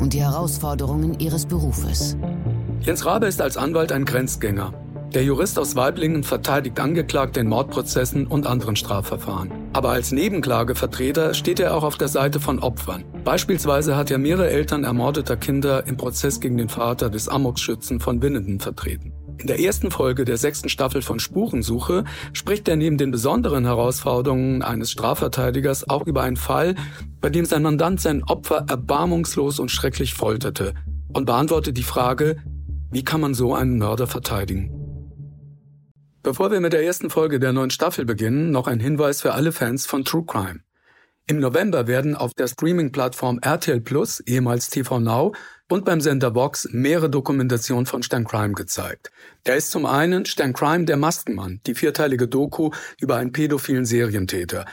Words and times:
und 0.00 0.12
die 0.12 0.22
Herausforderungen 0.22 1.20
ihres 1.20 1.46
Berufes. 1.46 2.16
Jens 2.80 3.04
Rabe 3.04 3.26
ist 3.26 3.40
als 3.40 3.56
Anwalt 3.56 3.92
ein 3.92 4.04
Grenzgänger. 4.04 4.72
Der 5.12 5.24
Jurist 5.24 5.58
aus 5.58 5.74
Weiblingen 5.74 6.22
verteidigt 6.22 6.78
Angeklagte 6.78 7.40
in 7.40 7.48
Mordprozessen 7.48 8.28
und 8.28 8.46
anderen 8.46 8.76
Strafverfahren. 8.76 9.50
Aber 9.72 9.90
als 9.90 10.12
Nebenklagevertreter 10.12 11.34
steht 11.34 11.58
er 11.58 11.74
auch 11.74 11.82
auf 11.82 11.98
der 11.98 12.06
Seite 12.06 12.38
von 12.38 12.60
Opfern. 12.60 13.04
Beispielsweise 13.24 13.96
hat 13.96 14.10
er 14.10 14.18
mehrere 14.18 14.50
Eltern 14.50 14.84
ermordeter 14.84 15.36
Kinder 15.36 15.86
im 15.86 15.96
Prozess 15.96 16.38
gegen 16.40 16.56
den 16.56 16.68
Vater 16.68 17.10
des 17.10 17.28
Amokschützen 17.28 17.98
von 17.98 18.22
Winnenden 18.22 18.60
vertreten. 18.60 19.12
In 19.40 19.46
der 19.46 19.58
ersten 19.58 19.90
Folge 19.90 20.26
der 20.26 20.36
sechsten 20.36 20.68
Staffel 20.68 21.00
von 21.00 21.18
Spurensuche 21.18 22.04
spricht 22.34 22.68
er 22.68 22.76
neben 22.76 22.98
den 22.98 23.10
besonderen 23.10 23.64
Herausforderungen 23.64 24.60
eines 24.60 24.90
Strafverteidigers 24.90 25.88
auch 25.88 26.06
über 26.06 26.22
einen 26.22 26.36
Fall, 26.36 26.74
bei 27.22 27.30
dem 27.30 27.46
sein 27.46 27.62
Mandant 27.62 28.02
sein 28.02 28.22
Opfer 28.22 28.66
erbarmungslos 28.68 29.58
und 29.58 29.70
schrecklich 29.70 30.12
folterte 30.12 30.74
und 31.14 31.24
beantwortet 31.24 31.78
die 31.78 31.82
Frage, 31.82 32.36
wie 32.90 33.02
kann 33.02 33.22
man 33.22 33.32
so 33.32 33.54
einen 33.54 33.78
Mörder 33.78 34.06
verteidigen? 34.06 34.76
Bevor 36.22 36.50
wir 36.50 36.60
mit 36.60 36.74
der 36.74 36.84
ersten 36.84 37.08
Folge 37.08 37.40
der 37.40 37.54
neuen 37.54 37.70
Staffel 37.70 38.04
beginnen, 38.04 38.50
noch 38.50 38.66
ein 38.66 38.78
Hinweis 38.78 39.22
für 39.22 39.32
alle 39.32 39.52
Fans 39.52 39.86
von 39.86 40.04
True 40.04 40.24
Crime. 40.26 40.60
Im 41.30 41.38
November 41.38 41.86
werden 41.86 42.16
auf 42.16 42.34
der 42.34 42.48
Streaming-Plattform 42.48 43.38
RTL 43.40 43.80
Plus, 43.80 44.18
ehemals 44.18 44.68
TV 44.68 44.98
Now, 44.98 45.32
und 45.68 45.84
beim 45.84 46.00
Sender 46.00 46.34
Vox 46.34 46.66
mehrere 46.72 47.08
Dokumentationen 47.08 47.86
von 47.86 48.02
Stan 48.02 48.24
Crime 48.24 48.54
gezeigt. 48.54 49.12
Da 49.44 49.54
ist 49.54 49.70
zum 49.70 49.86
einen 49.86 50.26
Stan 50.26 50.52
Crime 50.52 50.86
der 50.86 50.96
Maskenmann, 50.96 51.60
die 51.68 51.76
vierteilige 51.76 52.26
Doku 52.26 52.72
über 52.98 53.18
einen 53.18 53.30
pädophilen 53.30 53.84
Serientäter. 53.84 54.64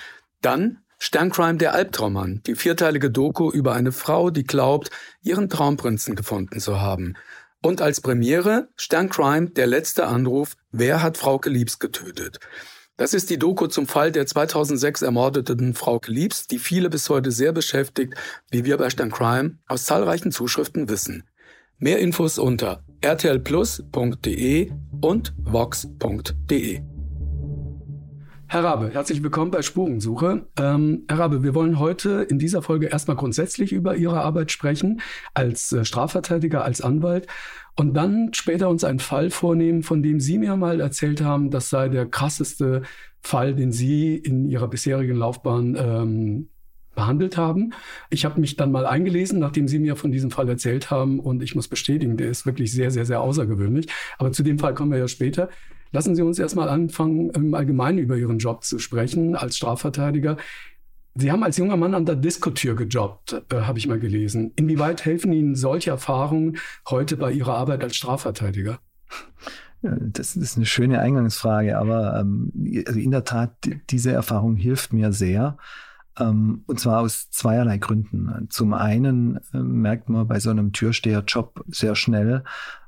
Dann 0.41 0.80
Stan 0.97 1.30
Crime 1.30 1.59
der 1.59 1.75
Albtraummann, 1.75 2.41
die 2.47 2.55
vierteilige 2.55 3.11
Doku 3.11 3.52
über 3.52 3.75
eine 3.75 3.91
Frau, 3.91 4.31
die 4.31 4.44
glaubt, 4.44 4.89
ihren 5.22 5.50
Traumprinzen 5.50 6.16
gefunden 6.16 6.59
zu 6.59 6.81
haben. 6.81 7.13
Und 7.61 7.83
als 7.83 8.02
Premiere 8.02 8.69
Stern 8.75 9.09
Crime, 9.09 9.52
der 9.52 9.67
letzte 9.67 10.08
Anruf, 10.08 10.55
wer 10.72 11.03
hat 11.03 11.17
Frauke 11.17 11.52
Liebs 11.52 11.78
getötet? 11.78 12.39
Das 12.98 13.14
ist 13.14 13.30
die 13.30 13.38
Doku 13.38 13.67
zum 13.67 13.86
Fall 13.86 14.12
der 14.12 14.26
2006 14.26 15.03
ermordeten 15.03 15.76
Frauke 15.76 16.12
Liebs, 16.12 16.48
die 16.48 16.58
viele 16.58 16.90
bis 16.90 17.09
heute 17.09 17.31
sehr 17.31 17.53
beschäftigt, 17.53 18.16
wie 18.50 18.66
wir 18.66 18.78
bei 18.78 18.90
Stern 18.90 19.12
Crime 19.12 19.59
aus 19.67 19.86
zahlreichen 19.86 20.31
Zuschriften 20.31 20.90
wissen. 20.90 21.23
Mehr 21.78 22.00
Infos 22.00 22.40
unter 22.40 22.84
rtlplus.de 23.06 24.72
und 25.00 25.34
vox.de. 25.38 26.97
Herr 28.50 28.64
Rabe, 28.64 28.92
herzlich 28.94 29.22
willkommen 29.23 29.52
bei 29.52 29.62
Spurensuche. 29.62 30.48
Ähm, 30.58 31.03
Herr 31.09 31.20
Rabe, 31.20 31.44
wir 31.44 31.53
wollen 31.53 31.80
heute 31.80 32.26
in 32.30 32.40
dieser 32.40 32.62
Folge 32.62 32.88
erstmal 32.88 33.17
grundsätzlich 33.17 33.73
über 33.73 33.98
Ihre 33.98 34.22
Arbeit 34.22 34.53
sprechen, 34.53 35.02
als 35.34 35.73
äh, 35.73 35.84
Strafverteidiger, 35.84 36.64
als 36.64 36.80
Anwalt 36.80 37.28
und 37.75 37.94
dann 37.94 38.34
später 38.34 38.70
uns 38.70 38.86
einen 38.86 39.00
Fall 39.00 39.31
vornehmen, 39.31 39.84
von 39.84 40.02
dem 40.02 40.22
Sie 40.22 40.38
mir 40.38 40.56
mal 40.56 40.80
erzählt 40.80 41.22
haben, 41.22 41.52
das 41.52 41.70
sei 41.70 41.90
der 41.90 42.06
krasseste 42.06 42.84
Fall, 43.19 43.53
den 43.53 43.74
Sie 43.74 44.16
in 44.16 44.47
Ihrer 44.47 44.69
bisherigen 44.69 45.18
Laufbahn 45.18 45.75
ähm, 45.78 46.50
behandelt 46.96 47.35
haben. 47.35 47.74
Ich 48.09 48.24
habe 48.24 48.40
mich 48.40 48.56
dann 48.56 48.72
mal 48.72 48.85
eingelesen, 48.85 49.40
nachdem 49.40 49.68
Sie 49.68 49.78
mir 49.78 49.97
von 49.97 50.14
diesem 50.14 50.31
Fall 50.31 50.47
erzählt 50.47 50.90
haben 50.90 51.19
und 51.19 51.44
ich 51.44 51.53
muss 51.53 51.68
bestätigen, 51.68 52.16
der 52.16 52.29
ist 52.29 52.46
wirklich 52.46 52.72
sehr, 52.72 52.91
sehr, 52.91 53.06
sehr 53.06 53.19
außergewöhnlich. 53.19 53.88
Aber 54.18 54.31
zu 54.31 54.41
dem 54.41 54.58
Fall 54.58 54.74
kommen 54.74 54.91
wir 54.91 55.00
ja 55.00 55.09
später. 55.09 55.50
Lassen 55.92 56.16
Sie 56.16 56.22
uns 56.22 56.40
erstmal 56.40 56.70
anfangen, 56.70 57.30
im 57.31 57.53
Allgemeinen 57.53 58.00
über 58.00 58.18
Ihren 58.18 58.40
Job 58.40 58.64
zu 58.64 58.80
sprechen 58.80 59.36
als 59.36 59.58
Strafverteidiger. 59.58 60.38
Sie 61.16 61.31
haben 61.31 61.44
als 61.44 61.58
junger 61.58 61.78
Mann 61.78 61.96
an 61.96 62.06
der 62.06 62.16
Diskotür 62.16 62.75
gejobbt, 62.75 63.42
äh, 63.52 63.62
habe 63.62 63.80
ich 63.80 63.88
mal 63.88 64.00
gelesen. 64.00 64.52
Inwieweit 64.56 65.03
helfen 65.06 65.34
Ihnen 65.34 65.56
solche 65.56 65.90
Erfahrungen 65.90 66.58
heute 66.90 67.18
bei 67.18 67.31
Ihrer 67.31 67.56
Arbeit 67.56 67.84
als 67.84 67.96
Strafverteidiger? 67.96 68.80
Das 69.81 70.36
ist 70.36 70.58
eine 70.58 70.66
schöne 70.66 71.00
Eingangsfrage, 71.00 71.78
aber 71.78 72.20
ähm, 72.20 72.52
also 72.88 73.00
in 73.00 73.12
der 73.12 73.24
Tat, 73.24 73.52
diese 73.90 74.12
Erfahrung 74.12 74.56
hilft 74.56 74.92
mir 74.92 75.12
sehr. 75.14 75.58
Ähm, 76.20 76.64
und 76.66 76.80
zwar 76.80 77.02
aus 77.02 77.30
zweierlei 77.30 77.78
Gründen. 77.78 78.47
Zum 78.50 78.74
einen 78.74 79.40
äh, 79.53 79.59
merkt 79.59 80.09
man 80.09 80.28
bei 80.28 80.40
so 80.40 80.50
einem 80.50 80.72
Türsteherjob 80.72 81.64
sehr 81.68 81.96
schnell, 81.96 82.44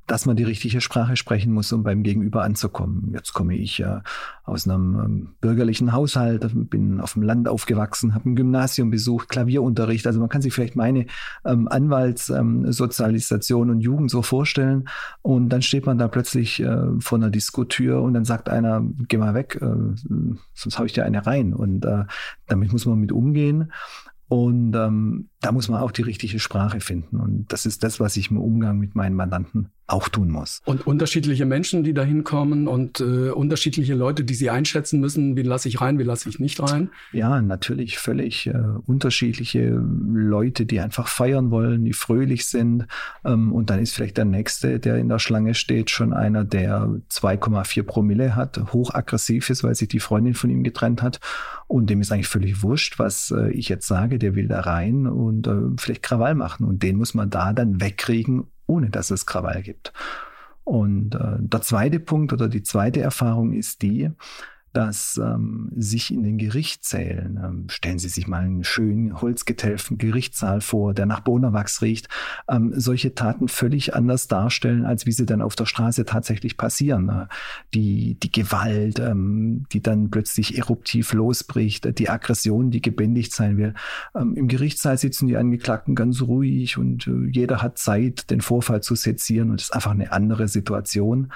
dass 0.09 0.25
man 0.25 0.35
die 0.35 0.43
richtige 0.43 0.81
Sprache 0.81 1.15
sprechen 1.15 1.53
muss, 1.53 1.71
um 1.71 1.83
beim 1.83 2.01
Gegenüber 2.01 2.43
anzukommen. 2.43 3.11
Jetzt 3.13 3.33
komme 3.33 3.55
ich 3.55 3.79
äh, 3.79 3.99
aus 4.43 4.67
einem 4.67 4.99
ähm, 4.99 5.29
bürgerlichen 5.39 5.93
Haushalt, 5.93 6.49
bin 6.69 6.99
auf 6.99 7.13
dem 7.13 7.21
Land 7.21 7.47
aufgewachsen, 7.47 8.15
habe 8.15 8.29
ein 8.29 8.35
Gymnasium 8.35 8.89
besucht, 8.89 9.29
Klavierunterricht. 9.29 10.07
Also 10.07 10.19
man 10.19 10.27
kann 10.27 10.41
sich 10.41 10.51
vielleicht 10.51 10.75
meine 10.75 11.05
ähm, 11.45 11.67
Anwaltssozialisation 11.67 13.67
ähm, 13.67 13.75
und 13.75 13.81
Jugend 13.81 14.09
so 14.09 14.23
vorstellen. 14.23 14.89
Und 15.21 15.49
dann 15.49 15.61
steht 15.61 15.85
man 15.85 15.99
da 15.99 16.07
plötzlich 16.07 16.59
äh, 16.59 16.87
vor 16.99 17.19
einer 17.19 17.29
Diskotür 17.29 18.01
und 18.01 18.15
dann 18.15 18.25
sagt 18.25 18.49
einer, 18.49 18.83
geh 19.07 19.17
mal 19.17 19.35
weg, 19.35 19.59
äh, 19.61 19.67
sonst 20.55 20.77
habe 20.77 20.87
ich 20.87 20.93
dir 20.93 21.05
eine 21.05 21.27
rein. 21.27 21.53
Und 21.53 21.85
äh, 21.85 22.05
damit 22.47 22.71
muss 22.71 22.87
man 22.87 22.99
mit 22.99 23.11
umgehen. 23.11 23.71
Und 24.29 24.75
ähm, 24.75 25.29
da 25.41 25.51
muss 25.51 25.69
man 25.69 25.81
auch 25.81 25.91
die 25.91 26.03
richtige 26.03 26.39
Sprache 26.39 26.81
finden. 26.81 27.19
Und 27.19 27.51
das 27.51 27.65
ist 27.65 27.83
das, 27.83 27.99
was 27.99 28.15
ich 28.15 28.29
im 28.29 28.37
Umgang 28.37 28.77
mit 28.77 28.93
meinen 28.93 29.15
Mandanten 29.15 29.71
auch 29.87 30.07
tun 30.07 30.29
muss. 30.29 30.61
Und 30.65 30.85
unterschiedliche 30.85 31.47
Menschen, 31.47 31.83
die 31.83 31.95
da 31.95 32.03
hinkommen 32.03 32.67
und 32.67 32.99
äh, 32.99 33.31
unterschiedliche 33.31 33.95
Leute, 33.95 34.23
die 34.23 34.35
sie 34.35 34.51
einschätzen 34.51 34.99
müssen, 34.99 35.35
wie 35.35 35.41
lasse 35.41 35.67
ich 35.67 35.81
rein, 35.81 35.97
wie 35.97 36.03
lasse 36.03 36.29
ich 36.29 36.39
nicht 36.39 36.61
rein? 36.61 36.91
Ja, 37.11 37.41
natürlich 37.41 37.97
völlig 37.97 38.45
äh, 38.45 38.53
unterschiedliche 38.85 39.81
Leute, 40.13 40.67
die 40.67 40.79
einfach 40.79 41.07
feiern 41.07 41.49
wollen, 41.49 41.85
die 41.85 41.93
fröhlich 41.93 42.45
sind. 42.45 42.85
Ähm, 43.25 43.51
und 43.51 43.71
dann 43.71 43.79
ist 43.79 43.95
vielleicht 43.95 44.17
der 44.17 44.25
Nächste, 44.25 44.79
der 44.79 44.97
in 44.97 45.09
der 45.09 45.17
Schlange 45.17 45.55
steht, 45.55 45.89
schon 45.89 46.13
einer, 46.13 46.43
der 46.43 47.01
2,4 47.11 47.81
Promille 47.83 48.35
hat, 48.35 48.73
hochaggressiv 48.73 49.49
ist, 49.49 49.63
weil 49.63 49.73
sich 49.73 49.87
die 49.87 49.99
Freundin 49.99 50.35
von 50.35 50.51
ihm 50.51 50.63
getrennt 50.63 51.01
hat. 51.01 51.19
Und 51.69 51.91
dem 51.91 52.01
ist 52.01 52.11
eigentlich 52.11 52.27
völlig 52.27 52.63
wurscht, 52.63 52.97
was 52.97 53.29
äh, 53.29 53.51
ich 53.51 53.69
jetzt 53.69 53.85
sage. 53.85 54.17
Der 54.17 54.33
will 54.33 54.47
da 54.47 54.61
rein 54.61 55.05
und 55.05 55.45
äh, 55.45 55.77
vielleicht 55.77 56.01
Krawall 56.01 56.33
machen. 56.33 56.65
Und 56.65 56.81
den 56.81 56.95
muss 56.95 57.13
man 57.13 57.29
da 57.29 57.53
dann 57.53 57.79
wegkriegen, 57.79 58.47
ohne 58.65 58.89
dass 58.89 59.11
es 59.11 59.27
Krawall 59.27 59.61
gibt. 59.61 59.93
Und 60.63 61.13
äh, 61.13 61.37
der 61.37 61.61
zweite 61.61 61.99
Punkt 61.99 62.33
oder 62.33 62.47
die 62.47 62.63
zweite 62.63 63.01
Erfahrung 63.01 63.53
ist 63.53 63.83
die, 63.83 64.09
dass 64.73 65.19
ähm, 65.23 65.71
sich 65.75 66.13
in 66.13 66.23
den 66.23 66.37
Gerichtssälen, 66.37 67.39
ähm, 67.43 67.65
stellen 67.69 67.99
Sie 67.99 68.09
sich 68.09 68.27
mal 68.27 68.43
einen 68.43 68.63
schönen 68.63 69.19
holzgetelften 69.21 69.97
Gerichtssaal 69.97 70.61
vor, 70.61 70.93
der 70.93 71.05
nach 71.05 71.21
Bonawachs 71.21 71.81
riecht, 71.81 72.07
ähm, 72.47 72.73
solche 72.75 73.15
Taten 73.15 73.47
völlig 73.47 73.95
anders 73.95 74.27
darstellen, 74.27 74.85
als 74.85 75.05
wie 75.05 75.11
sie 75.11 75.25
dann 75.25 75.41
auf 75.41 75.55
der 75.55 75.65
Straße 75.65 76.05
tatsächlich 76.05 76.57
passieren. 76.57 77.05
Ne? 77.05 77.27
Die, 77.73 78.19
die 78.19 78.31
Gewalt, 78.31 78.99
ähm, 78.99 79.65
die 79.71 79.81
dann 79.81 80.09
plötzlich 80.09 80.57
eruptiv 80.57 81.13
losbricht, 81.13 81.97
die 81.97 82.09
Aggression, 82.09 82.71
die 82.71 82.81
gebändigt 82.81 83.33
sein 83.33 83.57
will. 83.57 83.73
Ähm, 84.15 84.35
Im 84.35 84.47
Gerichtssaal 84.47 84.97
sitzen 84.97 85.27
die 85.27 85.37
Angeklagten 85.37 85.95
ganz 85.95 86.21
ruhig 86.21 86.77
und 86.77 87.07
äh, 87.07 87.29
jeder 87.31 87.61
hat 87.61 87.77
Zeit, 87.77 88.29
den 88.29 88.41
Vorfall 88.41 88.81
zu 88.81 88.95
sezieren 88.95 89.49
und 89.49 89.61
es 89.61 89.69
ist 89.69 89.75
einfach 89.75 89.91
eine 89.91 90.11
andere 90.11 90.47
Situation. 90.47 91.31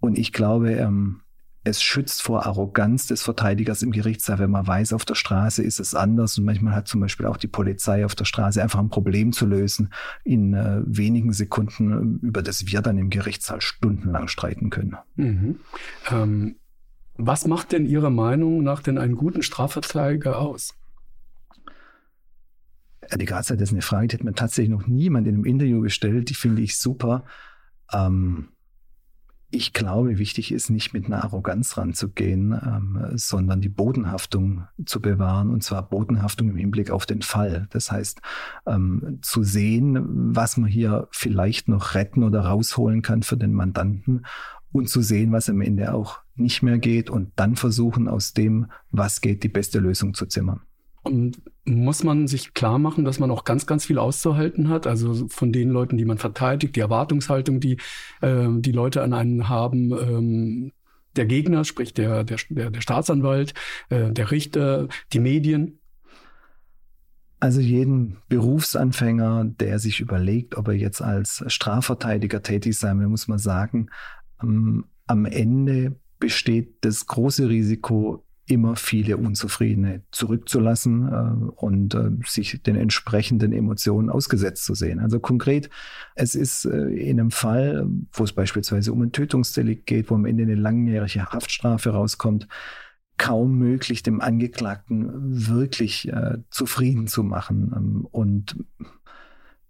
Und 0.00 0.18
ich 0.18 0.32
glaube, 0.32 0.72
ähm, 0.72 1.20
es 1.62 1.82
schützt 1.82 2.22
vor 2.22 2.46
Arroganz 2.46 3.06
des 3.06 3.22
Verteidigers 3.22 3.82
im 3.82 3.92
Gerichtssaal, 3.92 4.38
wenn 4.38 4.50
man 4.50 4.66
weiß, 4.66 4.94
auf 4.94 5.04
der 5.04 5.14
Straße 5.14 5.62
ist 5.62 5.78
es 5.78 5.94
anders 5.94 6.38
und 6.38 6.44
manchmal 6.44 6.74
hat 6.74 6.88
zum 6.88 7.00
Beispiel 7.00 7.26
auch 7.26 7.36
die 7.36 7.48
Polizei 7.48 8.04
auf 8.04 8.14
der 8.14 8.24
Straße 8.24 8.62
einfach 8.62 8.78
ein 8.78 8.88
Problem 8.88 9.32
zu 9.32 9.46
lösen 9.46 9.92
in 10.24 10.54
äh, 10.54 10.80
wenigen 10.86 11.32
Sekunden, 11.32 12.18
über 12.20 12.42
das 12.42 12.66
wir 12.66 12.80
dann 12.80 12.96
im 12.96 13.10
Gerichtssaal 13.10 13.60
stundenlang 13.60 14.28
streiten 14.28 14.70
können. 14.70 14.96
Mhm. 15.16 15.60
Ähm, 16.10 16.56
was 17.16 17.46
macht 17.46 17.72
denn 17.72 17.84
Ihrer 17.84 18.10
Meinung 18.10 18.62
nach 18.62 18.82
denn 18.82 18.96
einen 18.96 19.14
guten 19.14 19.42
Strafverteidiger 19.42 20.38
aus? 20.38 20.74
Die 23.14 23.24
Grazia, 23.26 23.56
das 23.56 23.68
ist 23.68 23.72
eine 23.72 23.82
Frage, 23.82 24.08
die 24.08 24.16
hat 24.16 24.24
mir 24.24 24.32
tatsächlich 24.32 24.70
noch 24.70 24.86
niemand 24.86 25.26
in 25.26 25.34
einem 25.34 25.44
Interview 25.44 25.80
gestellt. 25.82 26.30
Die 26.30 26.34
finde 26.34 26.62
ich 26.62 26.78
super. 26.78 27.24
Ähm, 27.92 28.48
ich 29.50 29.72
glaube, 29.72 30.18
wichtig 30.18 30.52
ist 30.52 30.70
nicht 30.70 30.92
mit 30.92 31.06
einer 31.06 31.24
Arroganz 31.24 31.76
ranzugehen, 31.76 32.52
ähm, 32.52 33.12
sondern 33.14 33.60
die 33.60 33.68
Bodenhaftung 33.68 34.66
zu 34.86 35.00
bewahren 35.00 35.50
und 35.50 35.64
zwar 35.64 35.88
Bodenhaftung 35.88 36.50
im 36.50 36.56
Hinblick 36.56 36.90
auf 36.90 37.04
den 37.04 37.22
Fall. 37.22 37.66
Das 37.70 37.90
heißt, 37.90 38.20
ähm, 38.66 39.18
zu 39.22 39.42
sehen, 39.42 40.34
was 40.34 40.56
man 40.56 40.70
hier 40.70 41.08
vielleicht 41.10 41.68
noch 41.68 41.94
retten 41.94 42.22
oder 42.22 42.42
rausholen 42.42 43.02
kann 43.02 43.22
für 43.22 43.36
den 43.36 43.52
Mandanten 43.52 44.24
und 44.72 44.88
zu 44.88 45.02
sehen, 45.02 45.32
was 45.32 45.50
am 45.50 45.60
Ende 45.60 45.94
auch 45.94 46.20
nicht 46.36 46.62
mehr 46.62 46.78
geht 46.78 47.10
und 47.10 47.32
dann 47.36 47.56
versuchen, 47.56 48.08
aus 48.08 48.32
dem, 48.32 48.70
was 48.90 49.20
geht, 49.20 49.42
die 49.42 49.48
beste 49.48 49.80
Lösung 49.80 50.14
zu 50.14 50.26
zimmern. 50.26 50.60
Und 51.10 51.42
muss 51.64 52.04
man 52.04 52.28
sich 52.28 52.54
klar 52.54 52.78
machen, 52.78 53.04
dass 53.04 53.18
man 53.18 53.32
auch 53.32 53.42
ganz, 53.42 53.66
ganz 53.66 53.84
viel 53.84 53.98
auszuhalten 53.98 54.68
hat. 54.68 54.86
Also 54.86 55.26
von 55.28 55.52
den 55.52 55.70
Leuten, 55.70 55.96
die 55.96 56.04
man 56.04 56.18
verteidigt, 56.18 56.76
die 56.76 56.80
Erwartungshaltung, 56.80 57.58
die 57.58 57.78
äh, 58.20 58.46
die 58.50 58.70
Leute 58.70 59.02
an 59.02 59.12
einen 59.12 59.48
haben, 59.48 59.90
ähm, 59.92 60.72
der 61.16 61.26
Gegner, 61.26 61.64
sprich 61.64 61.92
der, 61.92 62.22
der, 62.22 62.38
der 62.48 62.80
Staatsanwalt, 62.80 63.54
äh, 63.88 64.12
der 64.12 64.30
Richter, 64.30 64.86
die 65.12 65.18
Medien. 65.18 65.80
Also 67.40 67.60
jeden 67.60 68.18
Berufsanfänger, 68.28 69.46
der 69.46 69.80
sich 69.80 69.98
überlegt, 69.98 70.56
ob 70.56 70.68
er 70.68 70.74
jetzt 70.74 71.02
als 71.02 71.42
Strafverteidiger 71.48 72.42
tätig 72.42 72.78
sein 72.78 73.00
will, 73.00 73.08
muss 73.08 73.26
man 73.26 73.38
sagen, 73.38 73.88
ähm, 74.42 74.84
am 75.08 75.24
Ende 75.24 75.96
besteht 76.20 76.84
das 76.84 77.06
große 77.06 77.48
Risiko, 77.48 78.24
immer 78.50 78.74
viele 78.74 79.16
Unzufriedene 79.16 80.02
zurückzulassen 80.10 81.08
äh, 81.08 81.50
und 81.54 81.94
äh, 81.94 82.10
sich 82.26 82.60
den 82.62 82.74
entsprechenden 82.74 83.52
Emotionen 83.52 84.10
ausgesetzt 84.10 84.64
zu 84.64 84.74
sehen. 84.74 84.98
Also 84.98 85.20
konkret, 85.20 85.70
es 86.16 86.34
ist 86.34 86.64
äh, 86.64 86.88
in 86.88 87.20
einem 87.20 87.30
Fall, 87.30 87.86
wo 88.12 88.24
es 88.24 88.32
beispielsweise 88.32 88.92
um 88.92 89.02
ein 89.02 89.12
Tötungsdelikt 89.12 89.86
geht, 89.86 90.10
wo 90.10 90.16
am 90.16 90.26
Ende 90.26 90.42
eine 90.42 90.56
langjährige 90.56 91.26
Haftstrafe 91.26 91.90
rauskommt, 91.90 92.48
kaum 93.18 93.56
möglich, 93.56 94.02
dem 94.02 94.20
Angeklagten 94.20 95.46
wirklich 95.48 96.08
äh, 96.08 96.38
zufrieden 96.50 97.06
zu 97.06 97.22
machen. 97.22 97.72
Ähm, 97.76 98.08
und 98.10 98.56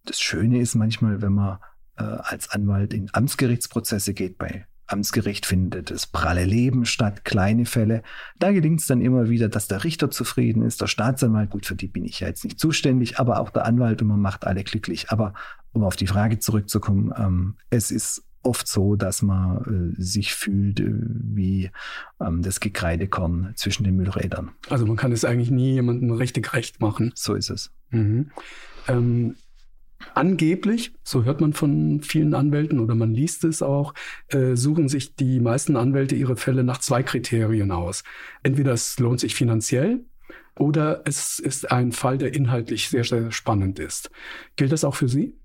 das 0.06 0.21
Schöne 0.21 0.61
ist 0.61 0.75
manchmal, 0.75 1.21
wenn 1.21 1.35
man 1.35 1.59
äh, 1.99 2.03
als 2.03 2.50
Anwalt 2.50 2.94
in 2.94 3.11
Amtsgerichtsprozesse 3.12 4.15
geht 4.15 4.38
bei 4.38 4.67
Amtsgericht 4.92 5.46
findet 5.46 5.90
das 5.90 6.06
pralle 6.06 6.44
Leben 6.44 6.84
statt, 6.84 7.25
kleine 7.25 7.66
Fälle. 7.66 8.02
Da 8.38 8.52
gelingt 8.52 8.81
es 8.81 8.87
dann 8.87 9.00
immer 9.00 9.28
wieder, 9.28 9.48
dass 9.48 9.69
der 9.69 9.84
Richter 9.84 10.10
zufrieden 10.10 10.62
ist, 10.62 10.81
der 10.81 10.87
Staatsanwalt, 10.87 11.50
gut, 11.50 11.66
für 11.66 11.75
die 11.75 11.88
bin 11.88 12.04
ich 12.04 12.20
ja 12.20 12.28
jetzt 12.28 12.44
nicht 12.44 12.58
zuständig, 12.58 13.19
aber 13.19 13.40
auch 13.40 13.50
der 13.50 13.64
Anwalt 13.64 14.02
und 14.02 14.08
man 14.08 14.20
macht 14.20 14.46
alle 14.46 14.64
glücklich. 14.64 15.10
Aber 15.10 15.34
um 15.72 15.84
auf 15.84 15.96
die 15.96 16.06
Frage 16.06 16.38
zurückzukommen, 16.38 17.12
ähm, 17.16 17.56
es 17.70 17.90
ist 17.90 18.25
oft 18.42 18.66
so, 18.66 18.96
dass 18.96 19.22
man 19.22 19.94
äh, 19.98 20.02
sich 20.02 20.34
fühlt 20.34 20.81
äh, 20.81 20.90
wie 20.90 21.70
ähm, 22.20 22.42
das 22.42 22.60
Gekreidekorn 22.60 23.52
zwischen 23.56 23.84
den 23.84 23.96
Müllrädern. 23.96 24.50
Also 24.69 24.87
man 24.87 24.96
kann 24.96 25.12
es 25.12 25.25
eigentlich 25.25 25.50
nie 25.50 25.75
jemandem 25.75 26.10
richtig 26.12 26.52
recht 26.54 26.81
machen. 26.81 27.12
So 27.14 27.34
ist 27.34 27.50
es. 27.50 27.70
Mhm. 27.90 28.31
Ähm, 28.88 29.34
Angeblich, 30.15 30.93
so 31.03 31.25
hört 31.25 31.41
man 31.41 31.53
von 31.53 32.03
vielen 32.03 32.35
Anwälten 32.35 32.81
oder 32.81 32.95
man 32.95 33.15
liest 33.15 33.45
es 33.45 33.62
auch, 33.62 33.95
äh, 34.29 34.57
suchen 34.57 34.89
sich 34.89 35.17
die 35.17 35.41
meisten 35.41 35.77
Anwälte 35.77 36.15
ihre 36.15 36.37
Fälle 36.37 36.65
nach 36.65 36.79
zwei 36.79 37.03
Kriterien 37.03 37.71
aus. 37.71 38.03
Entweder 38.43 38.73
es 38.73 38.99
lohnt 38.99 39.21
sich 39.21 39.35
finanziell 39.35 40.05
oder 40.57 41.03
es 41.07 41.39
ist 41.39 41.71
ein 41.71 41.93
Fall, 41.93 42.19
der 42.19 42.35
inhaltlich 42.35 42.89
sehr, 42.89 43.05
sehr 43.05 43.31
spannend 43.33 43.79
ist. 43.79 44.11
Gilt 44.57 44.73
das 44.73 44.85
auch 44.85 44.95
für 44.95 45.09
Sie? 45.09 45.37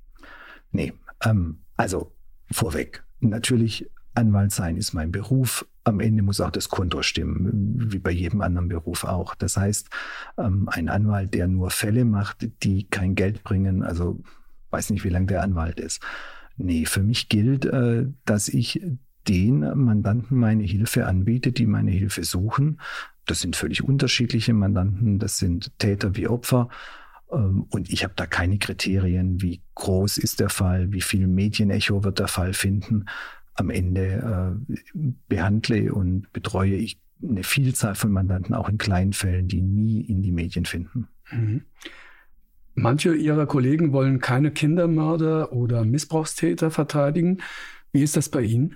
Nee, 0.71 0.93
ähm, 1.23 1.59
also 1.77 2.11
vorweg. 2.51 3.03
Natürlich, 3.19 3.89
Anwalt 4.13 4.51
sein 4.51 4.77
ist 4.77 4.93
mein 4.93 5.11
Beruf. 5.11 5.65
Am 5.83 5.99
Ende 5.99 6.23
muss 6.23 6.41
auch 6.41 6.51
das 6.51 6.69
Konto 6.69 7.01
stimmen, 7.01 7.91
wie 7.91 7.99
bei 7.99 8.11
jedem 8.11 8.41
anderen 8.41 8.69
Beruf 8.69 9.03
auch. 9.03 9.35
Das 9.35 9.57
heißt, 9.57 9.89
ähm, 10.37 10.67
ein 10.71 10.89
Anwalt, 10.89 11.33
der 11.33 11.47
nur 11.47 11.69
Fälle 11.69 12.05
macht, 12.05 12.49
die 12.63 12.87
kein 12.89 13.15
Geld 13.15 13.43
bringen, 13.43 13.83
also 13.83 14.19
weiß 14.71 14.89
nicht, 14.89 15.03
wie 15.03 15.09
lang 15.09 15.27
der 15.27 15.41
Anwalt 15.41 15.79
ist. 15.79 16.01
Nee, 16.57 16.85
für 16.85 17.03
mich 17.03 17.29
gilt, 17.29 17.65
äh, 17.65 18.05
dass 18.25 18.47
ich 18.47 18.81
den 19.27 19.59
Mandanten 19.59 20.37
meine 20.37 20.63
Hilfe 20.63 21.07
anbiete, 21.07 21.51
die 21.51 21.65
meine 21.65 21.91
Hilfe 21.91 22.23
suchen. 22.23 22.79
Das 23.25 23.41
sind 23.41 23.55
völlig 23.55 23.83
unterschiedliche 23.83 24.53
Mandanten, 24.53 25.19
das 25.19 25.37
sind 25.37 25.77
Täter 25.79 26.15
wie 26.15 26.27
Opfer. 26.27 26.69
Ähm, 27.31 27.65
und 27.69 27.91
ich 27.91 28.03
habe 28.03 28.13
da 28.15 28.25
keine 28.25 28.57
Kriterien, 28.57 29.41
wie 29.41 29.61
groß 29.75 30.17
ist 30.17 30.39
der 30.39 30.49
Fall, 30.49 30.91
wie 30.91 31.01
viel 31.01 31.27
Medienecho 31.27 32.03
wird 32.03 32.19
der 32.19 32.27
Fall 32.27 32.53
finden. 32.53 33.05
Am 33.55 33.69
Ende 33.69 34.59
äh, 34.63 35.11
behandle 35.27 35.93
und 35.93 36.31
betreue 36.33 36.75
ich 36.75 36.99
eine 37.23 37.43
Vielzahl 37.43 37.95
von 37.95 38.11
Mandanten, 38.11 38.53
auch 38.53 38.69
in 38.69 38.77
kleinen 38.77 39.13
Fällen, 39.13 39.47
die 39.47 39.61
nie 39.61 40.01
in 40.01 40.21
die 40.21 40.31
Medien 40.31 40.65
finden. 40.65 41.07
Mhm. 41.31 41.63
Manche 42.75 43.15
ihrer 43.15 43.45
Kollegen 43.45 43.93
wollen 43.93 44.19
keine 44.19 44.51
Kindermörder 44.51 45.53
oder 45.53 45.85
Missbrauchstäter 45.85 46.71
verteidigen. 46.71 47.41
Wie 47.93 48.03
ist 48.03 48.17
das 48.17 48.27
bei 48.27 48.41
Ihnen? 48.41 48.75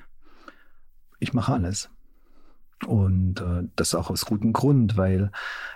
Ich 1.19 1.33
mache 1.33 1.51
alles. 1.51 1.89
Und 2.85 3.41
äh, 3.41 3.67
das 3.75 3.93
auch 3.93 4.09
aus 4.09 4.25
gutem 4.25 4.53
Grund, 4.53 4.95
weil 4.95 5.31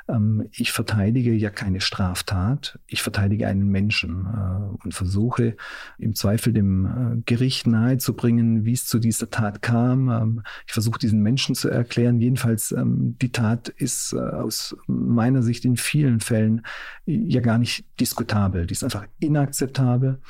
ähm, 0.07 0.47
ich 0.51 0.71
verteidige 0.71 1.33
ja 1.33 1.49
keine 1.49 1.81
Straftat, 1.81 2.79
ich 2.87 3.01
verteidige 3.01 3.47
einen 3.47 3.67
Menschen 3.67 4.25
äh, 4.25 4.83
und 4.83 4.93
versuche 4.93 5.57
im 5.97 6.15
Zweifel 6.15 6.53
dem 6.53 6.85
äh, 6.85 7.21
Gericht 7.25 7.67
nahezubringen, 7.67 8.63
wie 8.63 8.71
es 8.71 8.85
zu 8.85 8.99
dieser 8.99 9.29
Tat 9.29 9.61
kam. 9.61 10.09
Ähm, 10.09 10.43
ich 10.65 10.71
versuche 10.73 10.97
diesen 10.97 11.21
Menschen 11.21 11.55
zu 11.55 11.69
erklären. 11.69 12.21
Jedenfalls, 12.21 12.71
ähm, 12.71 13.17
die 13.21 13.33
Tat 13.33 13.67
ist 13.67 14.13
äh, 14.13 14.19
aus 14.19 14.75
meiner 14.87 15.43
Sicht 15.43 15.65
in 15.65 15.75
vielen 15.75 16.21
Fällen 16.21 16.65
ja 17.05 17.41
gar 17.41 17.57
nicht 17.57 17.85
diskutabel. 17.99 18.65
Die 18.65 18.73
ist 18.73 18.83
einfach 18.83 19.05
inakzeptabel. 19.19 20.21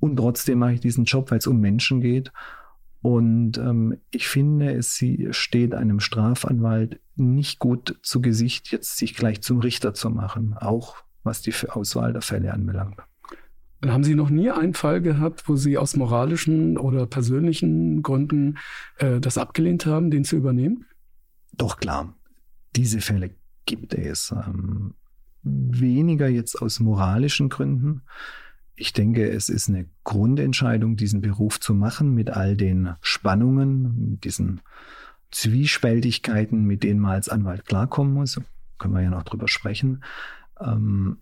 Und 0.00 0.16
trotzdem 0.16 0.58
mache 0.58 0.74
ich 0.74 0.80
diesen 0.80 1.04
Job, 1.04 1.30
weil 1.30 1.38
es 1.38 1.46
um 1.46 1.60
Menschen 1.60 2.00
geht. 2.00 2.30
Und 3.02 3.56
ähm, 3.56 3.96
ich 4.10 4.28
finde, 4.28 4.72
es 4.72 5.02
steht 5.30 5.74
einem 5.74 6.00
Strafanwalt 6.00 7.00
nicht 7.16 7.58
gut 7.58 7.98
zu 8.02 8.20
Gesicht, 8.20 8.70
jetzt 8.70 8.98
sich 8.98 9.14
gleich 9.14 9.40
zum 9.40 9.60
Richter 9.60 9.94
zu 9.94 10.10
machen, 10.10 10.54
auch 10.54 10.96
was 11.22 11.40
die 11.42 11.54
Auswahl 11.68 12.12
der 12.12 12.22
Fälle 12.22 12.52
anbelangt. 12.52 12.98
Haben 13.86 14.04
Sie 14.04 14.14
noch 14.14 14.28
nie 14.28 14.50
einen 14.50 14.74
Fall 14.74 15.00
gehabt, 15.00 15.48
wo 15.48 15.56
Sie 15.56 15.78
aus 15.78 15.96
moralischen 15.96 16.76
oder 16.76 17.06
persönlichen 17.06 18.02
Gründen 18.02 18.58
äh, 18.98 19.20
das 19.20 19.38
abgelehnt 19.38 19.86
haben, 19.86 20.10
den 20.10 20.24
zu 20.24 20.36
übernehmen? 20.36 20.84
Doch 21.52 21.78
klar, 21.78 22.14
diese 22.76 23.00
Fälle 23.00 23.30
gibt 23.64 23.94
es. 23.94 24.32
Ähm, 24.32 24.94
weniger 25.42 26.28
jetzt 26.28 26.60
aus 26.60 26.80
moralischen 26.80 27.48
Gründen, 27.48 28.02
ich 28.80 28.94
denke, 28.94 29.28
es 29.28 29.48
ist 29.50 29.68
eine 29.68 29.86
Grundentscheidung, 30.04 30.96
diesen 30.96 31.20
Beruf 31.20 31.60
zu 31.60 31.74
machen 31.74 32.14
mit 32.14 32.30
all 32.30 32.56
den 32.56 32.94
Spannungen, 33.02 34.12
mit 34.12 34.24
diesen 34.24 34.62
Zwiespältigkeiten, 35.30 36.64
mit 36.64 36.82
denen 36.82 37.00
man 37.00 37.12
als 37.12 37.28
Anwalt 37.28 37.66
klarkommen 37.66 38.14
muss. 38.14 38.40
Können 38.78 38.94
wir 38.94 39.02
ja 39.02 39.10
noch 39.10 39.24
drüber 39.24 39.48
sprechen. 39.48 40.02
Ähm, 40.58 41.18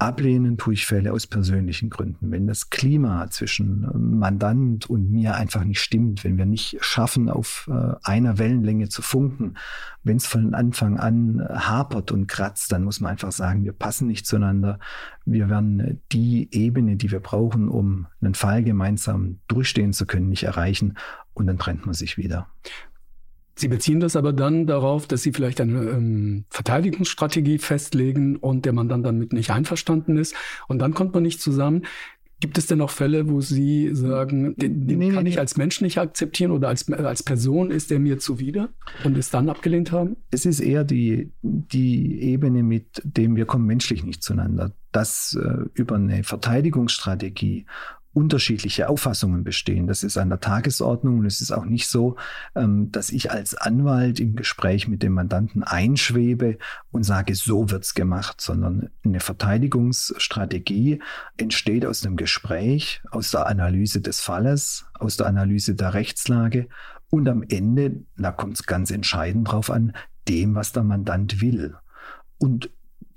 Ablehnen 0.00 0.56
tue 0.56 0.72
ich 0.72 0.86
Fälle 0.86 1.12
aus 1.12 1.26
persönlichen 1.26 1.90
Gründen. 1.90 2.30
Wenn 2.30 2.46
das 2.46 2.70
Klima 2.70 3.28
zwischen 3.30 3.84
ähm, 3.84 4.18
Mandant 4.18 4.88
und 4.88 5.10
mir 5.10 5.34
einfach 5.34 5.62
nicht 5.62 5.80
stimmt, 5.80 6.24
wenn 6.24 6.38
wir 6.38 6.46
nicht 6.46 6.78
schaffen, 6.80 7.28
auf 7.28 7.68
äh, 7.70 7.94
einer 8.02 8.38
Wellenlänge 8.38 8.88
zu 8.88 9.02
funken, 9.02 9.58
wenn 10.02 10.16
es 10.16 10.26
von 10.26 10.54
Anfang 10.54 10.98
an 10.98 11.46
hapert 11.50 12.12
und 12.12 12.28
kratzt, 12.28 12.72
dann 12.72 12.84
muss 12.84 13.00
man 13.00 13.10
einfach 13.10 13.32
sagen, 13.32 13.64
wir 13.64 13.74
passen 13.74 14.08
nicht 14.08 14.26
zueinander. 14.26 14.78
Wir 15.26 15.50
werden 15.50 16.00
die 16.12 16.48
Ebene, 16.50 16.96
die 16.96 17.10
wir 17.10 17.20
brauchen, 17.20 17.68
um 17.68 18.06
einen 18.22 18.34
Fall 18.34 18.64
gemeinsam 18.64 19.40
durchstehen 19.48 19.92
zu 19.92 20.06
können, 20.06 20.30
nicht 20.30 20.44
erreichen 20.44 20.96
und 21.34 21.46
dann 21.46 21.58
trennt 21.58 21.84
man 21.84 21.94
sich 21.94 22.16
wieder. 22.16 22.48
Sie 23.60 23.68
beziehen 23.68 24.00
das 24.00 24.16
aber 24.16 24.32
dann 24.32 24.66
darauf, 24.66 25.06
dass 25.06 25.22
Sie 25.22 25.32
vielleicht 25.32 25.60
eine 25.60 25.82
ähm, 25.82 26.44
Verteidigungsstrategie 26.48 27.58
festlegen 27.58 28.36
und 28.36 28.64
der 28.64 28.72
Mandant 28.72 29.04
damit 29.04 29.34
nicht 29.34 29.50
einverstanden 29.50 30.16
ist 30.16 30.34
und 30.66 30.78
dann 30.78 30.94
kommt 30.94 31.12
man 31.12 31.22
nicht 31.22 31.42
zusammen. 31.42 31.82
Gibt 32.40 32.56
es 32.56 32.66
denn 32.66 32.80
auch 32.80 32.88
Fälle, 32.88 33.28
wo 33.28 33.42
Sie 33.42 33.94
sagen, 33.94 34.56
den, 34.56 34.86
den 34.86 34.98
nee, 34.98 35.10
kann 35.10 35.24
nee, 35.24 35.30
ich 35.30 35.38
als 35.38 35.58
Mensch 35.58 35.82
nicht 35.82 35.98
akzeptieren 35.98 36.52
oder 36.52 36.68
als, 36.68 36.90
als 36.90 37.22
Person 37.22 37.70
ist 37.70 37.90
der 37.90 37.98
mir 37.98 38.18
zuwider 38.18 38.70
und 39.04 39.18
es 39.18 39.28
dann 39.28 39.50
abgelehnt 39.50 39.92
haben? 39.92 40.16
Es 40.30 40.46
ist 40.46 40.60
eher 40.60 40.84
die, 40.84 41.30
die 41.42 42.22
Ebene, 42.22 42.62
mit 42.62 43.02
dem 43.04 43.36
wir 43.36 43.44
kommen 43.44 43.66
menschlich 43.66 44.04
nicht 44.04 44.22
zueinander. 44.22 44.72
Dass 44.90 45.38
äh, 45.38 45.66
über 45.74 45.96
eine 45.96 46.24
Verteidigungsstrategie 46.24 47.66
unterschiedliche 48.12 48.88
Auffassungen 48.88 49.44
bestehen. 49.44 49.86
Das 49.86 50.02
ist 50.02 50.18
an 50.18 50.30
der 50.30 50.40
Tagesordnung 50.40 51.20
und 51.20 51.26
es 51.26 51.40
ist 51.40 51.52
auch 51.52 51.64
nicht 51.64 51.86
so, 51.88 52.16
ähm, 52.56 52.90
dass 52.90 53.10
ich 53.10 53.30
als 53.30 53.54
Anwalt 53.54 54.18
im 54.18 54.34
Gespräch 54.34 54.88
mit 54.88 55.02
dem 55.02 55.12
Mandanten 55.12 55.62
einschwebe 55.62 56.58
und 56.90 57.04
sage, 57.04 57.34
so 57.36 57.70
wird's 57.70 57.94
gemacht, 57.94 58.40
sondern 58.40 58.90
eine 59.04 59.20
Verteidigungsstrategie 59.20 61.00
entsteht 61.36 61.86
aus 61.86 62.00
dem 62.00 62.16
Gespräch, 62.16 63.00
aus 63.10 63.30
der 63.30 63.46
Analyse 63.46 64.00
des 64.00 64.20
Falles, 64.20 64.86
aus 64.94 65.16
der 65.16 65.26
Analyse 65.26 65.74
der 65.74 65.94
Rechtslage 65.94 66.68
Und 67.10 67.28
am 67.28 67.42
Ende, 67.42 68.04
da 68.16 68.32
kommt 68.32 68.54
es 68.54 68.66
ganz 68.66 68.90
entscheidend 68.90 69.50
drauf 69.50 69.70
an, 69.70 69.94
dem, 70.28 70.54
was 70.54 70.72
der 70.72 70.84
Mandant 70.84 71.40
will. 71.40 71.76
Und 72.38 72.70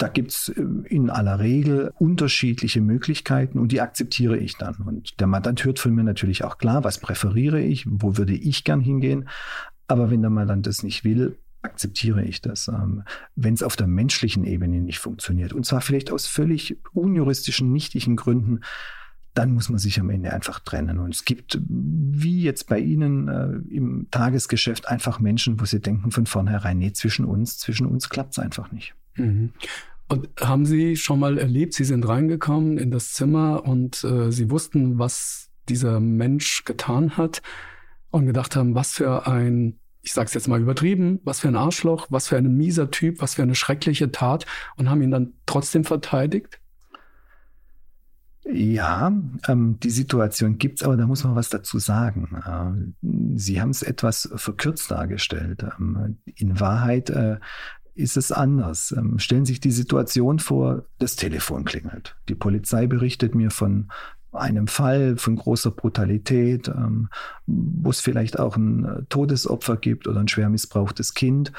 da 0.04 0.10
gibt 0.10 0.32
es 0.32 0.50
äh, 0.50 0.62
in 0.90 1.10
aller 1.10 1.40
Regel 1.40 1.94
unterschiedliche 1.98 2.82
Möglichkeiten 2.82 3.58
und 3.58 3.72
die 3.72 3.80
akzeptiere 3.80 4.38
ich 4.38 4.58
dann. 4.58 4.76
Und 4.76 5.18
der 5.22 5.28
Mandant 5.28 5.64
hört 5.64 5.80
von 5.80 5.96
mir 5.96 6.04
natürlich 6.04 6.44
auch 6.44 6.58
klar, 6.58 6.84
was 6.84 7.00
präferiere 7.00 7.62
ich, 7.62 7.86
wo 7.90 8.18
würde 8.18 8.34
ich 8.34 8.66
gern 8.66 8.82
hingehen. 8.82 9.30
Aber 9.88 10.12
wenn 10.12 10.22
der 10.22 10.30
Mandant 10.30 10.68
das 10.68 10.84
nicht 10.84 11.06
will, 11.06 11.38
akzeptiere 11.62 12.22
ich 12.26 12.42
das, 12.42 12.68
ähm, 12.68 13.04
wenn 13.38 13.54
es 13.54 13.64
auf 13.64 13.78
der 13.78 13.88
menschlichen 13.88 14.44
Ebene 14.44 14.82
nicht 14.82 15.00
funktioniert. 15.00 15.54
Und 15.54 15.66
zwar 15.66 15.80
vielleicht 15.80 16.12
aus 16.12 16.28
völlig 16.28 16.78
unjuristischen, 16.92 17.72
nichtigen 17.72 18.18
Gründen, 18.18 18.60
dann 19.34 19.54
muss 19.54 19.70
man 19.70 19.80
sich 19.80 20.02
am 20.02 20.10
Ende 20.10 20.34
einfach 20.34 20.60
trennen. 20.60 21.00
Und 21.00 21.16
es 21.16 21.24
gibt, 21.24 21.62
wie 21.70 22.44
jetzt 22.44 22.68
bei 22.68 22.80
Ihnen 22.80 23.30
äh, 23.30 23.74
im 23.74 24.08
Tagesgeschäft, 24.12 24.90
einfach 24.90 25.22
Menschen, 25.22 25.62
wo 25.62 25.66
Sie 25.66 25.80
denken 25.80 26.12
von 26.12 26.26
vornherein, 26.26 26.78
nee, 26.78 26.92
zwischen 26.92 27.24
uns, 27.24 27.58
zwischen 27.58 27.86
uns 27.86 28.10
klappt 28.10 28.34
es 28.34 28.40
einfach 28.40 28.74
nicht. 28.74 28.96
Mhm. 29.16 29.54
Und 30.08 30.30
haben 30.40 30.66
Sie 30.66 30.96
schon 30.96 31.20
mal 31.20 31.38
erlebt, 31.38 31.74
Sie 31.74 31.86
sind 31.86 32.08
reingekommen 32.08 32.78
in 32.78 32.92
das 32.92 33.14
Zimmer 33.14 33.66
und 33.66 34.04
äh, 34.04 34.32
Sie 34.32 34.52
wussten, 34.52 35.00
was 35.00 35.50
dieser 35.70 36.00
Mensch 36.00 36.66
getan 36.66 37.18
hat 37.18 37.42
und 38.12 38.26
gedacht 38.26 38.56
haben, 38.56 38.76
was 38.76 38.94
für 38.94 39.28
ein 39.28 39.80
ich 40.04 40.12
sage 40.12 40.28
es 40.28 40.34
jetzt 40.34 40.50
mal 40.50 40.60
übertrieben, 40.60 41.22
was 41.24 41.40
für 41.40 41.48
ein 41.48 41.56
Arschloch, 41.56 42.08
was 42.10 42.28
für 42.28 42.38
ein 42.38 42.58
mieser 42.58 42.92
Typ, 42.92 43.22
was 43.22 43.36
für 43.36 43.42
eine 43.42 43.56
schreckliche 43.56 44.12
Tat 44.12 44.46
und 44.76 44.90
haben 44.90 45.02
ihn 45.02 45.12
dann 45.12 45.34
trotzdem 45.46 45.86
verteidigt? 45.86 46.60
Ja, 48.46 49.14
ähm, 49.48 49.80
die 49.80 49.90
Situation 49.90 50.58
gibt's, 50.58 50.84
aber 50.84 50.98
da 50.98 51.08
muss 51.08 51.24
man 51.24 51.36
was 51.36 51.50
dazu 51.50 51.80
sagen. 51.80 52.94
Äh, 53.02 53.38
Sie 53.38 53.62
haben 53.62 53.70
es 53.70 53.82
etwas 53.82 54.30
verkürzt 54.36 54.92
dargestellt. 54.92 55.64
Ähm, 55.64 56.18
in 56.26 56.60
Wahrheit 56.60 57.10
äh, 57.10 57.38
ist 57.96 58.18
es 58.18 58.32
anders. 58.32 58.94
Ähm, 58.98 59.20
stellen 59.20 59.46
Sie 59.46 59.54
sich 59.54 59.60
die 59.60 59.72
Situation 59.72 60.40
vor, 60.40 60.86
das 61.00 61.16
Telefon 61.16 61.66
klingelt. 61.66 62.16
Die 62.30 62.36
Polizei 62.36 62.88
berichtet 62.88 63.36
mir 63.36 63.52
von 63.52 63.92
einem 64.32 64.68
Fall 64.68 65.18
von 65.18 65.36
großer 65.36 65.72
Brutalität, 65.72 66.68
ähm, 66.68 67.10
wo 67.46 67.90
es 67.90 68.00
vielleicht 68.00 68.40
auch 68.40 68.58
ein 68.58 68.86
äh, 68.86 69.04
Todesopfer 69.10 69.78
gibt 69.78 70.08
oder 70.08 70.20
ein 70.20 70.28
schwer 70.28 70.50
missbrauchtes 70.50 71.14
Kind. 71.14 71.52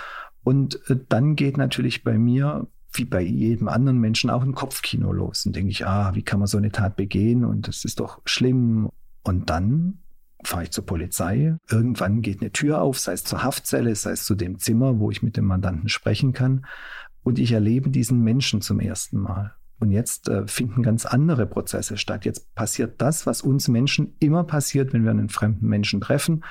Und 0.42 0.80
äh, 0.90 0.96
dann 1.08 1.36
geht 1.36 1.56
natürlich 1.56 2.04
bei 2.04 2.18
mir, 2.18 2.66
wie 2.92 3.04
bei 3.04 3.22
jedem 3.22 3.68
anderen 3.68 3.98
Menschen, 3.98 4.30
auch 4.30 4.42
ein 4.42 4.54
Kopfkino 4.54 5.12
los. 5.12 5.46
Und 5.46 5.56
denke 5.56 5.70
ich, 5.70 5.86
ah, 5.86 6.14
wie 6.14 6.22
kann 6.22 6.38
man 6.38 6.48
so 6.48 6.58
eine 6.58 6.72
Tat 6.72 6.96
begehen? 6.96 7.44
Und 7.44 7.68
das 7.68 7.84
ist 7.84 8.00
doch 8.00 8.20
schlimm. 8.24 8.90
Und 9.22 9.50
dann 9.50 9.98
fahre 10.44 10.64
ich 10.64 10.70
zur 10.70 10.86
Polizei. 10.86 11.56
Irgendwann 11.70 12.22
geht 12.22 12.40
eine 12.40 12.52
Tür 12.52 12.82
auf, 12.82 12.98
sei 12.98 13.12
es 13.12 13.24
zur 13.24 13.42
Haftzelle, 13.42 13.94
sei 13.94 14.12
es 14.12 14.24
zu 14.24 14.34
dem 14.34 14.58
Zimmer, 14.58 14.98
wo 14.98 15.10
ich 15.10 15.22
mit 15.22 15.36
dem 15.36 15.46
Mandanten 15.46 15.88
sprechen 15.88 16.32
kann. 16.32 16.66
Und 17.22 17.38
ich 17.38 17.52
erlebe 17.52 17.90
diesen 17.90 18.20
Menschen 18.20 18.60
zum 18.60 18.80
ersten 18.80 19.18
Mal. 19.18 19.54
Und 19.80 19.90
jetzt 19.90 20.28
äh, 20.28 20.46
finden 20.46 20.82
ganz 20.82 21.04
andere 21.04 21.46
Prozesse 21.46 21.96
statt. 21.96 22.24
Jetzt 22.24 22.54
passiert 22.54 23.00
das, 23.00 23.26
was 23.26 23.42
uns 23.42 23.68
Menschen 23.68 24.14
immer 24.20 24.44
passiert, 24.44 24.92
wenn 24.92 25.04
wir 25.04 25.10
einen 25.10 25.28
fremden 25.28 25.66
Menschen 25.66 26.00
treffen. 26.00 26.44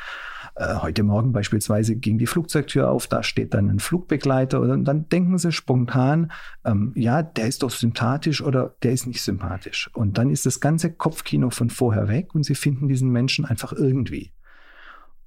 Äh, 0.55 0.75
heute 0.75 1.03
Morgen 1.03 1.31
beispielsweise 1.31 1.95
ging 1.95 2.17
die 2.17 2.27
Flugzeugtür 2.27 2.89
auf, 2.89 3.07
da 3.07 3.23
steht 3.23 3.53
dann 3.53 3.69
ein 3.69 3.79
Flugbegleiter 3.79 4.61
und 4.61 4.85
dann 4.85 5.09
denken 5.09 5.37
sie 5.37 5.51
spontan, 5.51 6.31
ähm, 6.63 6.91
ja, 6.95 7.23
der 7.23 7.47
ist 7.47 7.63
doch 7.63 7.71
sympathisch 7.71 8.41
oder 8.41 8.75
der 8.83 8.91
ist 8.91 9.07
nicht 9.07 9.21
sympathisch. 9.21 9.89
Und 9.93 10.17
dann 10.17 10.29
ist 10.29 10.45
das 10.45 10.59
ganze 10.59 10.91
Kopfkino 10.93 11.49
von 11.49 11.69
vorher 11.69 12.07
weg 12.07 12.35
und 12.35 12.43
sie 12.43 12.55
finden 12.55 12.87
diesen 12.87 13.09
Menschen 13.09 13.45
einfach 13.45 13.73
irgendwie. 13.73 14.31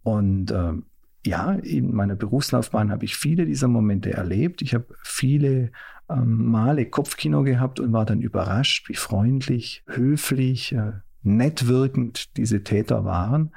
Und 0.03 0.53
ähm, 0.53 0.85
ja, 1.27 1.53
in 1.55 1.93
meiner 1.93 2.15
Berufslaufbahn 2.15 2.93
habe 2.93 3.05
ich 3.05 3.17
viele 3.17 3.47
dieser 3.47 3.67
Momente 3.67 4.13
erlebt. 4.13 4.63
Ich 4.63 4.75
habe 4.75 4.87
viele 5.03 5.73
ähm, 6.09 6.47
Male 6.47 6.87
Kopfkino 6.87 7.43
gehabt 7.43 7.81
und 7.81 7.93
war 7.93 8.05
dann 8.05 8.21
überrascht, 8.21 8.89
wie 8.89 8.95
freundlich, 8.95 9.83
höflich, 9.89 10.73
äh, 10.73 10.93
nett 11.25 11.67
wirkend 11.67 12.37
diese 12.37 12.63
Täter 12.63 13.05
waren. 13.05 13.53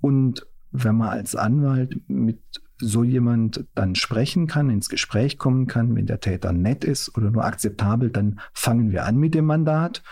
Und 0.00 0.46
wenn 0.70 0.96
man 0.96 1.08
als 1.08 1.36
Anwalt 1.36 2.00
mit 2.08 2.40
so 2.78 3.04
jemand 3.04 3.64
dann 3.74 3.94
sprechen 3.94 4.46
kann, 4.46 4.70
ins 4.70 4.88
Gespräch 4.88 5.38
kommen 5.38 5.66
kann, 5.66 5.96
wenn 5.96 6.06
der 6.06 6.20
Täter 6.20 6.52
nett 6.52 6.84
ist 6.84 7.16
oder 7.16 7.30
nur 7.30 7.44
akzeptabel, 7.44 8.10
dann 8.10 8.40
fangen 8.52 8.90
wir 8.90 9.04
an 9.06 9.16
mit 9.16 9.34
dem 9.34 9.46
Mandat. 9.46 10.02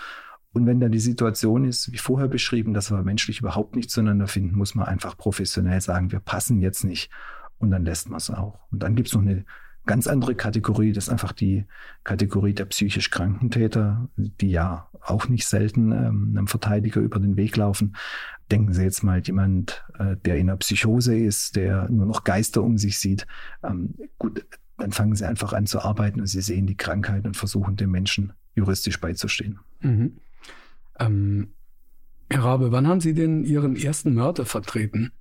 Und 0.52 0.66
wenn 0.66 0.80
dann 0.80 0.92
die 0.92 1.00
Situation 1.00 1.64
ist, 1.64 1.92
wie 1.92 1.98
vorher 1.98 2.28
beschrieben, 2.28 2.74
dass 2.74 2.90
wir 2.90 3.02
menschlich 3.02 3.40
überhaupt 3.40 3.76
nicht 3.76 3.90
zueinander 3.90 4.28
finden, 4.28 4.56
muss 4.56 4.74
man 4.74 4.86
einfach 4.86 5.16
professionell 5.16 5.80
sagen, 5.80 6.12
wir 6.12 6.20
passen 6.20 6.60
jetzt 6.60 6.84
nicht. 6.84 7.10
Und 7.58 7.70
dann 7.70 7.84
lässt 7.84 8.08
man 8.08 8.18
es 8.18 8.30
auch. 8.30 8.60
Und 8.70 8.82
dann 8.82 8.94
gibt 8.94 9.08
es 9.08 9.14
noch 9.14 9.22
eine 9.22 9.44
ganz 9.86 10.06
andere 10.06 10.34
Kategorie, 10.34 10.92
das 10.92 11.04
ist 11.04 11.10
einfach 11.10 11.32
die 11.32 11.64
Kategorie 12.04 12.54
der 12.54 12.64
psychisch 12.66 13.10
kranken 13.10 13.50
Täter, 13.50 14.08
die 14.16 14.50
ja 14.50 14.88
auch 15.00 15.28
nicht 15.28 15.46
selten 15.46 15.92
ähm, 15.92 16.34
einem 16.36 16.46
Verteidiger 16.46 17.00
über 17.00 17.18
den 17.18 17.36
Weg 17.36 17.56
laufen. 17.56 17.96
Denken 18.50 18.72
Sie 18.72 18.82
jetzt 18.82 19.02
mal 19.02 19.20
jemand, 19.20 19.84
äh, 19.98 20.16
der 20.24 20.36
in 20.36 20.48
einer 20.48 20.56
Psychose 20.56 21.16
ist, 21.16 21.56
der 21.56 21.88
nur 21.90 22.06
noch 22.06 22.24
Geister 22.24 22.62
um 22.62 22.78
sich 22.78 22.98
sieht. 22.98 23.26
Ähm, 23.62 23.94
gut, 24.18 24.44
dann 24.78 24.92
fangen 24.92 25.14
Sie 25.14 25.26
einfach 25.26 25.52
an 25.52 25.66
zu 25.66 25.80
arbeiten 25.80 26.20
und 26.20 26.26
Sie 26.26 26.40
sehen 26.40 26.66
die 26.66 26.76
Krankheit 26.76 27.26
und 27.26 27.36
versuchen 27.36 27.76
dem 27.76 27.90
Menschen 27.90 28.32
juristisch 28.54 29.00
beizustehen. 29.00 29.58
Mhm. 29.80 30.18
Ähm, 30.98 31.48
Herr 32.30 32.44
Rabe, 32.44 32.72
wann 32.72 32.88
haben 32.88 33.00
Sie 33.00 33.14
denn 33.14 33.44
Ihren 33.44 33.76
ersten 33.76 34.14
Mörder 34.14 34.46
vertreten? 34.46 35.12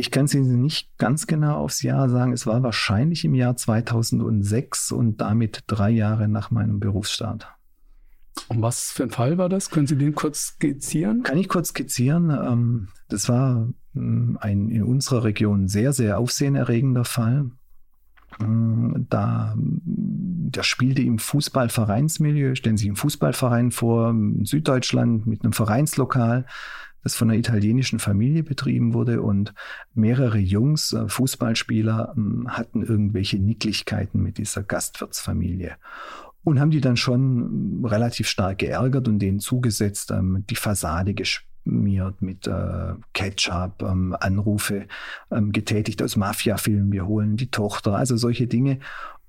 Ich 0.00 0.10
kann 0.10 0.24
es 0.24 0.34
Ihnen 0.34 0.62
nicht 0.62 0.96
ganz 0.96 1.26
genau 1.26 1.58
aufs 1.58 1.82
Jahr 1.82 2.08
sagen. 2.08 2.32
Es 2.32 2.46
war 2.46 2.62
wahrscheinlich 2.62 3.22
im 3.26 3.34
Jahr 3.34 3.54
2006 3.54 4.92
und 4.92 5.20
damit 5.20 5.64
drei 5.66 5.90
Jahre 5.90 6.26
nach 6.26 6.50
meinem 6.50 6.80
Berufsstart. 6.80 7.46
Und 8.48 8.62
was 8.62 8.92
für 8.92 9.02
ein 9.02 9.10
Fall 9.10 9.36
war 9.36 9.50
das? 9.50 9.68
Können 9.68 9.86
Sie 9.86 9.98
den 9.98 10.14
kurz 10.14 10.54
skizzieren? 10.54 11.22
Kann 11.22 11.36
ich 11.36 11.50
kurz 11.50 11.68
skizzieren. 11.68 12.30
Ähm, 12.30 12.88
das 13.10 13.28
war 13.28 13.68
ähm, 13.94 14.38
ein 14.40 14.70
in 14.70 14.84
unserer 14.84 15.24
Region 15.24 15.68
sehr, 15.68 15.92
sehr 15.92 16.18
aufsehenerregender 16.18 17.04
Fall. 17.04 17.50
Ähm, 18.40 19.06
da, 19.10 19.54
der 19.56 20.62
spielte 20.62 21.02
im 21.02 21.18
Fußballvereinsmilieu. 21.18 22.54
Stellen 22.54 22.78
Sie 22.78 22.84
sich 22.84 22.88
einen 22.88 22.96
Fußballverein 22.96 23.70
vor, 23.70 24.12
in 24.12 24.46
Süddeutschland 24.46 25.26
mit 25.26 25.44
einem 25.44 25.52
Vereinslokal 25.52 26.46
das 27.02 27.14
von 27.14 27.30
einer 27.30 27.38
italienischen 27.38 27.98
Familie 27.98 28.42
betrieben 28.42 28.94
wurde 28.94 29.22
und 29.22 29.54
mehrere 29.94 30.38
Jungs, 30.38 30.92
äh, 30.92 31.08
Fußballspieler, 31.08 32.14
ähm, 32.16 32.46
hatten 32.48 32.82
irgendwelche 32.82 33.38
Nicklichkeiten 33.38 34.22
mit 34.22 34.38
dieser 34.38 34.62
Gastwirtsfamilie 34.62 35.76
und 36.44 36.60
haben 36.60 36.70
die 36.70 36.80
dann 36.80 36.96
schon 36.96 37.80
ähm, 37.80 37.84
relativ 37.84 38.28
stark 38.28 38.58
geärgert 38.58 39.08
und 39.08 39.18
denen 39.18 39.40
zugesetzt, 39.40 40.10
ähm, 40.10 40.44
die 40.48 40.56
Fassade 40.56 41.14
geschmiert 41.14 42.22
mit 42.22 42.46
äh, 42.46 42.94
Ketchup, 43.12 43.82
Anrufe 43.82 44.86
getätigt 45.30 46.02
aus 46.02 46.16
Mafia-Filmen, 46.16 46.90
wir 46.90 47.06
holen 47.06 47.36
die 47.36 47.50
Tochter, 47.50 47.94
also 47.94 48.16
solche 48.16 48.46
Dinge. 48.46 48.80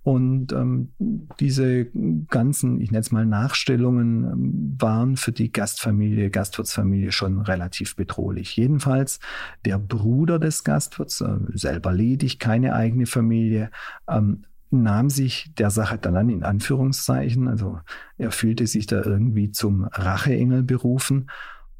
Und 0.03 0.51
ähm, 0.51 0.93
diese 1.39 1.85
ganzen, 2.29 2.81
ich 2.81 2.91
nenne 2.91 3.01
es 3.01 3.11
mal 3.11 3.25
Nachstellungen, 3.25 4.23
ähm, 4.23 4.77
waren 4.79 5.15
für 5.15 5.31
die 5.31 5.51
Gastfamilie, 5.51 6.31
Gastwirtsfamilie 6.31 7.11
schon 7.11 7.39
relativ 7.39 7.95
bedrohlich. 7.95 8.55
Jedenfalls 8.55 9.19
der 9.63 9.77
Bruder 9.77 10.39
des 10.39 10.63
Gastwirts, 10.63 11.21
äh, 11.21 11.37
selber 11.53 11.93
ledig, 11.93 12.39
keine 12.39 12.73
eigene 12.73 13.05
Familie, 13.05 13.69
ähm, 14.07 14.45
nahm 14.71 15.09
sich 15.09 15.53
der 15.55 15.69
Sache 15.69 15.97
dann 15.97 16.15
an, 16.15 16.29
in 16.29 16.43
Anführungszeichen. 16.43 17.47
Also 17.47 17.79
er 18.17 18.31
fühlte 18.31 18.65
sich 18.65 18.87
da 18.87 19.03
irgendwie 19.03 19.51
zum 19.51 19.83
Racheengel 19.83 20.63
berufen 20.63 21.27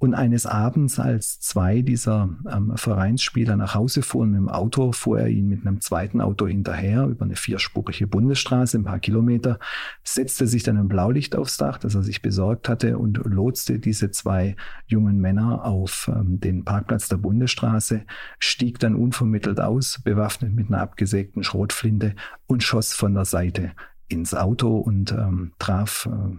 und 0.02 0.16
eines 0.16 0.48
Abends, 0.48 0.98
als 0.98 1.40
zwei 1.40 1.84
dieser 1.84 2.28
ähm, 2.52 2.76
Vereinsspieler 2.76 3.56
nach 3.56 3.76
Hause 3.76 4.02
fuhren 4.02 4.32
mit 4.32 4.40
dem 4.40 4.50
Auto, 4.50 4.94
fuhr 4.94 5.20
er 5.20 5.28
ihnen 5.28 5.48
mit 5.48 5.62
einem 5.62 5.80
zweiten 5.80 6.22
Auto 6.22 6.48
hinterher 6.48 7.06
über 7.06 7.24
eine 7.24 7.36
vierspurige 7.36 8.08
Bundesstraße, 8.08 8.80
ein 8.80 8.84
paar 8.84 8.98
Kilometer, 8.98 9.60
setzte 10.04 10.48
sich 10.48 10.64
dann 10.64 10.78
ein 10.78 10.88
Blaulicht 10.88 11.36
aufs 11.36 11.58
Dach, 11.58 11.78
das 11.78 11.94
er 11.94 12.02
sich 12.02 12.24
besorgt 12.24 12.68
hatte, 12.68 12.98
und 12.98 13.22
lotste 13.26 13.78
diese 13.78 14.10
zwei 14.10 14.56
jungen 14.88 15.20
Männer 15.20 15.66
auf 15.66 16.10
ähm, 16.12 16.40
den 16.40 16.66
Parkplatz 16.66 17.08
der 17.08 17.18
Bundesstraße, 17.18 18.02
stieg 18.40 18.80
dann 18.80 18.96
unvermittelt 18.96 19.60
aus, 19.60 20.02
bewaffnet 20.04 20.56
mit 20.56 20.70
einer 20.70 20.82
abgesägten 20.82 21.44
Schrotflinte 21.44 22.16
und 22.48 22.64
schoss 22.64 22.96
von 22.96 23.14
der 23.14 23.26
Seite 23.26 23.74
ins 24.08 24.34
Auto 24.34 24.78
und 24.78 25.12
ähm, 25.12 25.52
traf 25.60 26.10
äh, 26.12 26.38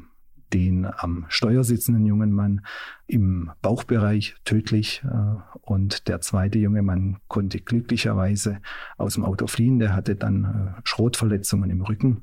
den 0.53 0.87
am 0.87 1.27
Steuer 1.29 1.65
sitzenden 1.65 2.07
jungen 2.07 2.33
Mann 2.33 2.63
im 3.07 3.51
Bauchbereich 3.63 4.37
tödlich. 4.45 5.03
Äh, 5.05 5.37
und 5.61 6.09
der 6.09 6.21
zweite 6.21 6.59
junge 6.59 6.83
Mann 6.83 7.19
konnte 7.29 7.61
glücklicherweise 7.61 8.61
aus 8.97 9.15
dem 9.15 9.25
Auto 9.25 9.47
fliehen. 9.47 9.79
Der 9.79 9.95
hatte 9.95 10.17
dann 10.17 10.45
äh, 10.45 10.81
Schrotverletzungen 10.85 11.71
im 11.71 11.83
Rücken. 11.83 12.23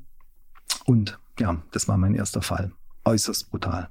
Und 0.84 1.18
ja, 1.38 1.62
das 1.72 1.88
war 1.88 1.96
mein 1.96 2.14
erster 2.14 2.42
Fall. 2.42 2.72
Äußerst 3.04 3.50
brutal. 3.50 3.88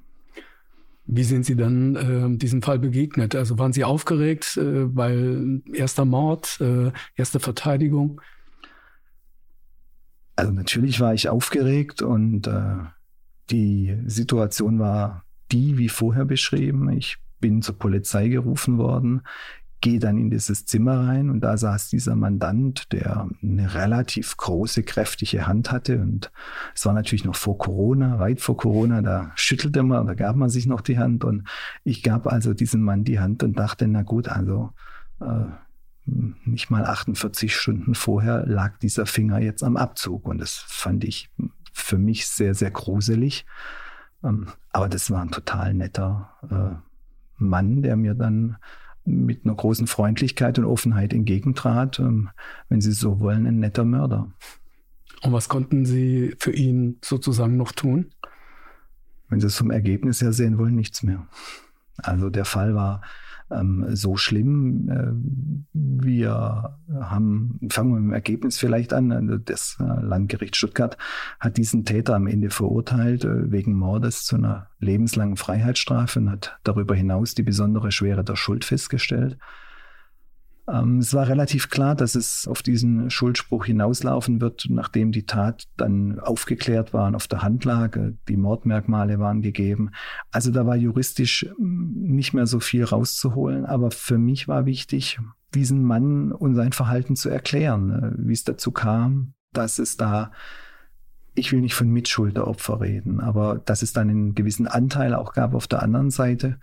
Wie 1.11 1.23
sind 1.23 1.43
Sie 1.43 1.55
dann 1.55 1.95
äh, 1.95 2.37
diesem 2.37 2.61
Fall 2.61 2.77
begegnet? 2.77 3.35
Also 3.35 3.57
waren 3.57 3.73
Sie 3.73 3.83
aufgeregt, 3.83 4.57
äh, 4.57 4.95
weil 4.95 5.61
erster 5.73 6.05
Mord, 6.05 6.59
äh, 6.61 6.91
erste 7.15 7.39
Verteidigung? 7.39 8.21
Also 10.35 10.51
natürlich 10.51 10.99
war 10.99 11.15
ich 11.15 11.27
aufgeregt 11.27 12.03
und 12.03 12.45
äh, 12.45 12.75
die 13.49 13.97
Situation 14.05 14.79
war 14.79 15.23
die 15.51 15.77
wie 15.77 15.89
vorher 15.89 16.25
beschrieben. 16.25 16.91
Ich 16.91 17.17
bin 17.39 17.61
zur 17.61 17.77
Polizei 17.77 18.27
gerufen 18.27 18.77
worden 18.77 19.21
gehe 19.81 19.99
dann 19.99 20.17
in 20.17 20.29
dieses 20.29 20.65
Zimmer 20.65 21.07
rein 21.07 21.29
und 21.29 21.41
da 21.41 21.55
saß 21.55 21.89
dieser 21.89 22.15
Mandant, 22.15 22.91
der 22.91 23.29
eine 23.41 23.73
relativ 23.73 24.35
große, 24.35 24.83
kräftige 24.83 25.47
Hand 25.47 25.71
hatte. 25.71 25.99
Und 25.99 26.31
es 26.75 26.85
war 26.85 26.93
natürlich 26.93 27.23
noch 27.23 27.35
vor 27.35 27.57
Corona, 27.57 28.19
weit 28.19 28.41
vor 28.41 28.57
Corona, 28.57 29.01
da 29.01 29.31
schüttelte 29.35 29.83
man, 29.83 30.07
da 30.07 30.15
gab 30.15 30.35
man 30.35 30.49
sich 30.49 30.65
noch 30.65 30.81
die 30.81 30.97
Hand. 30.97 31.23
Und 31.23 31.47
ich 31.83 32.03
gab 32.03 32.27
also 32.27 32.53
diesem 32.53 32.81
Mann 32.81 33.03
die 33.03 33.19
Hand 33.19 33.43
und 33.43 33.57
dachte, 33.57 33.87
na 33.87 34.01
gut, 34.01 34.27
also 34.27 34.71
äh, 35.21 35.45
nicht 36.05 36.71
mal 36.71 36.85
48 36.85 37.55
Stunden 37.55 37.95
vorher 37.95 38.45
lag 38.47 38.79
dieser 38.79 39.05
Finger 39.05 39.39
jetzt 39.39 39.63
am 39.63 39.77
Abzug. 39.77 40.27
Und 40.27 40.39
das 40.39 40.55
fand 40.55 41.03
ich 41.05 41.29
für 41.73 41.97
mich 41.97 42.27
sehr, 42.27 42.53
sehr 42.53 42.71
gruselig. 42.71 43.45
Ähm, 44.23 44.47
aber 44.71 44.89
das 44.89 45.11
war 45.11 45.21
ein 45.21 45.31
total 45.31 45.73
netter 45.73 46.29
äh, 46.49 46.75
Mann, 47.37 47.81
der 47.81 47.95
mir 47.95 48.13
dann 48.13 48.57
mit 49.05 49.45
einer 49.45 49.55
großen 49.55 49.87
Freundlichkeit 49.87 50.59
und 50.59 50.65
Offenheit 50.65 51.13
entgegentrat. 51.13 51.99
Ähm, 51.99 52.29
wenn 52.67 52.81
Sie 52.81 52.91
so 52.91 53.19
wollen, 53.19 53.47
ein 53.47 53.59
netter 53.59 53.85
Mörder. 53.85 54.31
Und 55.21 55.33
was 55.33 55.49
konnten 55.49 55.85
Sie 55.85 56.35
für 56.39 56.51
ihn 56.51 56.97
sozusagen 57.03 57.57
noch 57.57 57.71
tun? 57.71 58.11
Wenn 59.27 59.39
Sie 59.39 59.47
es 59.47 59.57
vom 59.57 59.71
Ergebnis 59.71 60.21
her 60.21 60.33
sehen 60.33 60.57
wollen, 60.57 60.75
nichts 60.75 61.03
mehr. 61.03 61.27
Also 61.97 62.29
der 62.29 62.45
Fall 62.45 62.75
war 62.75 63.01
ähm, 63.51 63.85
so 63.89 64.17
schlimm. 64.17 64.89
Äh, 64.89 65.11
wir 65.73 66.77
haben, 66.93 67.59
fangen 67.69 67.91
wir 67.91 67.99
mit 67.99 68.09
dem 68.09 68.13
Ergebnis 68.13 68.57
vielleicht 68.57 68.93
an. 68.93 69.11
Also 69.11 69.37
das 69.37 69.77
äh, 69.79 69.83
Landgericht 69.83 70.55
Stuttgart 70.55 70.97
hat 71.39 71.57
diesen 71.57 71.85
Täter 71.85 72.15
am 72.15 72.27
Ende 72.27 72.49
verurteilt 72.49 73.25
äh, 73.25 73.51
wegen 73.51 73.73
Mordes 73.73 74.25
zu 74.25 74.35
einer 74.35 74.67
lebenslangen 74.79 75.37
Freiheitsstrafe 75.37 76.19
und 76.19 76.31
hat 76.31 76.59
darüber 76.63 76.95
hinaus 76.95 77.35
die 77.35 77.43
besondere 77.43 77.91
Schwere 77.91 78.23
der 78.23 78.35
Schuld 78.35 78.65
festgestellt. 78.65 79.37
Ähm, 80.71 80.99
es 80.99 81.13
war 81.13 81.27
relativ 81.27 81.69
klar, 81.69 81.95
dass 81.95 82.15
es 82.15 82.47
auf 82.47 82.61
diesen 82.61 83.09
Schuldspruch 83.09 83.65
hinauslaufen 83.65 84.41
wird, 84.41 84.67
nachdem 84.69 85.11
die 85.11 85.25
Tat 85.25 85.65
dann 85.77 86.19
aufgeklärt 86.19 86.93
war 86.93 87.07
und 87.07 87.15
auf 87.15 87.27
der 87.27 87.41
Hand 87.41 87.65
lag. 87.65 87.97
Die 88.27 88.37
Mordmerkmale 88.37 89.19
waren 89.19 89.41
gegeben. 89.41 89.91
Also 90.31 90.51
da 90.51 90.65
war 90.65 90.75
juristisch 90.75 91.47
hm, 91.57 91.93
nicht 91.93 92.33
mehr 92.33 92.47
so 92.47 92.59
viel 92.59 92.83
rauszuholen. 92.83 93.65
Aber 93.65 93.91
für 93.91 94.17
mich 94.17 94.47
war 94.47 94.65
wichtig, 94.65 95.19
diesen 95.53 95.83
Mann 95.83 96.31
und 96.31 96.55
sein 96.55 96.73
Verhalten 96.73 97.15
zu 97.15 97.29
erklären, 97.29 97.91
äh, 97.91 98.27
wie 98.27 98.33
es 98.33 98.43
dazu 98.43 98.71
kam, 98.71 99.33
dass 99.53 99.79
es 99.79 99.97
da 99.97 100.31
ich 101.35 101.51
will 101.53 101.61
nicht 101.61 101.75
von 101.75 101.89
Mitschuld 101.89 102.35
der 102.35 102.47
Opfer 102.47 102.81
reden, 102.81 103.21
aber 103.21 103.59
dass 103.59 103.81
es 103.81 103.93
dann 103.93 104.09
einen 104.09 104.35
gewissen 104.35 104.67
Anteil 104.67 105.13
auch 105.13 105.33
gab 105.33 105.53
auf 105.53 105.67
der 105.67 105.81
anderen 105.81 106.09
Seite. 106.09 106.59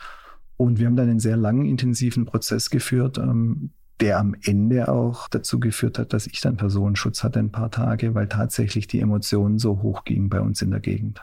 Und 0.56 0.78
wir 0.78 0.86
haben 0.86 0.96
dann 0.96 1.08
einen 1.08 1.20
sehr 1.20 1.36
langen, 1.36 1.66
intensiven 1.66 2.24
Prozess 2.24 2.70
geführt, 2.70 3.18
ähm, 3.18 3.70
der 4.00 4.18
am 4.18 4.34
Ende 4.42 4.88
auch 4.88 5.28
dazu 5.28 5.58
geführt 5.58 5.98
hat, 5.98 6.12
dass 6.12 6.26
ich 6.26 6.40
dann 6.40 6.56
Personenschutz 6.56 7.22
hatte 7.22 7.38
ein 7.38 7.50
paar 7.50 7.70
Tage, 7.70 8.14
weil 8.14 8.28
tatsächlich 8.28 8.86
die 8.86 9.00
Emotionen 9.00 9.58
so 9.58 9.82
hoch 9.82 10.04
gingen 10.04 10.28
bei 10.28 10.40
uns 10.40 10.62
in 10.62 10.70
der 10.70 10.80
Gegend. 10.80 11.22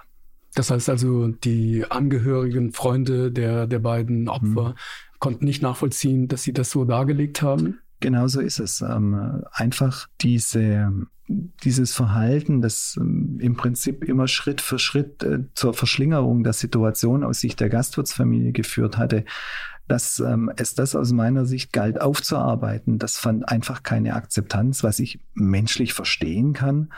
Das 0.56 0.70
heißt 0.70 0.90
also, 0.90 1.28
die 1.28 1.86
Angehörigen, 1.90 2.74
Freunde 2.74 3.32
der, 3.32 3.68
der 3.68 3.80
beiden 3.80 4.30
Opfer 4.30 4.70
hm. 4.70 4.76
konnten 5.20 5.46
nicht 5.46 5.62
nachvollziehen, 5.62 6.28
dass 6.28 6.44
sie 6.44 6.54
das 6.54 6.70
so 6.70 6.86
dargelegt 6.86 7.42
haben? 7.42 7.80
Genau 8.00 8.28
so 8.28 8.42
ist 8.42 8.60
es. 8.60 8.82
Ähm, 8.82 9.44
einfach 9.52 10.08
diese, 10.22 10.92
dieses 11.28 11.94
Verhalten, 11.94 12.62
das 12.62 12.98
ähm, 13.00 13.40
im 13.40 13.56
Prinzip 13.56 14.04
immer 14.04 14.28
Schritt 14.28 14.62
für 14.62 14.78
Schritt 14.78 15.24
äh, 15.24 15.40
zur 15.56 15.74
Verschlingerung 15.74 16.44
der 16.44 16.54
Situation 16.54 17.24
aus 17.24 17.40
Sicht 17.40 17.60
der 17.60 17.70
Gastwirtsfamilie 17.70 18.52
geführt 18.52 18.98
hatte, 18.98 19.26
dass 19.88 20.20
ähm, 20.20 20.52
es 20.56 20.76
das 20.76 20.96
aus 20.96 21.12
meiner 21.12 21.46
Sicht 21.46 21.74
galt 21.74 22.00
aufzuarbeiten. 22.00 23.00
Das 23.00 23.18
fand 23.18 23.48
einfach 23.50 23.84
keine 23.84 24.16
Akzeptanz, 24.16 24.84
was 24.84 25.00
ich 25.00 25.20
menschlich 25.34 25.94
verstehen 25.94 26.54
kann. 26.54 26.90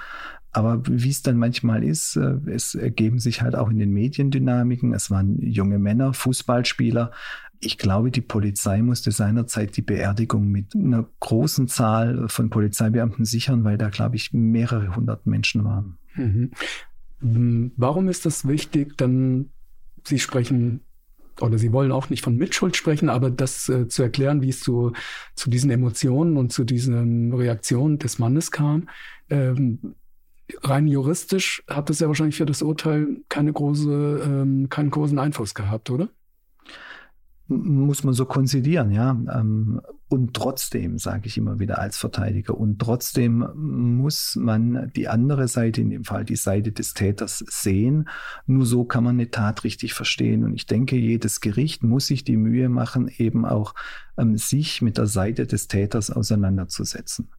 Aber 0.51 0.81
wie 0.87 1.09
es 1.09 1.21
dann 1.21 1.37
manchmal 1.37 1.83
ist, 1.83 2.15
äh, 2.15 2.37
es 2.49 2.75
ergeben 2.75 3.19
sich 3.19 3.41
halt 3.41 3.55
auch 3.55 3.69
in 3.69 3.79
den 3.79 3.91
Mediendynamiken. 3.91 4.93
Es 4.93 5.11
waren 5.11 5.41
junge 5.41 5.79
Männer, 5.79 6.13
Fußballspieler. 6.13 7.11
Ich 7.59 7.77
glaube, 7.77 8.11
die 8.11 8.21
Polizei 8.21 8.81
musste 8.81 9.11
seinerzeit 9.11 9.75
die 9.75 9.81
Beerdigung 9.81 10.47
mit 10.47 10.75
einer 10.75 11.09
großen 11.19 11.67
Zahl 11.67 12.29
von 12.29 12.49
Polizeibeamten 12.49 13.25
sichern, 13.25 13.63
weil 13.63 13.77
da, 13.77 13.89
glaube 13.89 14.15
ich, 14.15 14.31
mehrere 14.31 14.95
hundert 14.95 15.25
Menschen 15.25 15.63
waren. 15.63 15.97
Mhm. 16.13 17.71
Warum 17.75 18.07
ist 18.07 18.25
das 18.25 18.47
wichtig? 18.47 18.97
Dann 18.97 19.49
Sie 20.07 20.19
sprechen 20.19 20.81
oder 21.41 21.57
sie 21.57 21.71
wollen 21.71 21.91
auch 21.91 22.09
nicht 22.09 22.23
von 22.23 22.35
Mitschuld 22.35 22.75
sprechen, 22.75 23.09
aber 23.09 23.29
das 23.29 23.69
äh, 23.69 23.87
zu 23.87 24.03
erklären, 24.03 24.41
wie 24.41 24.49
es 24.49 24.59
zu, 24.59 24.93
zu 25.35 25.49
diesen 25.49 25.71
Emotionen 25.71 26.37
und 26.37 26.51
zu 26.53 26.63
diesen 26.63 27.33
Reaktionen 27.33 27.99
des 27.99 28.19
Mannes 28.19 28.51
kam. 28.51 28.89
Ähm, 29.29 29.95
rein 30.63 30.87
juristisch 30.87 31.63
hat 31.67 31.89
das 31.89 31.99
ja 31.99 32.07
wahrscheinlich 32.07 32.37
für 32.37 32.45
das 32.45 32.61
Urteil 32.61 33.23
keine 33.29 33.51
große, 33.51 34.21
ähm, 34.25 34.69
keinen 34.69 34.91
großen 34.91 35.19
Einfluss 35.19 35.53
gehabt, 35.53 35.89
oder? 35.89 36.09
muss 37.47 38.03
man 38.03 38.13
so 38.13 38.25
konzidieren, 38.25 38.91
ja. 38.91 39.11
Ähm, 39.11 39.81
und 40.07 40.35
trotzdem, 40.35 40.99
sage 40.99 41.25
ich 41.25 41.37
immer 41.37 41.59
wieder 41.59 41.79
als 41.79 41.97
Verteidiger, 41.97 42.55
und 42.55 42.77
trotzdem 42.77 43.47
muss 43.55 44.35
man 44.35 44.91
die 44.95 45.07
andere 45.07 45.47
Seite, 45.47 45.81
in 45.81 45.89
dem 45.89 46.03
Fall 46.03 46.25
die 46.25 46.35
Seite 46.35 46.71
des 46.71 46.93
Täters, 46.93 47.39
sehen. 47.39 48.07
Nur 48.45 48.67
so 48.67 48.85
kann 48.85 49.03
man 49.03 49.15
eine 49.15 49.31
Tat 49.31 49.63
richtig 49.63 49.95
verstehen. 49.95 50.43
Und 50.43 50.53
ich 50.53 50.67
denke, 50.67 50.95
jedes 50.95 51.41
Gericht 51.41 51.83
muss 51.83 52.05
sich 52.05 52.23
die 52.23 52.37
Mühe 52.37 52.69
machen, 52.69 53.09
eben 53.17 53.45
auch 53.45 53.73
ähm, 54.17 54.37
sich 54.37 54.83
mit 54.83 54.99
der 54.99 55.07
Seite 55.07 55.47
des 55.47 55.67
Täters 55.67 56.11
auseinanderzusetzen. 56.11 57.29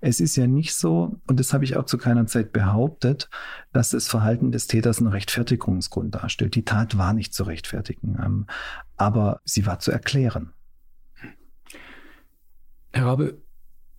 Es 0.00 0.18
ist 0.18 0.36
ja 0.36 0.46
nicht 0.46 0.74
so, 0.74 1.20
und 1.26 1.38
das 1.38 1.52
habe 1.52 1.64
ich 1.64 1.76
auch 1.76 1.84
zu 1.84 1.98
keiner 1.98 2.26
Zeit 2.26 2.52
behauptet, 2.52 3.28
dass 3.74 3.90
das 3.90 4.08
Verhalten 4.08 4.50
des 4.50 4.66
Täters 4.66 4.98
einen 4.98 5.08
Rechtfertigungsgrund 5.08 6.14
darstellt. 6.14 6.54
Die 6.54 6.64
Tat 6.64 6.96
war 6.96 7.12
nicht 7.12 7.34
zu 7.34 7.42
rechtfertigen, 7.42 8.18
ähm, 8.24 8.46
aber 8.96 9.42
sie 9.44 9.66
war 9.66 9.78
zu 9.78 9.90
erklären. 9.90 10.54
Herr 12.94 13.06
Rabe, 13.06 13.42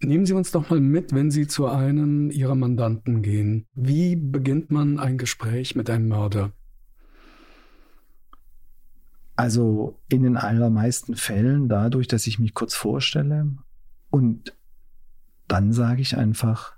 nehmen 0.01 0.25
Sie 0.25 0.31
uns 0.31 0.51
doch 0.51 0.69
mal 0.69 0.79
mit, 0.79 1.13
wenn 1.13 1.29
Sie 1.29 1.47
zu 1.47 1.67
einem 1.67 2.31
Ihrer 2.31 2.55
Mandanten 2.55 3.21
gehen. 3.21 3.67
Wie 3.73 4.15
beginnt 4.15 4.71
man 4.71 4.99
ein 4.99 5.17
Gespräch 5.17 5.75
mit 5.75 5.89
einem 5.89 6.07
Mörder? 6.07 6.53
Also 9.35 9.99
in 10.07 10.23
den 10.23 10.37
allermeisten 10.37 11.17
Fällen 11.17 11.67
dadurch, 11.67 12.07
dass 12.07 12.25
ich 12.25 12.39
mich 12.39 12.53
kurz 12.53 12.73
vorstelle 12.73 13.57
und 14.11 14.55
dann 15.49 15.73
sage 15.73 16.01
ich 16.01 16.15
einfach, 16.15 16.77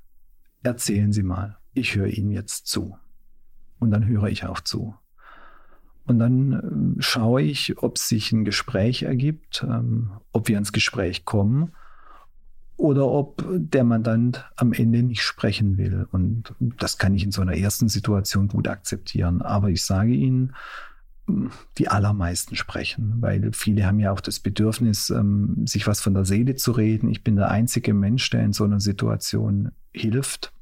erzählen 0.63 1.13
Sie 1.13 1.21
mal, 1.21 1.59
ich 1.75 1.95
höre 1.95 2.07
Ihnen 2.07 2.31
jetzt 2.31 2.65
zu. 2.65 2.97
Und 3.77 3.91
dann 3.91 4.07
höre 4.07 4.29
ich 4.29 4.43
auch 4.43 4.59
zu. 4.59 4.95
Und 6.07 6.17
dann 6.17 6.97
äh, 6.97 7.01
schaue 7.03 7.43
ich, 7.43 7.77
ob 7.77 7.99
sich 7.99 8.31
ein 8.31 8.43
Gespräch 8.43 9.03
ergibt, 9.03 9.63
ähm, 9.69 10.13
ob 10.31 10.47
wir 10.47 10.57
ins 10.57 10.71
Gespräch 10.71 11.23
kommen 11.23 11.73
oder 12.77 13.07
ob 13.07 13.43
der 13.49 13.83
Mandant 13.83 14.45
am 14.55 14.71
Ende 14.71 15.01
nicht 15.03 15.23
sprechen 15.23 15.77
will. 15.77 16.07
Und 16.11 16.53
das 16.59 16.97
kann 16.97 17.15
ich 17.15 17.23
in 17.23 17.31
so 17.31 17.41
einer 17.41 17.57
ersten 17.57 17.89
Situation 17.89 18.47
gut 18.47 18.67
akzeptieren. 18.67 19.41
Aber 19.41 19.69
ich 19.69 19.83
sage 19.83 20.13
Ihnen, 20.13 20.53
die 21.77 21.89
allermeisten 21.89 22.55
sprechen, 22.55 23.15
weil 23.19 23.51
viele 23.51 23.85
haben 23.85 23.99
ja 23.99 24.11
auch 24.11 24.21
das 24.21 24.39
Bedürfnis, 24.39 25.09
ähm, 25.09 25.67
sich 25.67 25.85
was 25.85 25.99
von 25.99 26.13
der 26.13 26.23
Seele 26.23 26.55
zu 26.55 26.71
reden. 26.71 27.09
Ich 27.09 27.23
bin 27.23 27.35
der 27.35 27.49
einzige 27.49 27.93
Mensch, 27.93 28.29
der 28.29 28.43
in 28.43 28.53
so 28.53 28.63
einer 28.63 28.79
Situation 28.79 29.71
hilft. 29.91 30.53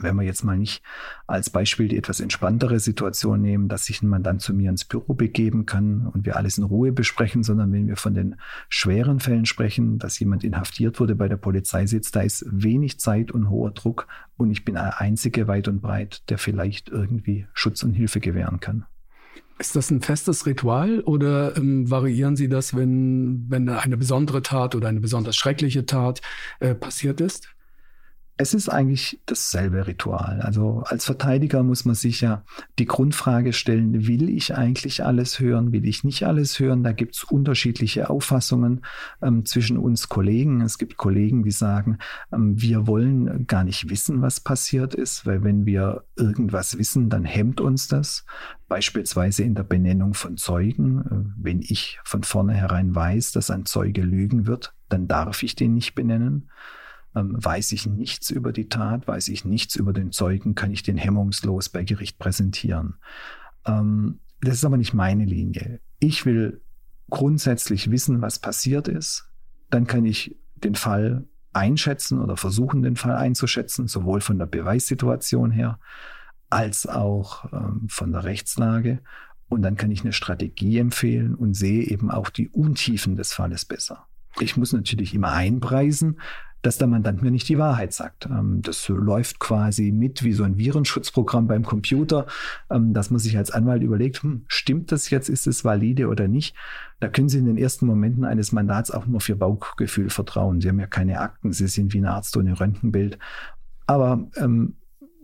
Wenn 0.00 0.16
wir 0.16 0.24
jetzt 0.24 0.42
mal 0.42 0.58
nicht 0.58 0.82
als 1.26 1.50
Beispiel 1.50 1.88
die 1.88 1.96
etwas 1.96 2.20
entspanntere 2.20 2.80
Situation 2.80 3.40
nehmen, 3.40 3.68
dass 3.68 3.84
sich 3.84 4.02
ein 4.02 4.08
Mandant 4.08 4.42
zu 4.42 4.52
mir 4.52 4.70
ins 4.70 4.84
Büro 4.84 5.14
begeben 5.14 5.64
kann 5.64 6.08
und 6.08 6.26
wir 6.26 6.36
alles 6.36 6.58
in 6.58 6.64
Ruhe 6.64 6.92
besprechen, 6.92 7.44
sondern 7.44 7.72
wenn 7.72 7.86
wir 7.86 7.96
von 7.96 8.14
den 8.14 8.36
schweren 8.68 9.20
Fällen 9.20 9.46
sprechen, 9.46 9.98
dass 9.98 10.18
jemand 10.18 10.42
inhaftiert 10.42 10.98
wurde, 10.98 11.14
bei 11.14 11.28
der 11.28 11.36
Polizei 11.36 11.86
sitzt, 11.86 12.16
da 12.16 12.22
ist 12.22 12.44
wenig 12.50 12.98
Zeit 12.98 13.30
und 13.30 13.48
hoher 13.48 13.70
Druck 13.70 14.08
und 14.36 14.50
ich 14.50 14.64
bin 14.64 14.74
der 14.74 15.00
Einzige 15.00 15.46
weit 15.46 15.68
und 15.68 15.80
breit, 15.80 16.28
der 16.30 16.38
vielleicht 16.38 16.88
irgendwie 16.88 17.46
Schutz 17.54 17.82
und 17.82 17.92
Hilfe 17.92 18.20
gewähren 18.20 18.60
kann. 18.60 18.86
Ist 19.58 19.74
das 19.74 19.90
ein 19.90 20.02
festes 20.02 20.44
Ritual 20.44 21.00
oder 21.00 21.56
ähm, 21.56 21.90
variieren 21.90 22.36
Sie 22.36 22.48
das, 22.48 22.76
wenn, 22.76 23.46
wenn 23.48 23.68
eine 23.70 23.96
besondere 23.96 24.42
Tat 24.42 24.74
oder 24.74 24.88
eine 24.88 25.00
besonders 25.00 25.34
schreckliche 25.36 25.86
Tat 25.86 26.20
äh, 26.60 26.74
passiert 26.74 27.22
ist? 27.22 27.55
Es 28.38 28.52
ist 28.52 28.68
eigentlich 28.68 29.18
dasselbe 29.24 29.86
Ritual. 29.86 30.42
Also 30.42 30.82
als 30.84 31.06
Verteidiger 31.06 31.62
muss 31.62 31.86
man 31.86 31.94
sich 31.94 32.20
ja 32.20 32.44
die 32.78 32.84
Grundfrage 32.84 33.54
stellen, 33.54 34.06
will 34.06 34.28
ich 34.28 34.54
eigentlich 34.54 35.02
alles 35.02 35.40
hören, 35.40 35.72
will 35.72 35.86
ich 35.86 36.04
nicht 36.04 36.24
alles 36.24 36.58
hören? 36.60 36.82
Da 36.82 36.92
gibt 36.92 37.16
es 37.16 37.24
unterschiedliche 37.24 38.10
Auffassungen 38.10 38.84
ähm, 39.22 39.46
zwischen 39.46 39.78
uns 39.78 40.10
Kollegen. 40.10 40.60
Es 40.60 40.76
gibt 40.76 40.98
Kollegen, 40.98 41.44
die 41.44 41.50
sagen, 41.50 41.96
ähm, 42.30 42.60
wir 42.60 42.86
wollen 42.86 43.46
gar 43.46 43.64
nicht 43.64 43.88
wissen, 43.88 44.20
was 44.20 44.40
passiert 44.40 44.94
ist, 44.94 45.24
weil 45.24 45.42
wenn 45.42 45.64
wir 45.64 46.04
irgendwas 46.16 46.76
wissen, 46.76 47.08
dann 47.08 47.24
hemmt 47.24 47.62
uns 47.62 47.88
das. 47.88 48.26
Beispielsweise 48.68 49.44
in 49.44 49.54
der 49.54 49.62
Benennung 49.62 50.12
von 50.12 50.36
Zeugen. 50.36 51.00
Äh, 51.00 51.42
wenn 51.42 51.60
ich 51.62 52.00
von 52.04 52.22
vornherein 52.22 52.94
weiß, 52.94 53.32
dass 53.32 53.50
ein 53.50 53.64
Zeuge 53.64 54.02
lügen 54.02 54.46
wird, 54.46 54.74
dann 54.90 55.08
darf 55.08 55.42
ich 55.42 55.54
den 55.54 55.72
nicht 55.72 55.94
benennen. 55.94 56.50
Ähm, 57.16 57.34
weiß 57.42 57.72
ich 57.72 57.86
nichts 57.86 58.30
über 58.30 58.52
die 58.52 58.68
Tat, 58.68 59.08
weiß 59.08 59.28
ich 59.28 59.44
nichts 59.44 59.74
über 59.74 59.92
den 59.94 60.12
Zeugen, 60.12 60.54
kann 60.54 60.70
ich 60.70 60.82
den 60.82 60.98
hemmungslos 60.98 61.70
bei 61.70 61.82
Gericht 61.82 62.18
präsentieren. 62.18 62.96
Ähm, 63.64 64.20
das 64.42 64.54
ist 64.56 64.64
aber 64.64 64.76
nicht 64.76 64.92
meine 64.92 65.24
Linie. 65.24 65.80
Ich 65.98 66.26
will 66.26 66.60
grundsätzlich 67.08 67.90
wissen, 67.90 68.20
was 68.20 68.38
passiert 68.38 68.86
ist. 68.86 69.30
Dann 69.70 69.86
kann 69.86 70.04
ich 70.04 70.36
den 70.56 70.74
Fall 70.74 71.26
einschätzen 71.54 72.20
oder 72.20 72.36
versuchen, 72.36 72.82
den 72.82 72.96
Fall 72.96 73.16
einzuschätzen, 73.16 73.88
sowohl 73.88 74.20
von 74.20 74.38
der 74.38 74.46
Beweissituation 74.46 75.50
her 75.50 75.80
als 76.50 76.86
auch 76.86 77.50
ähm, 77.52 77.86
von 77.88 78.12
der 78.12 78.24
Rechtslage. 78.24 79.00
Und 79.48 79.62
dann 79.62 79.76
kann 79.76 79.90
ich 79.90 80.02
eine 80.02 80.12
Strategie 80.12 80.78
empfehlen 80.78 81.34
und 81.34 81.54
sehe 81.54 81.84
eben 81.84 82.10
auch 82.10 82.28
die 82.28 82.50
Untiefen 82.50 83.16
des 83.16 83.32
Falles 83.32 83.64
besser. 83.64 84.06
Ich 84.38 84.56
muss 84.56 84.72
natürlich 84.72 85.14
immer 85.14 85.32
einpreisen, 85.32 86.20
dass 86.62 86.78
der 86.78 86.88
Mandant 86.88 87.22
mir 87.22 87.30
nicht 87.30 87.48
die 87.48 87.58
Wahrheit 87.58 87.92
sagt. 87.92 88.26
Ähm, 88.26 88.60
das 88.62 88.88
läuft 88.88 89.38
quasi 89.38 89.92
mit 89.92 90.22
wie 90.24 90.32
so 90.32 90.44
ein 90.44 90.58
Virenschutzprogramm 90.58 91.46
beim 91.46 91.64
Computer, 91.64 92.26
ähm, 92.70 92.92
dass 92.92 93.10
man 93.10 93.20
sich 93.20 93.36
als 93.36 93.50
Anwalt 93.50 93.82
überlegt, 93.82 94.22
hm, 94.22 94.44
stimmt 94.48 94.92
das 94.92 95.10
jetzt, 95.10 95.28
ist 95.28 95.46
es 95.46 95.64
valide 95.64 96.08
oder 96.08 96.28
nicht? 96.28 96.56
Da 97.00 97.08
können 97.08 97.28
Sie 97.28 97.38
in 97.38 97.46
den 97.46 97.58
ersten 97.58 97.86
Momenten 97.86 98.24
eines 98.24 98.52
Mandats 98.52 98.90
auch 98.90 99.06
nur 99.06 99.20
für 99.20 99.36
Bauchgefühl 99.36 100.10
vertrauen. 100.10 100.60
Sie 100.60 100.68
haben 100.68 100.80
ja 100.80 100.86
keine 100.86 101.20
Akten, 101.20 101.52
Sie 101.52 101.68
sind 101.68 101.92
wie 101.92 101.98
ein 101.98 102.06
Arzt 102.06 102.36
ohne 102.36 102.58
Röntgenbild. 102.58 103.18
Aber 103.86 104.28
ähm, 104.36 104.76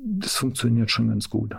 das 0.04 0.36
funktioniert 0.36 0.90
schon 0.90 1.08
ganz 1.08 1.30
gut. 1.30 1.56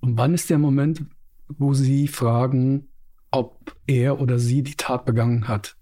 Und 0.00 0.16
wann 0.16 0.34
ist 0.34 0.50
der 0.50 0.58
Moment, 0.58 1.04
wo 1.48 1.74
Sie 1.74 2.06
fragen, 2.06 2.88
ob 3.30 3.76
er 3.86 4.20
oder 4.20 4.38
sie 4.38 4.62
die 4.62 4.76
Tat 4.76 5.04
begangen 5.04 5.48
hat? 5.48 5.76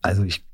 Also 0.00 0.24
ich 0.24 0.44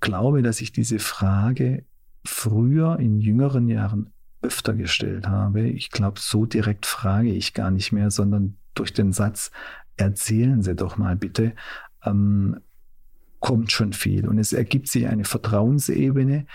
glaube, 0.00 0.42
dass 0.42 0.60
ich 0.60 0.72
diese 0.72 0.98
Frage 0.98 1.84
früher 2.24 2.98
in 2.98 3.20
jüngeren 3.20 3.68
Jahren 3.68 4.12
öfter 4.42 4.74
gestellt 4.74 5.26
habe. 5.26 5.62
Ich 5.68 5.90
glaube, 5.90 6.20
so 6.20 6.46
direkt 6.46 6.86
frage 6.86 7.30
ich 7.30 7.54
gar 7.54 7.70
nicht 7.70 7.92
mehr, 7.92 8.10
sondern 8.10 8.56
durch 8.74 8.92
den 8.92 9.12
Satz, 9.12 9.50
erzählen 9.96 10.62
Sie 10.62 10.74
doch 10.74 10.96
mal 10.96 11.16
bitte, 11.16 11.54
ähm, 12.04 12.60
kommt 13.40 13.72
schon 13.72 13.92
viel. 13.92 14.28
Und 14.28 14.38
es 14.38 14.52
ergibt 14.52 14.88
sich 14.88 15.06
eine 15.06 15.24
Vertrauensebene. 15.24 16.46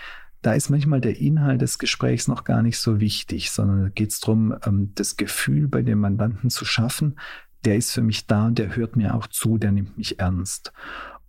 Da 0.42 0.54
ist 0.54 0.70
manchmal 0.70 1.00
der 1.00 1.18
Inhalt 1.18 1.60
des 1.62 1.78
Gesprächs 1.78 2.28
noch 2.28 2.44
gar 2.44 2.62
nicht 2.62 2.78
so 2.78 3.00
wichtig, 3.00 3.50
sondern 3.50 3.92
geht 3.94 4.10
es 4.10 4.20
darum, 4.20 4.54
ähm, 4.64 4.92
das 4.94 5.16
Gefühl 5.16 5.68
bei 5.68 5.82
dem 5.82 6.00
Mandanten 6.00 6.50
zu 6.50 6.64
schaffen, 6.64 7.18
der 7.64 7.76
ist 7.76 7.92
für 7.92 8.02
mich 8.02 8.26
da, 8.26 8.50
der 8.50 8.74
hört 8.74 8.96
mir 8.96 9.14
auch 9.14 9.26
zu, 9.26 9.58
der 9.58 9.72
nimmt 9.72 9.98
mich 9.98 10.18
ernst. 10.18 10.72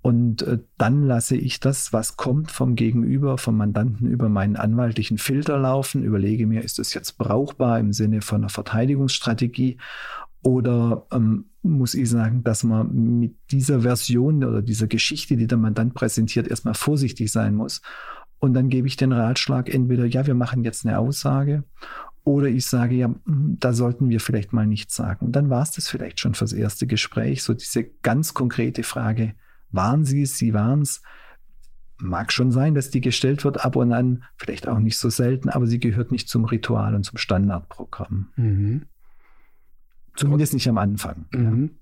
Und 0.02 0.42
äh, 0.42 0.60
dann 0.78 1.04
lasse 1.04 1.36
ich 1.36 1.60
das, 1.60 1.94
was 1.94 2.18
kommt 2.18 2.50
vom 2.50 2.76
Gegenüber, 2.76 3.38
vom 3.38 3.58
Mandanten 3.58 4.08
über 4.08 4.30
meinen 4.30 4.56
anwaltlichen 4.56 5.20
Filter 5.20 5.60
laufen, 5.60 6.04
überlege 6.04 6.48
mir, 6.48 6.64
ist 6.64 6.80
das 6.80 6.94
jetzt 6.96 7.18
brauchbar 7.20 7.80
im 7.80 7.94
Sinne 7.94 8.22
von 8.22 8.42
einer 8.42 8.50
Verteidigungsstrategie 8.50 9.78
oder 10.44 11.06
ähm, 11.12 11.46
muss 11.62 11.94
ich 11.94 12.10
sagen, 12.10 12.44
dass 12.44 12.64
man 12.64 13.20
mit 13.20 13.36
dieser 13.52 13.82
Version 13.82 14.44
oder 14.44 14.64
dieser 14.64 14.88
Geschichte, 14.88 15.38
die 15.38 15.46
der 15.46 15.60
Mandant 15.60 15.94
präsentiert, 15.94 16.48
erstmal 16.48 16.74
vorsichtig 16.74 17.32
sein 17.32 17.54
muss. 17.54 17.82
Und 18.40 18.56
dann 18.56 18.70
gebe 18.70 18.88
ich 18.88 18.96
den 18.96 19.12
Ratschlag 19.12 19.72
entweder, 19.72 20.06
ja, 20.06 20.26
wir 20.26 20.34
machen 20.34 20.64
jetzt 20.64 20.84
eine 20.84 20.98
Aussage 20.98 21.64
oder 22.24 22.48
ich 22.48 22.66
sage, 22.66 22.96
ja, 22.96 23.14
hm, 23.26 23.58
da 23.60 23.74
sollten 23.74 24.10
wir 24.10 24.20
vielleicht 24.20 24.52
mal 24.52 24.66
nichts 24.66 24.96
sagen. 24.96 25.28
Und 25.28 25.36
dann 25.36 25.52
war 25.52 25.62
es 25.62 25.72
das 25.72 25.88
vielleicht 25.88 26.20
schon 26.20 26.34
fürs 26.34 26.54
erste 26.54 26.88
Gespräch, 26.88 27.44
so 27.44 27.54
diese 27.54 27.84
ganz 28.02 28.34
konkrete 28.34 28.82
Frage, 28.82 29.36
waren 29.72 30.06
sie 30.06 30.24
es, 30.24 30.38
sie 30.38 30.54
waren 30.54 30.82
es. 30.82 31.02
Mag 31.98 32.32
schon 32.32 32.52
sein, 32.52 32.74
dass 32.74 32.90
die 32.90 33.02
gestellt 33.02 33.44
wird 33.46 33.64
ab 33.64 33.76
und 33.76 33.94
an, 33.94 34.24
vielleicht 34.36 34.68
auch 34.68 34.80
nicht 34.80 34.98
so 34.98 35.10
selten, 35.10 35.50
aber 35.50 35.68
sie 35.68 35.80
gehört 35.80 36.12
nicht 36.12 36.30
zum 36.30 36.46
Ritual 36.46 36.96
und 36.96 37.04
zum 37.04 37.18
Standardprogramm. 37.18 38.30
Mhm. 38.36 38.86
Zumindest 40.16 40.54
nicht 40.54 40.68
am 40.68 40.80
Anfang. 40.80 41.26
Mhm. 41.32 41.78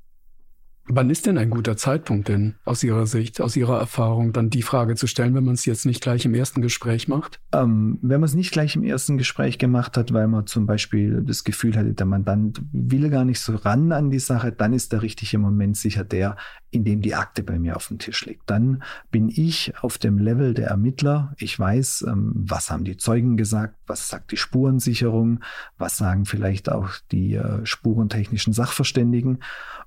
Wann 0.91 1.11
ist 1.11 1.27
denn 1.27 1.37
ein 1.37 1.51
guter 1.51 1.77
Zeitpunkt 1.77 2.29
denn 2.29 2.55
aus 2.65 2.83
Ihrer 2.83 3.05
Sicht, 3.05 3.41
aus 3.41 3.55
Ihrer 3.55 3.77
Erfahrung, 3.77 4.33
dann 4.33 4.49
die 4.49 4.63
Frage 4.63 4.95
zu 4.95 5.05
stellen, 5.05 5.35
wenn 5.35 5.43
man 5.43 5.53
es 5.53 5.65
jetzt 5.65 5.85
nicht 5.85 6.01
gleich 6.01 6.25
im 6.25 6.33
ersten 6.33 6.63
Gespräch 6.63 7.07
macht? 7.07 7.39
Ähm, 7.53 7.99
wenn 8.01 8.19
man 8.19 8.27
es 8.27 8.33
nicht 8.33 8.51
gleich 8.51 8.75
im 8.75 8.83
ersten 8.83 9.19
Gespräch 9.19 9.59
gemacht 9.59 9.97
hat, 9.97 10.13
weil 10.13 10.27
man 10.27 10.47
zum 10.47 10.65
Beispiel 10.65 11.21
das 11.23 11.43
Gefühl 11.43 11.77
hatte, 11.77 11.93
der 11.93 12.07
Mandant 12.07 12.63
will 12.71 13.07
gar 13.11 13.23
nicht 13.23 13.39
so 13.39 13.55
ran 13.55 13.91
an 13.91 14.09
die 14.09 14.17
Sache, 14.17 14.51
dann 14.51 14.73
ist 14.73 14.91
der 14.91 15.03
richtige 15.03 15.37
Moment 15.37 15.77
sicher 15.77 16.03
der, 16.03 16.37
in 16.71 16.85
dem 16.85 17.01
die 17.01 17.13
Akte 17.13 17.43
bei 17.43 17.59
mir 17.59 17.75
auf 17.75 17.89
dem 17.89 17.99
Tisch 17.99 18.25
liegt. 18.25 18.49
Dann 18.49 18.81
bin 19.11 19.29
ich 19.29 19.73
auf 19.81 19.99
dem 19.99 20.17
Level 20.17 20.55
der 20.55 20.69
Ermittler. 20.69 21.35
Ich 21.37 21.59
weiß, 21.59 22.05
ähm, 22.07 22.31
was 22.33 22.71
haben 22.71 22.83
die 22.83 22.97
Zeugen 22.97 23.37
gesagt, 23.37 23.75
was 23.85 24.09
sagt 24.09 24.31
die 24.31 24.37
Spurensicherung, 24.37 25.41
was 25.77 25.97
sagen 25.97 26.25
vielleicht 26.25 26.71
auch 26.71 26.93
die 27.11 27.35
äh, 27.35 27.63
spurentechnischen 27.63 28.53
Sachverständigen. 28.53 29.43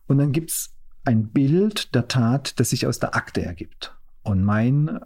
Und 0.06 0.18
dann 0.18 0.30
gibt's 0.30 0.72
ein 1.04 1.28
Bild 1.28 1.94
der 1.94 2.08
Tat, 2.08 2.58
das 2.60 2.70
sich 2.70 2.86
aus 2.86 2.98
der 2.98 3.14
Akte 3.14 3.42
ergibt. 3.42 3.96
Und 4.22 4.44
mein 4.44 5.00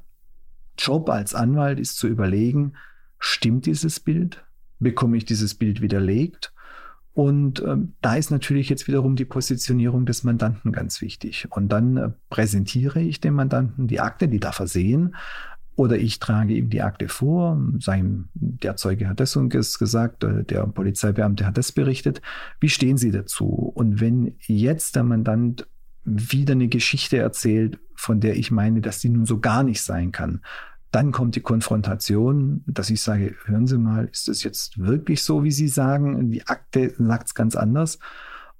Job 0.78 1.08
als 1.08 1.34
Anwalt 1.34 1.80
ist 1.80 1.96
zu 1.96 2.06
überlegen, 2.06 2.74
stimmt 3.18 3.66
dieses 3.66 4.00
Bild? 4.00 4.44
Bekomme 4.78 5.16
ich 5.16 5.24
dieses 5.24 5.54
Bild 5.54 5.80
widerlegt? 5.80 6.52
Und 7.14 7.60
äh, 7.60 7.76
da 8.02 8.16
ist 8.16 8.30
natürlich 8.30 8.68
jetzt 8.68 8.88
wiederum 8.88 9.16
die 9.16 9.24
Positionierung 9.24 10.04
des 10.04 10.22
Mandanten 10.22 10.70
ganz 10.70 11.00
wichtig. 11.00 11.48
Und 11.50 11.70
dann 11.70 11.96
äh, 11.96 12.10
präsentiere 12.28 13.00
ich 13.00 13.22
dem 13.22 13.32
Mandanten 13.32 13.86
die 13.86 14.00
Akte, 14.00 14.28
die 14.28 14.38
darf 14.38 14.60
er 14.60 14.66
sehen. 14.66 15.14
Oder 15.76 15.96
ich 15.96 16.18
trage 16.18 16.52
ihm 16.52 16.68
die 16.68 16.82
Akte 16.82 17.08
vor, 17.08 17.58
ihm, 17.86 18.28
der 18.34 18.76
Zeuge 18.76 19.08
hat 19.08 19.20
das 19.20 19.34
und 19.36 19.54
das 19.54 19.78
gesagt, 19.78 20.24
äh, 20.24 20.44
der 20.44 20.66
Polizeibeamte 20.66 21.46
hat 21.46 21.56
das 21.56 21.72
berichtet. 21.72 22.20
Wie 22.60 22.68
stehen 22.68 22.98
Sie 22.98 23.12
dazu? 23.12 23.46
Und 23.46 23.98
wenn 23.98 24.34
jetzt 24.46 24.94
der 24.94 25.02
Mandant 25.02 25.66
wieder 26.06 26.52
eine 26.52 26.68
Geschichte 26.68 27.18
erzählt, 27.18 27.78
von 27.94 28.20
der 28.20 28.36
ich 28.36 28.50
meine, 28.50 28.80
dass 28.80 29.00
die 29.00 29.08
nun 29.08 29.26
so 29.26 29.40
gar 29.40 29.62
nicht 29.62 29.82
sein 29.82 30.12
kann. 30.12 30.40
Dann 30.92 31.12
kommt 31.12 31.34
die 31.36 31.40
Konfrontation, 31.40 32.62
dass 32.66 32.90
ich 32.90 33.02
sage, 33.02 33.34
hören 33.44 33.66
Sie 33.66 33.76
mal, 33.76 34.06
ist 34.06 34.28
das 34.28 34.42
jetzt 34.44 34.78
wirklich 34.78 35.22
so, 35.22 35.44
wie 35.44 35.50
Sie 35.50 35.68
sagen? 35.68 36.30
Die 36.30 36.46
Akte 36.46 36.94
sagt 36.96 37.26
es 37.26 37.34
ganz 37.34 37.56
anders. 37.56 37.98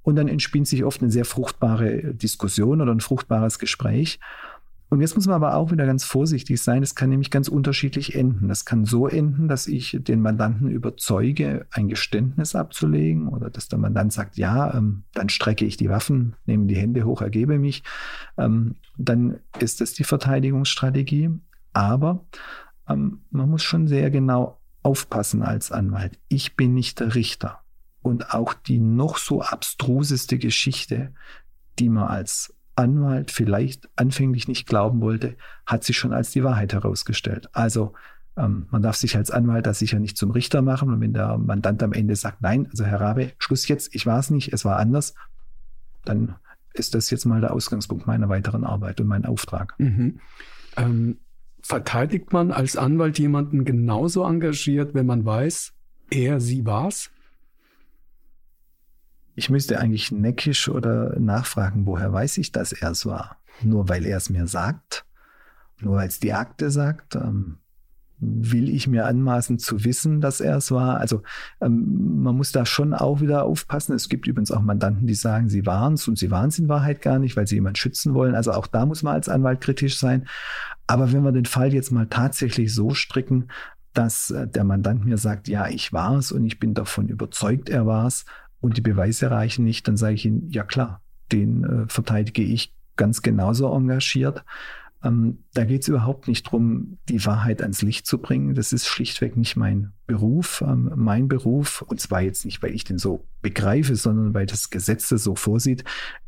Und 0.02 0.16
dann 0.16 0.28
entspinnt 0.28 0.68
sich 0.68 0.84
oft 0.84 1.00
eine 1.00 1.10
sehr 1.10 1.24
fruchtbare 1.24 2.14
Diskussion 2.14 2.80
oder 2.80 2.92
ein 2.92 3.00
fruchtbares 3.00 3.58
Gespräch. 3.58 4.20
Und 4.88 5.00
jetzt 5.00 5.16
muss 5.16 5.26
man 5.26 5.34
aber 5.34 5.56
auch 5.56 5.72
wieder 5.72 5.84
ganz 5.84 6.04
vorsichtig 6.04 6.62
sein. 6.62 6.82
Es 6.82 6.94
kann 6.94 7.10
nämlich 7.10 7.30
ganz 7.30 7.48
unterschiedlich 7.48 8.14
enden. 8.14 8.48
Das 8.48 8.64
kann 8.64 8.84
so 8.84 9.08
enden, 9.08 9.48
dass 9.48 9.66
ich 9.66 9.98
den 10.00 10.20
Mandanten 10.20 10.68
überzeuge, 10.68 11.66
ein 11.72 11.88
Geständnis 11.88 12.54
abzulegen 12.54 13.28
oder 13.28 13.50
dass 13.50 13.68
der 13.68 13.80
Mandant 13.80 14.12
sagt, 14.12 14.36
ja, 14.36 14.74
ähm, 14.74 15.02
dann 15.12 15.28
strecke 15.28 15.64
ich 15.64 15.76
die 15.76 15.88
Waffen, 15.88 16.36
nehme 16.46 16.66
die 16.66 16.76
Hände 16.76 17.04
hoch, 17.04 17.20
ergebe 17.20 17.58
mich. 17.58 17.82
Ähm, 18.36 18.76
dann 18.96 19.40
ist 19.58 19.80
das 19.80 19.92
die 19.92 20.04
Verteidigungsstrategie. 20.04 21.30
Aber 21.72 22.24
ähm, 22.88 23.20
man 23.30 23.50
muss 23.50 23.64
schon 23.64 23.88
sehr 23.88 24.10
genau 24.10 24.60
aufpassen 24.82 25.42
als 25.42 25.72
Anwalt. 25.72 26.18
Ich 26.28 26.56
bin 26.56 26.74
nicht 26.74 27.00
der 27.00 27.14
Richter. 27.16 27.60
Und 28.02 28.32
auch 28.32 28.54
die 28.54 28.78
noch 28.78 29.18
so 29.18 29.42
abstruseste 29.42 30.38
Geschichte, 30.38 31.12
die 31.80 31.88
man 31.88 32.04
als 32.04 32.55
Anwalt 32.76 33.30
vielleicht 33.30 33.88
anfänglich 33.96 34.48
nicht 34.48 34.66
glauben 34.66 35.00
wollte, 35.00 35.34
hat 35.64 35.82
sich 35.84 35.96
schon 35.96 36.12
als 36.12 36.30
die 36.30 36.44
Wahrheit 36.44 36.72
herausgestellt. 36.72 37.48
Also 37.52 37.94
ähm, 38.36 38.66
man 38.70 38.82
darf 38.82 38.96
sich 38.96 39.16
als 39.16 39.30
Anwalt 39.30 39.66
das 39.66 39.78
sicher 39.78 39.98
nicht 39.98 40.16
zum 40.16 40.30
Richter 40.30 40.62
machen. 40.62 40.90
Und 40.90 41.00
wenn 41.00 41.14
der 41.14 41.38
Mandant 41.38 41.82
am 41.82 41.92
Ende 41.92 42.14
sagt, 42.16 42.42
nein, 42.42 42.68
also 42.70 42.84
Herr 42.84 43.00
Rabe, 43.00 43.32
Schluss 43.38 43.66
jetzt, 43.68 43.94
ich 43.94 44.06
war 44.06 44.18
es 44.18 44.30
nicht, 44.30 44.52
es 44.52 44.64
war 44.64 44.78
anders, 44.78 45.14
dann 46.04 46.36
ist 46.74 46.94
das 46.94 47.10
jetzt 47.10 47.24
mal 47.24 47.40
der 47.40 47.52
Ausgangspunkt 47.52 48.06
meiner 48.06 48.28
weiteren 48.28 48.64
Arbeit 48.64 49.00
und 49.00 49.06
mein 49.06 49.24
Auftrag. 49.24 49.74
Mhm. 49.78 50.20
Ähm, 50.76 51.18
verteidigt 51.62 52.32
man 52.32 52.52
als 52.52 52.76
Anwalt 52.76 53.18
jemanden 53.18 53.64
genauso 53.64 54.24
engagiert, 54.24 54.94
wenn 54.94 55.06
man 55.06 55.24
weiß, 55.24 55.72
er, 56.10 56.40
sie 56.40 56.64
war's? 56.66 57.10
Ich 59.36 59.50
müsste 59.50 59.78
eigentlich 59.78 60.10
neckisch 60.10 60.68
oder 60.68 61.18
nachfragen, 61.20 61.86
woher 61.86 62.12
weiß 62.12 62.38
ich, 62.38 62.52
dass 62.52 62.72
er 62.72 62.90
es 62.90 63.06
war? 63.06 63.36
Nur 63.62 63.88
weil 63.88 64.04
er 64.06 64.16
es 64.16 64.30
mir 64.30 64.46
sagt? 64.46 65.04
Nur 65.80 65.96
weil 65.96 66.08
es 66.08 66.20
die 66.20 66.32
Akte 66.32 66.70
sagt? 66.70 67.16
Ähm, 67.16 67.58
will 68.18 68.70
ich 68.70 68.88
mir 68.88 69.04
anmaßen 69.04 69.58
zu 69.58 69.84
wissen, 69.84 70.22
dass 70.22 70.40
er 70.40 70.56
es 70.56 70.70
war? 70.70 70.98
Also 70.98 71.22
ähm, 71.60 72.22
man 72.22 72.34
muss 72.34 72.50
da 72.50 72.64
schon 72.64 72.94
auch 72.94 73.20
wieder 73.20 73.44
aufpassen. 73.44 73.94
Es 73.94 74.08
gibt 74.08 74.26
übrigens 74.26 74.50
auch 74.50 74.62
Mandanten, 74.62 75.06
die 75.06 75.14
sagen, 75.14 75.50
sie 75.50 75.66
waren 75.66 75.94
es 75.94 76.08
und 76.08 76.18
sie 76.18 76.30
waren 76.30 76.48
es 76.48 76.58
in 76.58 76.68
Wahrheit 76.68 77.02
gar 77.02 77.18
nicht, 77.18 77.36
weil 77.36 77.46
sie 77.46 77.56
jemand 77.56 77.76
schützen 77.76 78.14
wollen. 78.14 78.34
Also 78.34 78.52
auch 78.52 78.66
da 78.66 78.86
muss 78.86 79.02
man 79.02 79.14
als 79.14 79.28
Anwalt 79.28 79.60
kritisch 79.60 79.98
sein. 79.98 80.26
Aber 80.86 81.12
wenn 81.12 81.24
wir 81.24 81.32
den 81.32 81.44
Fall 81.44 81.74
jetzt 81.74 81.92
mal 81.92 82.06
tatsächlich 82.06 82.74
so 82.74 82.94
stricken, 82.94 83.48
dass 83.92 84.30
äh, 84.30 84.46
der 84.46 84.64
Mandant 84.64 85.04
mir 85.04 85.18
sagt, 85.18 85.48
ja, 85.48 85.68
ich 85.68 85.92
war 85.92 86.16
es 86.16 86.32
und 86.32 86.44
ich 86.46 86.58
bin 86.58 86.72
davon 86.72 87.08
überzeugt, 87.08 87.68
er 87.68 87.86
war 87.86 88.06
es 88.06 88.24
und 88.66 88.76
die 88.76 88.82
Beweise 88.82 89.30
reichen 89.30 89.64
nicht, 89.64 89.86
dann 89.86 89.96
sage 89.96 90.14
ich 90.14 90.26
ihm, 90.26 90.48
ja 90.50 90.64
klar, 90.64 91.00
den 91.30 91.64
äh, 91.64 91.88
verteidige 91.88 92.42
ich 92.42 92.74
ganz 92.96 93.22
genauso 93.22 93.72
engagiert. 93.72 94.44
Ähm, 95.04 95.44
da 95.54 95.64
geht 95.64 95.82
es 95.82 95.88
überhaupt 95.88 96.26
nicht 96.26 96.46
darum, 96.46 96.98
die 97.08 97.24
Wahrheit 97.24 97.62
ans 97.62 97.82
Licht 97.82 98.08
zu 98.08 98.18
bringen. 98.18 98.54
Das 98.54 98.72
ist 98.72 98.86
schlichtweg 98.86 99.36
nicht 99.36 99.54
mein 99.56 99.92
Beruf. 100.08 100.64
Ähm, 100.66 100.90
mein 100.96 101.28
Beruf, 101.28 101.82
und 101.82 102.00
zwar 102.00 102.22
jetzt 102.22 102.44
nicht, 102.44 102.60
weil 102.60 102.74
ich 102.74 102.82
den 102.82 102.98
so 102.98 103.24
begreife, 103.40 103.94
sondern 103.94 104.34
weil 104.34 104.46
das 104.46 104.70
Gesetz 104.70 105.10
das 105.10 105.22
so 105.22 105.36
vorsieht, 105.36 105.84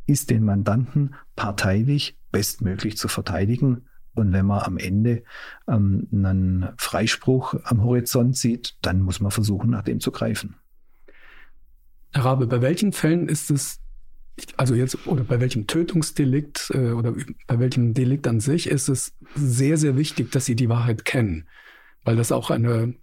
ist 0.07 0.31
den 0.31 0.45
Mandanten 0.45 1.15
parteilich 1.35 2.17
bestmöglich 2.31 2.97
zu 2.99 3.09
verteidigen. 3.09 3.89
Und 4.15 4.33
wenn 4.33 4.47
man 4.47 4.61
am 4.61 4.79
Ende 4.79 5.25
ähm, 5.67 6.07
einen 6.13 6.69
Freispruch 6.77 7.55
am 7.65 7.83
Horizont 7.83 8.37
sieht, 8.37 8.77
dann 8.83 9.01
muss 9.01 9.19
man 9.19 9.33
versuchen, 9.33 9.71
nach 9.71 9.83
dem 9.83 9.99
zu 9.99 10.13
greifen. 10.13 10.55
Herr 12.19 12.25
Rabe, 12.25 12.49
bei 12.49 12.61
welchen 12.61 12.93
Fällen 12.93 13.29
ist 13.29 13.49
es 13.49 13.81
also 14.57 14.75
jetzt, 14.75 15.07
oder 15.07 15.23
bei 15.23 15.39
welchem 15.41 15.69
Tötungsdelikt 15.69 16.71
äh, 16.75 16.91
oder 16.91 17.15
bei 17.47 17.59
welchem 17.61 17.95
Delikt 17.95 18.27
an 18.27 18.41
sich 18.41 18.69
ist 18.69 18.89
es 18.89 19.17
sehr, 19.37 19.77
sehr 19.77 19.97
wichtig, 19.97 20.33
dass 20.33 20.45
Sie 20.45 20.57
die 20.57 20.69
Wahrheit 20.69 21.05
kennen, 21.05 21.47
weil 22.05 22.17
das 22.17 22.33
auch 22.33 22.51
eine 22.51 22.95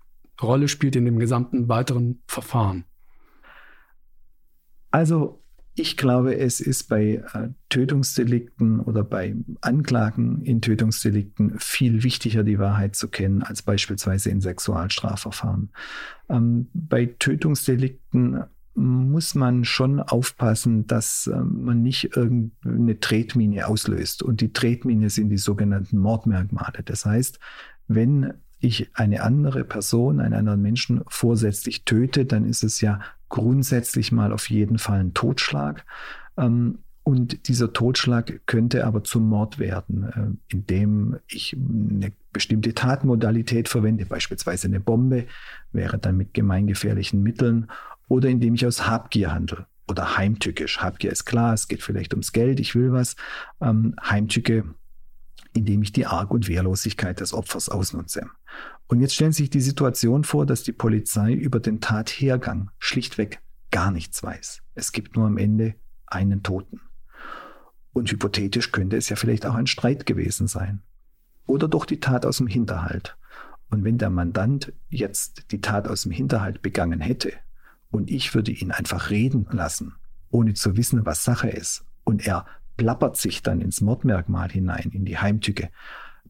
Rolle 0.41 0.67
spielt 0.67 0.97
in 0.97 1.05
dem 1.05 1.17
gesamten 1.17 1.69
weiteren 1.69 2.21
Verfahren. 2.27 2.83
Also 4.91 5.41
ich 5.75 5.95
glaube, 5.95 6.37
es 6.37 6.59
ist 6.59 6.89
bei 6.89 7.23
äh, 7.33 7.49
Tötungsdelikten 7.69 8.81
oder 8.81 9.03
bei 9.03 9.35
Anklagen 9.61 10.41
in 10.43 10.61
Tötungsdelikten 10.61 11.57
viel 11.59 12.03
wichtiger, 12.03 12.43
die 12.43 12.59
Wahrheit 12.59 12.97
zu 12.97 13.09
kennen, 13.09 13.43
als 13.43 13.61
beispielsweise 13.61 14.29
in 14.29 14.41
Sexualstrafverfahren. 14.41 15.71
Ähm, 16.29 16.67
bei 16.73 17.05
Tötungsdelikten 17.05 18.43
muss 18.75 19.35
man 19.35 19.63
schon 19.63 20.01
aufpassen, 20.01 20.85
dass 20.85 21.27
äh, 21.27 21.35
man 21.35 21.81
nicht 21.81 22.15
irgendeine 22.15 22.99
Tretmine 22.99 23.67
auslöst. 23.67 24.21
Und 24.21 24.41
die 24.41 24.51
Tretmine 24.51 25.09
sind 25.09 25.29
die 25.29 25.37
sogenannten 25.37 25.97
Mordmerkmale. 25.97 26.83
Das 26.83 27.05
heißt, 27.05 27.39
wenn 27.87 28.33
ich 28.59 28.89
eine 28.93 29.23
andere 29.23 29.63
Person, 29.63 30.19
einen 30.19 30.33
anderen 30.33 30.61
Menschen 30.61 31.01
vorsätzlich 31.07 31.85
töte, 31.85 32.25
dann 32.25 32.45
ist 32.45 32.63
es 32.63 32.81
ja 32.81 32.99
grundsätzlich 33.29 34.11
mal 34.11 34.33
auf 34.33 34.49
jeden 34.49 34.77
Fall 34.77 34.99
ein 34.99 35.13
Totschlag. 35.13 35.85
Ähm, 36.37 36.79
und 37.03 37.47
dieser 37.47 37.71
Totschlag 37.71 38.41
könnte 38.47 38.85
aber 38.85 39.03
zum 39.03 39.29
Mord 39.29 39.59
werden, 39.59 40.03
äh, 40.49 40.53
indem 40.53 41.17
ich 41.27 41.55
eine 41.55 42.11
bestimmte 42.33 42.73
Tatmodalität 42.73 43.69
verwende, 43.69 44.05
beispielsweise 44.07 44.67
eine 44.67 44.79
Bombe, 44.79 45.27
wäre 45.71 45.99
dann 45.99 46.17
mit 46.17 46.33
gemeingefährlichen 46.33 47.21
Mitteln 47.21 47.67
oder 48.07 48.29
indem 48.29 48.55
ich 48.55 48.65
aus 48.65 48.87
Habgier 48.87 49.33
handle 49.33 49.67
oder 49.87 50.17
heimtückisch. 50.17 50.79
Habgier 50.79 51.11
ist 51.11 51.25
klar, 51.25 51.53
es 51.53 51.67
geht 51.67 51.83
vielleicht 51.83 52.13
ums 52.13 52.31
Geld, 52.31 52.59
ich 52.59 52.75
will 52.75 52.91
was. 52.91 53.15
Ähm, 53.61 53.95
Heimtücke, 54.01 54.65
indem 55.53 55.81
ich 55.81 55.91
die 55.91 56.05
Arg- 56.05 56.31
und 56.31 56.47
Wehrlosigkeit 56.47 57.19
des 57.19 57.33
Opfers 57.33 57.69
ausnutze. 57.69 58.27
Und 58.87 59.01
jetzt 59.01 59.15
stellen 59.15 59.31
Sie 59.31 59.43
sich 59.43 59.49
die 59.49 59.61
Situation 59.61 60.23
vor, 60.23 60.45
dass 60.45 60.63
die 60.63 60.71
Polizei 60.71 61.33
über 61.33 61.59
den 61.59 61.81
Tathergang 61.81 62.71
schlichtweg 62.77 63.41
gar 63.71 63.91
nichts 63.91 64.21
weiß. 64.21 64.61
Es 64.75 64.91
gibt 64.91 65.15
nur 65.15 65.25
am 65.25 65.37
Ende 65.37 65.75
einen 66.07 66.43
Toten. 66.43 66.81
Und 67.93 68.11
hypothetisch 68.11 68.71
könnte 68.71 68.97
es 68.97 69.09
ja 69.09 69.15
vielleicht 69.15 69.45
auch 69.45 69.55
ein 69.55 69.67
Streit 69.67 70.05
gewesen 70.05 70.47
sein. 70.47 70.83
Oder 71.47 71.67
doch 71.67 71.85
die 71.85 71.99
Tat 71.99 72.25
aus 72.25 72.37
dem 72.37 72.47
Hinterhalt. 72.47 73.17
Und 73.69 73.83
wenn 73.83 73.97
der 73.97 74.09
Mandant 74.09 74.73
jetzt 74.89 75.51
die 75.51 75.61
Tat 75.61 75.87
aus 75.87 76.03
dem 76.03 76.11
Hinterhalt 76.11 76.61
begangen 76.61 76.99
hätte 76.99 77.33
und 77.95 78.11
ich 78.11 78.35
würde 78.35 78.51
ihn 78.51 78.71
einfach 78.71 79.09
reden 79.09 79.47
lassen, 79.51 79.95
ohne 80.29 80.53
zu 80.53 80.77
wissen, 80.77 81.05
was 81.05 81.23
Sache 81.23 81.49
ist, 81.49 81.85
und 82.03 82.27
er 82.27 82.45
plappert 82.77 83.17
sich 83.17 83.41
dann 83.41 83.61
ins 83.61 83.81
Mordmerkmal 83.81 84.51
hinein, 84.51 84.91
in 84.91 85.05
die 85.05 85.17
Heimtücke, 85.17 85.69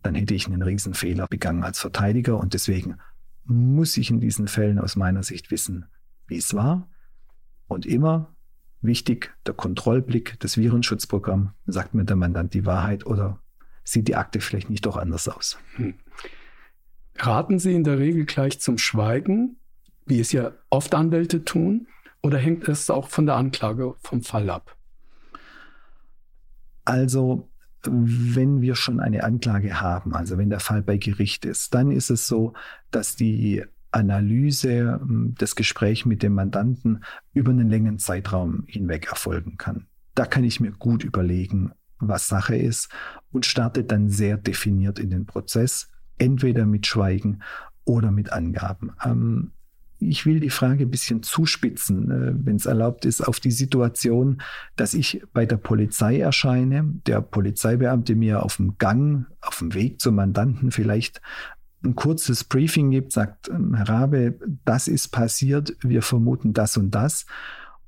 dann 0.04 0.16
hätte 0.16 0.36
ich 0.36 0.46
einen 0.46 0.62
Riesenfehler 0.62 1.28
begangen 1.28 1.64
als 1.64 1.80
Verteidiger. 1.80 2.38
Und 2.38 2.54
deswegen 2.54 2.98
muss 3.46 3.98
ich 3.98 4.12
in 4.12 4.20
diesen 4.20 4.48
Fällen 4.48 4.78
aus 4.78 4.96
meiner 4.96 5.24
Sicht 5.24 5.50
wissen, 5.50 5.86
wie 6.28 6.38
es 6.38 6.54
war. 6.54 6.88
Und 7.68 7.88
immer 7.88 8.36
wichtig, 8.82 9.36
der 9.48 9.56
Kontrollblick, 9.56 10.40
das 10.40 10.58
Virenschutzprogramm, 10.58 11.54
sagt 11.66 11.96
mir 11.96 12.06
der 12.06 12.16
Mandant 12.16 12.54
die 12.54 12.68
Wahrheit 12.68 13.08
oder 13.08 13.42
sieht 13.84 14.08
die 14.08 14.16
Akte 14.16 14.40
vielleicht 14.42 14.70
nicht 14.70 14.86
doch 14.86 14.98
anders 14.98 15.28
aus. 15.28 15.58
Hm. 15.76 15.96
Raten 17.18 17.58
Sie 17.58 17.74
in 17.74 17.84
der 17.84 17.98
Regel 17.98 18.26
gleich 18.26 18.60
zum 18.60 18.78
Schweigen 18.78 19.58
wie 20.06 20.20
es 20.20 20.32
ja 20.32 20.52
oft 20.70 20.94
Anwälte 20.94 21.44
tun, 21.44 21.88
oder 22.22 22.38
hängt 22.38 22.68
es 22.68 22.90
auch 22.90 23.10
von 23.10 23.26
der 23.26 23.36
Anklage 23.36 23.94
vom 24.00 24.24
Fall 24.24 24.50
ab? 24.50 24.76
Also, 26.84 27.50
wenn 27.84 28.62
wir 28.62 28.76
schon 28.76 29.00
eine 29.00 29.24
Anklage 29.24 29.80
haben, 29.80 30.16
also 30.16 30.38
wenn 30.38 30.50
der 30.50 30.60
Fall 30.60 30.82
bei 30.82 30.98
Gericht 30.98 31.46
ist, 31.46 31.76
dann 31.76 31.92
ist 31.92 32.10
es 32.10 32.28
so, 32.28 32.54
dass 32.90 33.16
die 33.16 33.64
Analyse, 33.92 35.00
hm, 35.02 35.36
das 35.38 35.56
Gespräch 35.56 36.06
mit 36.06 36.24
dem 36.24 36.34
Mandanten 36.34 37.04
über 37.34 37.52
einen 37.52 37.70
längeren 37.70 38.00
Zeitraum 38.00 38.64
hinweg 38.68 39.08
erfolgen 39.08 39.58
kann. 39.58 39.88
Da 40.16 40.26
kann 40.26 40.44
ich 40.44 40.60
mir 40.60 40.72
gut 40.72 41.04
überlegen, 41.04 41.72
was 42.00 42.28
Sache 42.28 42.56
ist 42.56 42.90
und 43.32 43.46
starte 43.46 43.84
dann 43.84 44.10
sehr 44.10 44.38
definiert 44.38 45.00
in 45.00 45.10
den 45.10 45.26
Prozess, 45.26 45.90
entweder 46.18 46.66
mit 46.66 46.88
Schweigen 46.88 47.42
oder 47.86 48.12
mit 48.12 48.34
Angaben. 48.34 48.92
Ähm, 49.04 49.52
ich 50.00 50.26
will 50.26 50.40
die 50.40 50.50
Frage 50.50 50.86
ein 50.86 50.92
bisschen 50.92 51.24
zuspitzen, 51.24 52.12
äh, 52.12 52.34
wenn 52.36 52.58
es 52.58 52.66
erlaubt 52.66 53.06
ist, 53.06 53.22
auf 53.22 53.40
die 53.40 53.52
Situation, 53.52 54.42
dass 54.76 54.94
ich 54.94 55.22
bei 55.34 55.46
der 55.46 55.58
Polizei 55.58 56.20
erscheine, 56.20 56.84
der 57.06 57.22
Polizeibeamte 57.22 58.16
mir 58.16 58.44
auf 58.44 58.58
dem 58.58 58.78
Gang, 58.78 59.26
auf 59.42 59.60
dem 59.60 59.74
Weg 59.74 60.02
zum 60.02 60.16
Mandanten 60.16 60.72
vielleicht 60.72 61.22
ein 61.84 61.96
kurzes 61.96 62.44
Briefing 62.44 62.92
gibt, 62.92 63.12
sagt, 63.12 63.50
ähm, 63.50 63.76
Herr 63.76 63.90
Rabe, 63.90 64.40
das 64.66 64.88
ist 64.88 65.10
passiert, 65.10 65.76
wir 65.82 66.02
vermuten 66.02 66.54
das 66.54 66.78
und 66.78 66.92
das. 66.92 67.26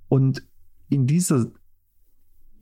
Und 0.07 0.43
in 0.89 1.07
dieser 1.07 1.47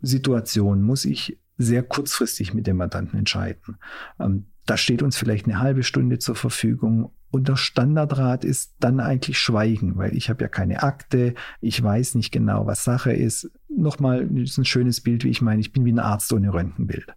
Situation 0.02 0.82
muss 0.82 1.06
ich 1.06 1.40
sehr 1.58 1.84
kurzfristig 1.84 2.54
mit 2.54 2.68
dem 2.68 2.78
Mandanten 2.78 3.20
entscheiden. 3.20 3.78
Ähm, 4.20 4.46
da 4.66 4.78
steht 4.78 5.04
uns 5.04 5.18
vielleicht 5.18 5.46
eine 5.46 5.60
halbe 5.60 5.84
Stunde 5.84 6.18
zur 6.18 6.36
Verfügung 6.36 7.12
und 7.36 7.50
der 7.50 7.58
Standardrat 7.58 8.46
ist 8.46 8.76
dann 8.80 9.02
eigentlich 9.02 9.38
Schweigen, 9.38 9.98
weil 9.98 10.16
ich 10.16 10.30
habe 10.30 10.42
ja 10.42 10.48
keine 10.48 10.84
Akte, 10.84 11.34
ich 11.60 11.84
weiß 11.84 12.16
nicht 12.16 12.32
genau, 12.32 12.66
was 12.66 12.86
Sache 12.86 13.12
ist. 13.12 13.52
Nochmal 13.68 14.22
ist 14.38 14.58
ein 14.58 14.64
schönes 14.64 15.02
Bild, 15.02 15.26
wie 15.26 15.30
ich 15.32 15.42
meine, 15.42 15.60
ich 15.60 15.74
bin 15.74 15.84
wie 15.84 15.92
ein 15.92 16.00
Arzt 16.00 16.32
ohne 16.32 16.54
Röntgenbild. 16.54 17.14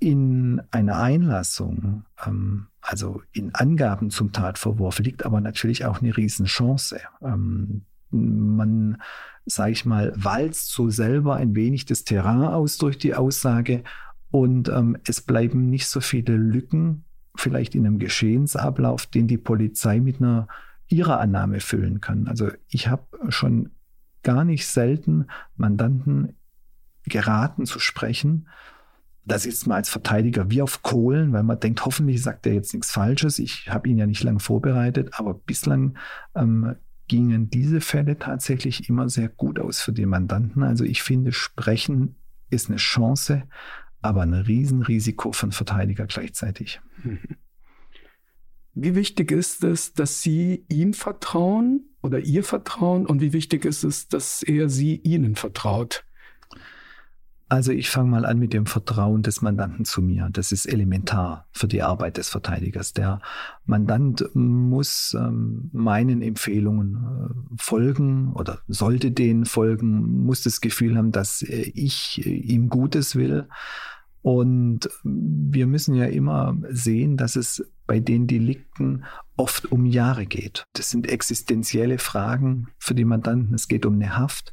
In 0.00 0.60
einer 0.70 1.00
Einlassung, 1.00 2.04
ähm, 2.26 2.66
also 2.82 3.22
in 3.32 3.54
Angaben 3.54 4.10
zum 4.10 4.32
Tatvorwurf, 4.32 4.98
liegt 4.98 5.24
aber 5.24 5.40
natürlich 5.40 5.86
auch 5.86 6.02
eine 6.02 6.14
Riesenchance. 6.14 7.00
Ähm, 7.22 7.86
man, 8.10 9.00
sage 9.46 9.72
ich 9.72 9.86
mal, 9.86 10.12
walzt 10.14 10.72
so 10.72 10.90
selber 10.90 11.36
ein 11.36 11.54
wenig 11.54 11.86
das 11.86 12.04
Terrain 12.04 12.42
aus 12.42 12.76
durch 12.76 12.98
die 12.98 13.14
Aussage 13.14 13.82
und 14.30 14.68
ähm, 14.68 14.98
es 15.06 15.22
bleiben 15.22 15.70
nicht 15.70 15.86
so 15.86 16.02
viele 16.02 16.36
Lücken 16.36 17.06
vielleicht 17.36 17.74
in 17.74 17.86
einem 17.86 17.98
Geschehensablauf, 17.98 19.06
den 19.06 19.26
die 19.26 19.38
Polizei 19.38 20.00
mit 20.00 20.20
einer 20.20 20.48
ihrer 20.88 21.20
Annahme 21.20 21.60
füllen 21.60 22.00
kann. 22.00 22.26
Also 22.26 22.50
ich 22.68 22.88
habe 22.88 23.06
schon 23.28 23.70
gar 24.22 24.44
nicht 24.44 24.66
selten 24.66 25.26
Mandanten 25.56 26.34
geraten 27.04 27.66
zu 27.66 27.78
sprechen. 27.78 28.48
Da 29.24 29.38
sitzt 29.38 29.66
man 29.66 29.76
als 29.76 29.88
Verteidiger 29.88 30.50
wie 30.50 30.62
auf 30.62 30.82
Kohlen, 30.82 31.32
weil 31.32 31.42
man 31.42 31.60
denkt, 31.60 31.84
hoffentlich 31.84 32.22
sagt 32.22 32.46
er 32.46 32.54
jetzt 32.54 32.74
nichts 32.74 32.90
Falsches. 32.90 33.38
Ich 33.38 33.68
habe 33.68 33.88
ihn 33.88 33.98
ja 33.98 34.06
nicht 34.06 34.22
lange 34.22 34.40
vorbereitet, 34.40 35.10
aber 35.12 35.34
bislang 35.34 35.96
ähm, 36.34 36.76
gingen 37.06 37.50
diese 37.50 37.80
Fälle 37.80 38.18
tatsächlich 38.18 38.88
immer 38.88 39.08
sehr 39.08 39.28
gut 39.28 39.58
aus 39.58 39.80
für 39.80 39.92
den 39.92 40.08
Mandanten. 40.08 40.62
Also 40.62 40.84
ich 40.84 41.02
finde, 41.02 41.32
Sprechen 41.32 42.16
ist 42.50 42.68
eine 42.68 42.78
Chance, 42.78 43.44
aber 44.02 44.22
ein 44.22 44.34
Riesenrisiko 44.34 45.32
für 45.32 45.44
einen 45.44 45.52
Verteidiger 45.52 46.06
gleichzeitig. 46.06 46.80
Wie 48.74 48.94
wichtig 48.94 49.32
ist 49.32 49.64
es, 49.64 49.92
dass 49.94 50.22
Sie 50.22 50.64
ihm 50.68 50.94
vertrauen 50.94 51.90
oder 52.02 52.20
ihr 52.20 52.44
vertrauen 52.44 53.06
und 53.06 53.20
wie 53.20 53.32
wichtig 53.32 53.64
ist 53.64 53.84
es, 53.84 54.08
dass 54.08 54.42
er 54.42 54.68
Sie 54.68 54.96
Ihnen 54.96 55.34
vertraut? 55.34 56.04
Also 57.50 57.72
ich 57.72 57.90
fange 57.90 58.10
mal 58.10 58.24
an 58.24 58.38
mit 58.38 58.52
dem 58.52 58.64
Vertrauen 58.64 59.22
des 59.22 59.42
Mandanten 59.42 59.84
zu 59.84 60.02
mir. 60.02 60.28
Das 60.30 60.52
ist 60.52 60.66
elementar 60.66 61.48
für 61.50 61.66
die 61.66 61.82
Arbeit 61.82 62.16
des 62.16 62.28
Verteidigers. 62.28 62.92
Der 62.92 63.20
Mandant 63.66 64.24
muss 64.34 65.16
ähm, 65.18 65.68
meinen 65.72 66.22
Empfehlungen 66.22 66.94
äh, 66.94 67.56
folgen 67.60 68.32
oder 68.34 68.60
sollte 68.68 69.10
denen 69.10 69.46
folgen, 69.46 70.24
muss 70.24 70.44
das 70.44 70.60
Gefühl 70.60 70.96
haben, 70.96 71.10
dass 71.10 71.42
äh, 71.42 71.72
ich 71.74 72.24
äh, 72.24 72.30
ihm 72.30 72.68
Gutes 72.68 73.16
will. 73.16 73.48
Und 74.22 74.88
wir 75.02 75.66
müssen 75.66 75.96
ja 75.96 76.04
immer 76.04 76.56
sehen, 76.68 77.16
dass 77.16 77.34
es 77.34 77.68
bei 77.84 77.98
den 77.98 78.28
Delikten 78.28 79.02
oft 79.36 79.72
um 79.72 79.86
Jahre 79.86 80.24
geht. 80.24 80.62
Das 80.74 80.90
sind 80.90 81.08
existenzielle 81.08 81.98
Fragen 81.98 82.68
für 82.78 82.94
die 82.94 83.04
Mandanten. 83.04 83.56
Es 83.56 83.66
geht 83.66 83.86
um 83.86 83.94
eine 83.94 84.16
Haft. 84.16 84.52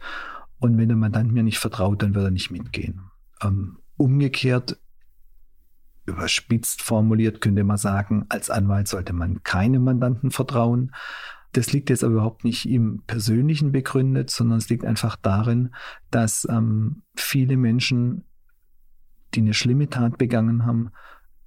Und 0.60 0.78
wenn 0.78 0.88
der 0.88 0.98
Mandant 0.98 1.32
mir 1.32 1.44
nicht 1.44 1.60
vertraut, 1.60 2.02
dann 2.02 2.16
wird 2.16 2.26
er 2.26 2.32
nicht 2.32 2.52
mitgehen. 2.52 3.02
Ähm, 3.42 3.78
umgekehrt, 3.96 4.80
überspitzt 6.06 6.82
formuliert, 6.82 7.42
könnte 7.42 7.64
man 7.64 7.78
sagen, 7.78 8.26
als 8.30 8.50
Anwalt 8.50 8.88
sollte 8.88 9.14
man 9.14 9.44
keinem 9.44 9.84
Mandanten 9.84 10.32
vertrauen. 10.32 10.94
Das 11.52 11.72
liegt 11.74 11.90
jetzt 11.90 12.04
aber 12.04 12.14
überhaupt 12.14 12.44
nicht 12.44 12.68
im 12.68 13.04
Persönlichen 13.08 13.72
begründet, 13.72 14.30
sondern 14.30 14.58
es 14.58 14.70
liegt 14.70 14.86
einfach 14.86 15.16
darin, 15.16 15.74
dass 16.12 16.48
ähm, 16.50 17.04
viele 17.16 17.58
Menschen, 17.58 18.24
die 19.34 19.42
eine 19.42 19.54
schlimme 19.54 19.90
Tat 19.90 20.18
begangen 20.18 20.66
haben, 20.66 20.92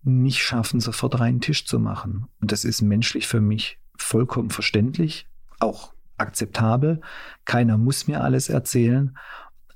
nicht 0.02 0.42
schaffen, 0.42 0.80
sofort 0.80 1.20
reinen 1.20 1.40
Tisch 1.40 1.66
zu 1.66 1.78
machen. 1.78 2.26
Und 2.40 2.52
das 2.52 2.64
ist 2.64 2.80
menschlich 2.80 3.26
für 3.26 3.40
mich 3.40 3.78
vollkommen 3.96 4.50
verständlich, 4.50 5.26
auch 5.58 5.92
akzeptabel. 6.20 7.00
Keiner 7.44 7.78
muss 7.78 8.06
mir 8.06 8.22
alles 8.22 8.48
erzählen. 8.48 9.16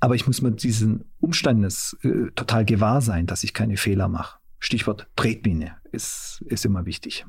Aber 0.00 0.14
ich 0.14 0.26
muss 0.26 0.42
mir 0.42 0.50
diesen 0.52 1.04
Umstandes 1.18 1.96
äh, 2.02 2.30
total 2.34 2.64
gewahr 2.64 3.00
sein, 3.00 3.26
dass 3.26 3.42
ich 3.42 3.54
keine 3.54 3.76
Fehler 3.76 4.08
mache. 4.08 4.38
Stichwort 4.58 5.08
Tretmine 5.16 5.76
ist, 5.92 6.42
ist 6.46 6.64
immer 6.64 6.86
wichtig. 6.86 7.24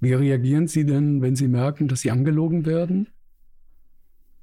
Wie 0.00 0.14
reagieren 0.14 0.66
Sie 0.66 0.84
denn, 0.84 1.22
wenn 1.22 1.36
Sie 1.36 1.48
merken, 1.48 1.88
dass 1.88 2.00
Sie 2.00 2.10
angelogen 2.10 2.66
werden? 2.66 3.08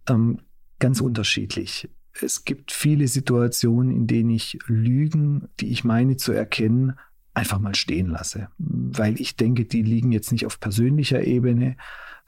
Ähm, 0.07 0.39
ganz 0.79 1.01
unterschiedlich. 1.01 1.89
Es 2.21 2.45
gibt 2.45 2.71
viele 2.71 3.07
Situationen, 3.07 3.91
in 3.91 4.07
denen 4.07 4.29
ich 4.29 4.57
Lügen, 4.67 5.49
die 5.59 5.69
ich 5.71 5.83
meine 5.83 6.17
zu 6.17 6.31
erkennen, 6.31 6.93
einfach 7.33 7.59
mal 7.59 7.75
stehen 7.75 8.07
lasse, 8.07 8.49
weil 8.57 9.19
ich 9.19 9.35
denke, 9.35 9.65
die 9.65 9.81
liegen 9.81 10.11
jetzt 10.11 10.31
nicht 10.31 10.45
auf 10.45 10.59
persönlicher 10.59 11.23
Ebene, 11.23 11.77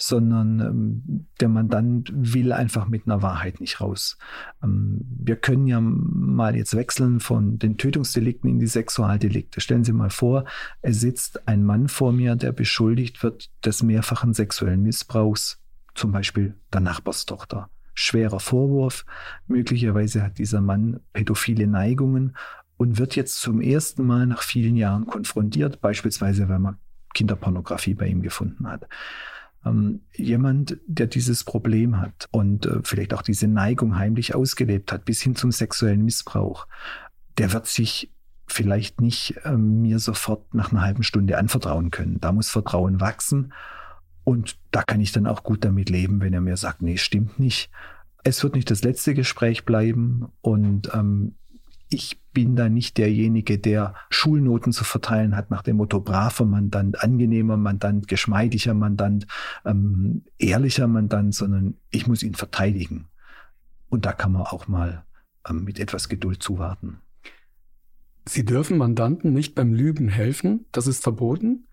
sondern 0.02 0.60
ähm, 0.60 1.28
der 1.40 1.50
Mandant 1.50 2.12
will 2.14 2.52
einfach 2.52 2.88
mit 2.88 3.06
einer 3.06 3.22
Wahrheit 3.22 3.62
nicht 3.62 3.82
raus. 3.82 4.18
Ähm, 4.64 5.02
wir 5.08 5.36
können 5.36 5.68
ja 5.68 5.80
mal 5.80 6.56
jetzt 6.56 6.76
wechseln 6.76 7.20
von 7.20 7.60
den 7.60 7.78
Tötungsdelikten 7.78 8.50
in 8.50 8.60
die 8.60 8.68
Sexualdelikte. 8.68 9.62
Stellen 9.62 9.84
Sie 9.84 9.94
mal 9.94 10.10
vor, 10.10 10.46
es 10.82 11.00
sitzt 11.00 11.48
ein 11.48 11.64
Mann 11.64 11.88
vor 11.88 12.12
mir, 12.12 12.36
der 12.36 12.52
beschuldigt 12.52 13.22
wird 13.22 13.52
des 13.64 13.84
mehrfachen 13.84 14.34
sexuellen 14.34 14.82
Missbrauchs, 14.84 15.60
zum 15.94 16.12
Beispiel 16.12 16.56
der 16.74 16.82
Nachbarstochter. 16.82 17.70
Schwerer 17.94 18.40
Vorwurf. 18.40 19.06
Möglicherweise 19.48 20.24
hat 20.24 20.40
dieser 20.40 20.62
Mann 20.62 21.02
pädophile 21.14 21.68
Neigungen 21.68 22.36
und 22.78 22.98
wird 22.98 23.16
jetzt 23.16 23.40
zum 23.40 23.62
ersten 23.62 24.06
Mal 24.06 24.26
nach 24.26 24.42
vielen 24.42 24.76
Jahren 24.76 25.06
konfrontiert, 25.06 25.82
beispielsweise 25.82 26.50
weil 26.50 26.60
man 26.60 26.78
Kinderpornografie 27.14 27.94
bei 27.94 28.08
ihm 28.08 28.22
gefunden 28.22 28.68
hat. 28.68 28.88
Ähm, 29.66 30.02
jemand, 30.16 30.78
der 30.88 31.08
dieses 31.08 31.44
Problem 31.44 32.00
hat 32.00 32.28
und 32.32 32.66
äh, 32.66 32.80
vielleicht 32.84 33.14
auch 33.14 33.22
diese 33.22 33.48
Neigung 33.48 33.98
heimlich 33.98 34.34
ausgelebt 34.34 34.92
hat, 34.92 35.06
bis 35.06 35.22
hin 35.22 35.36
zum 35.36 35.52
sexuellen 35.52 36.04
Missbrauch, 36.04 36.68
der 37.38 37.54
wird 37.54 37.68
sich 37.68 38.12
vielleicht 38.48 39.02
nicht 39.02 39.38
äh, 39.44 39.56
mir 39.56 40.00
sofort 40.00 40.54
nach 40.54 40.72
einer 40.72 40.82
halben 40.82 41.04
Stunde 41.04 41.38
anvertrauen 41.38 41.92
können. 41.92 42.20
Da 42.20 42.32
muss 42.32 42.50
Vertrauen 42.50 43.00
wachsen 43.00 43.54
und 44.24 44.58
da 44.72 44.84
kann 44.84 45.02
ich 45.02 45.12
dann 45.12 45.28
auch 45.28 45.44
gut 45.44 45.64
damit 45.66 45.90
leben, 45.90 46.22
wenn 46.22 46.34
er 46.34 46.42
mir 46.42 46.58
sagt, 46.58 46.82
nee, 46.82 46.98
stimmt 46.98 47.40
nicht. 47.40 47.70
Es 48.24 48.44
wird 48.44 48.56
nicht 48.56 48.70
das 48.70 48.84
letzte 48.84 49.14
Gespräch 49.14 49.66
bleiben 49.66 50.28
und 50.42 50.92
ähm, 50.94 51.36
ich 51.90 52.21
bin 52.34 52.56
da 52.56 52.70
nicht 52.70 52.98
derjenige, 52.98 53.60
der 53.60 53.96
Schulnoten 54.10 54.72
zu 54.72 54.84
verteilen 54.84 55.36
hat 55.36 55.52
nach 55.52 55.62
dem 55.62 55.78
Motto 55.78 56.00
braver 56.00 56.46
Mandant, 56.46 57.04
angenehmer 57.04 57.58
Mandant, 57.58 58.08
geschmeidiger 58.08 58.74
Mandant, 58.74 59.28
ähm, 59.66 60.24
ehrlicher 60.38 60.88
Mandant, 60.88 61.36
sondern 61.36 61.76
ich 61.90 62.08
muss 62.08 62.24
ihn 62.24 62.36
verteidigen. 62.36 63.08
Und 63.90 64.06
da 64.06 64.14
kann 64.14 64.32
man 64.32 64.44
auch 64.44 64.68
mal 64.68 65.06
ähm, 65.48 65.64
mit 65.64 65.80
etwas 65.80 66.10
Geduld 66.10 66.42
zuwarten. 66.42 67.00
Sie 68.26 68.46
dürfen 68.46 68.78
Mandanten 68.78 69.34
nicht 69.34 69.56
beim 69.56 69.74
Lügen 69.74 70.08
helfen, 70.08 70.66
das 70.72 70.88
ist 70.88 71.04
verboten. 71.04 71.68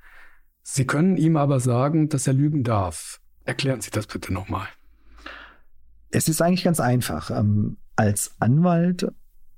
Sie 0.63 0.87
können 0.87 1.17
ihm 1.17 1.37
aber 1.37 1.61
sagen, 1.61 2.09
dass 2.09 2.27
er 2.27 2.33
lügen 2.33 2.65
darf. 2.65 3.21
Erklären 3.45 3.81
Sie 3.81 3.91
das 3.91 4.07
bitte 4.07 4.33
nochmal. 4.33 4.67
Es 6.11 6.29
ist 6.29 6.43
eigentlich 6.43 6.65
ganz 6.65 6.81
einfach. 6.81 7.31
Ähm, 7.31 7.77
als 7.97 8.35
Anwalt 8.39 9.11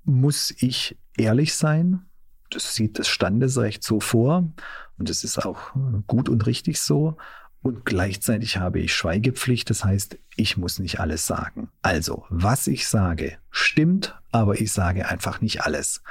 muss 0.04 0.54
ich 0.58 0.98
ehrlich 1.16 1.54
sein. 1.54 2.06
Das 2.50 2.74
sieht 2.74 2.98
das 2.98 3.08
Standesrecht 3.08 3.84
so 3.84 4.00
vor 4.00 4.52
und 4.98 5.08
das 5.08 5.24
ist 5.24 5.38
auch 5.44 5.72
gut 6.06 6.28
und 6.28 6.46
richtig 6.46 6.80
so. 6.80 7.16
Und 7.62 7.84
gleichzeitig 7.84 8.56
habe 8.56 8.80
ich 8.80 8.94
Schweigepflicht, 8.94 9.68
das 9.68 9.84
heißt, 9.84 10.18
ich 10.34 10.56
muss 10.56 10.78
nicht 10.78 10.98
alles 10.98 11.26
sagen. 11.26 11.68
Also, 11.82 12.24
was 12.30 12.66
ich 12.66 12.88
sage, 12.88 13.36
stimmt, 13.50 14.18
aber 14.32 14.60
ich 14.60 14.72
sage 14.72 15.08
einfach 15.08 15.42
nicht 15.42 15.62
alles. 15.62 16.02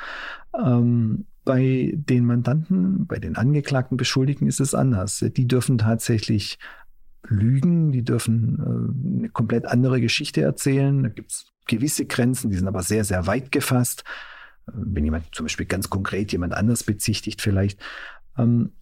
Ähm, 0.54 1.25
bei 1.45 1.93
den 1.95 2.25
Mandanten, 2.25 3.08
bei 3.08 3.17
den 3.17 3.36
angeklagten 3.36 3.97
Beschuldigten 3.97 4.47
ist 4.47 4.60
es 4.60 4.75
anders. 4.75 5.25
Die 5.36 5.47
dürfen 5.47 5.80
tatsächlich 5.80 6.60
lügen, 7.23 7.91
die 7.91 8.04
dürfen 8.04 8.60
äh, 8.60 9.17
eine 9.17 9.30
komplett 9.30 9.65
andere 9.65 10.02
Geschichte 10.02 10.41
erzählen. 10.41 11.02
Da 11.02 11.10
gibt 11.10 11.32
es 11.32 11.52
gewisse 11.69 12.05
Grenzen, 12.05 12.49
die 12.49 12.58
sind 12.58 12.67
aber 12.67 12.84
sehr, 12.84 13.05
sehr 13.05 13.27
weit 13.27 13.51
gefasst. 13.51 14.03
Wenn 14.65 15.05
jemand 15.05 15.34
zum 15.34 15.45
Beispiel 15.45 15.65
ganz 15.65 15.89
konkret 15.89 16.32
jemand 16.32 16.53
anders 16.53 16.84
bezichtigt 16.84 17.41
vielleicht. 17.41 17.79
Ähm, 18.38 18.73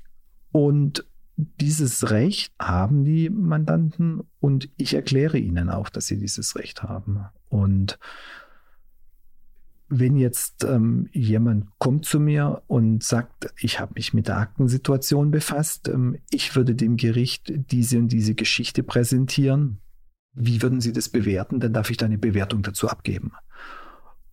und 0.51 1.05
dieses 1.37 2.09
Recht 2.09 2.53
haben 2.59 3.05
die 3.05 3.29
Mandanten 3.29 4.21
und 4.39 4.69
ich 4.75 4.95
erkläre 4.95 5.37
ihnen 5.37 5.69
auch, 5.69 5.89
dass 5.89 6.07
sie 6.07 6.17
dieses 6.17 6.55
Recht 6.55 6.81
haben. 6.81 7.25
Und 7.49 7.99
wenn 9.89 10.17
jetzt 10.17 10.63
ähm, 10.63 11.07
jemand 11.13 11.67
kommt 11.77 12.05
zu 12.05 12.19
mir 12.19 12.63
und 12.67 13.03
sagt, 13.03 13.53
ich 13.59 13.79
habe 13.79 13.93
mich 13.95 14.13
mit 14.13 14.27
der 14.27 14.37
Aktensituation 14.37 15.31
befasst, 15.31 15.87
ähm, 15.87 16.17
ich 16.29 16.55
würde 16.55 16.75
dem 16.75 16.97
Gericht 16.97 17.53
diese 17.71 17.99
und 17.99 18.09
diese 18.09 18.35
Geschichte 18.35 18.83
präsentieren, 18.83 19.79
wie 20.37 20.61
würden 20.61 20.81
Sie 20.81 20.93
das 20.93 21.09
bewerten? 21.09 21.59
Dann 21.59 21.73
darf 21.73 21.89
ich 21.89 21.97
da 21.97 22.05
eine 22.05 22.17
Bewertung 22.17 22.61
dazu 22.61 22.87
abgeben. 22.87 23.31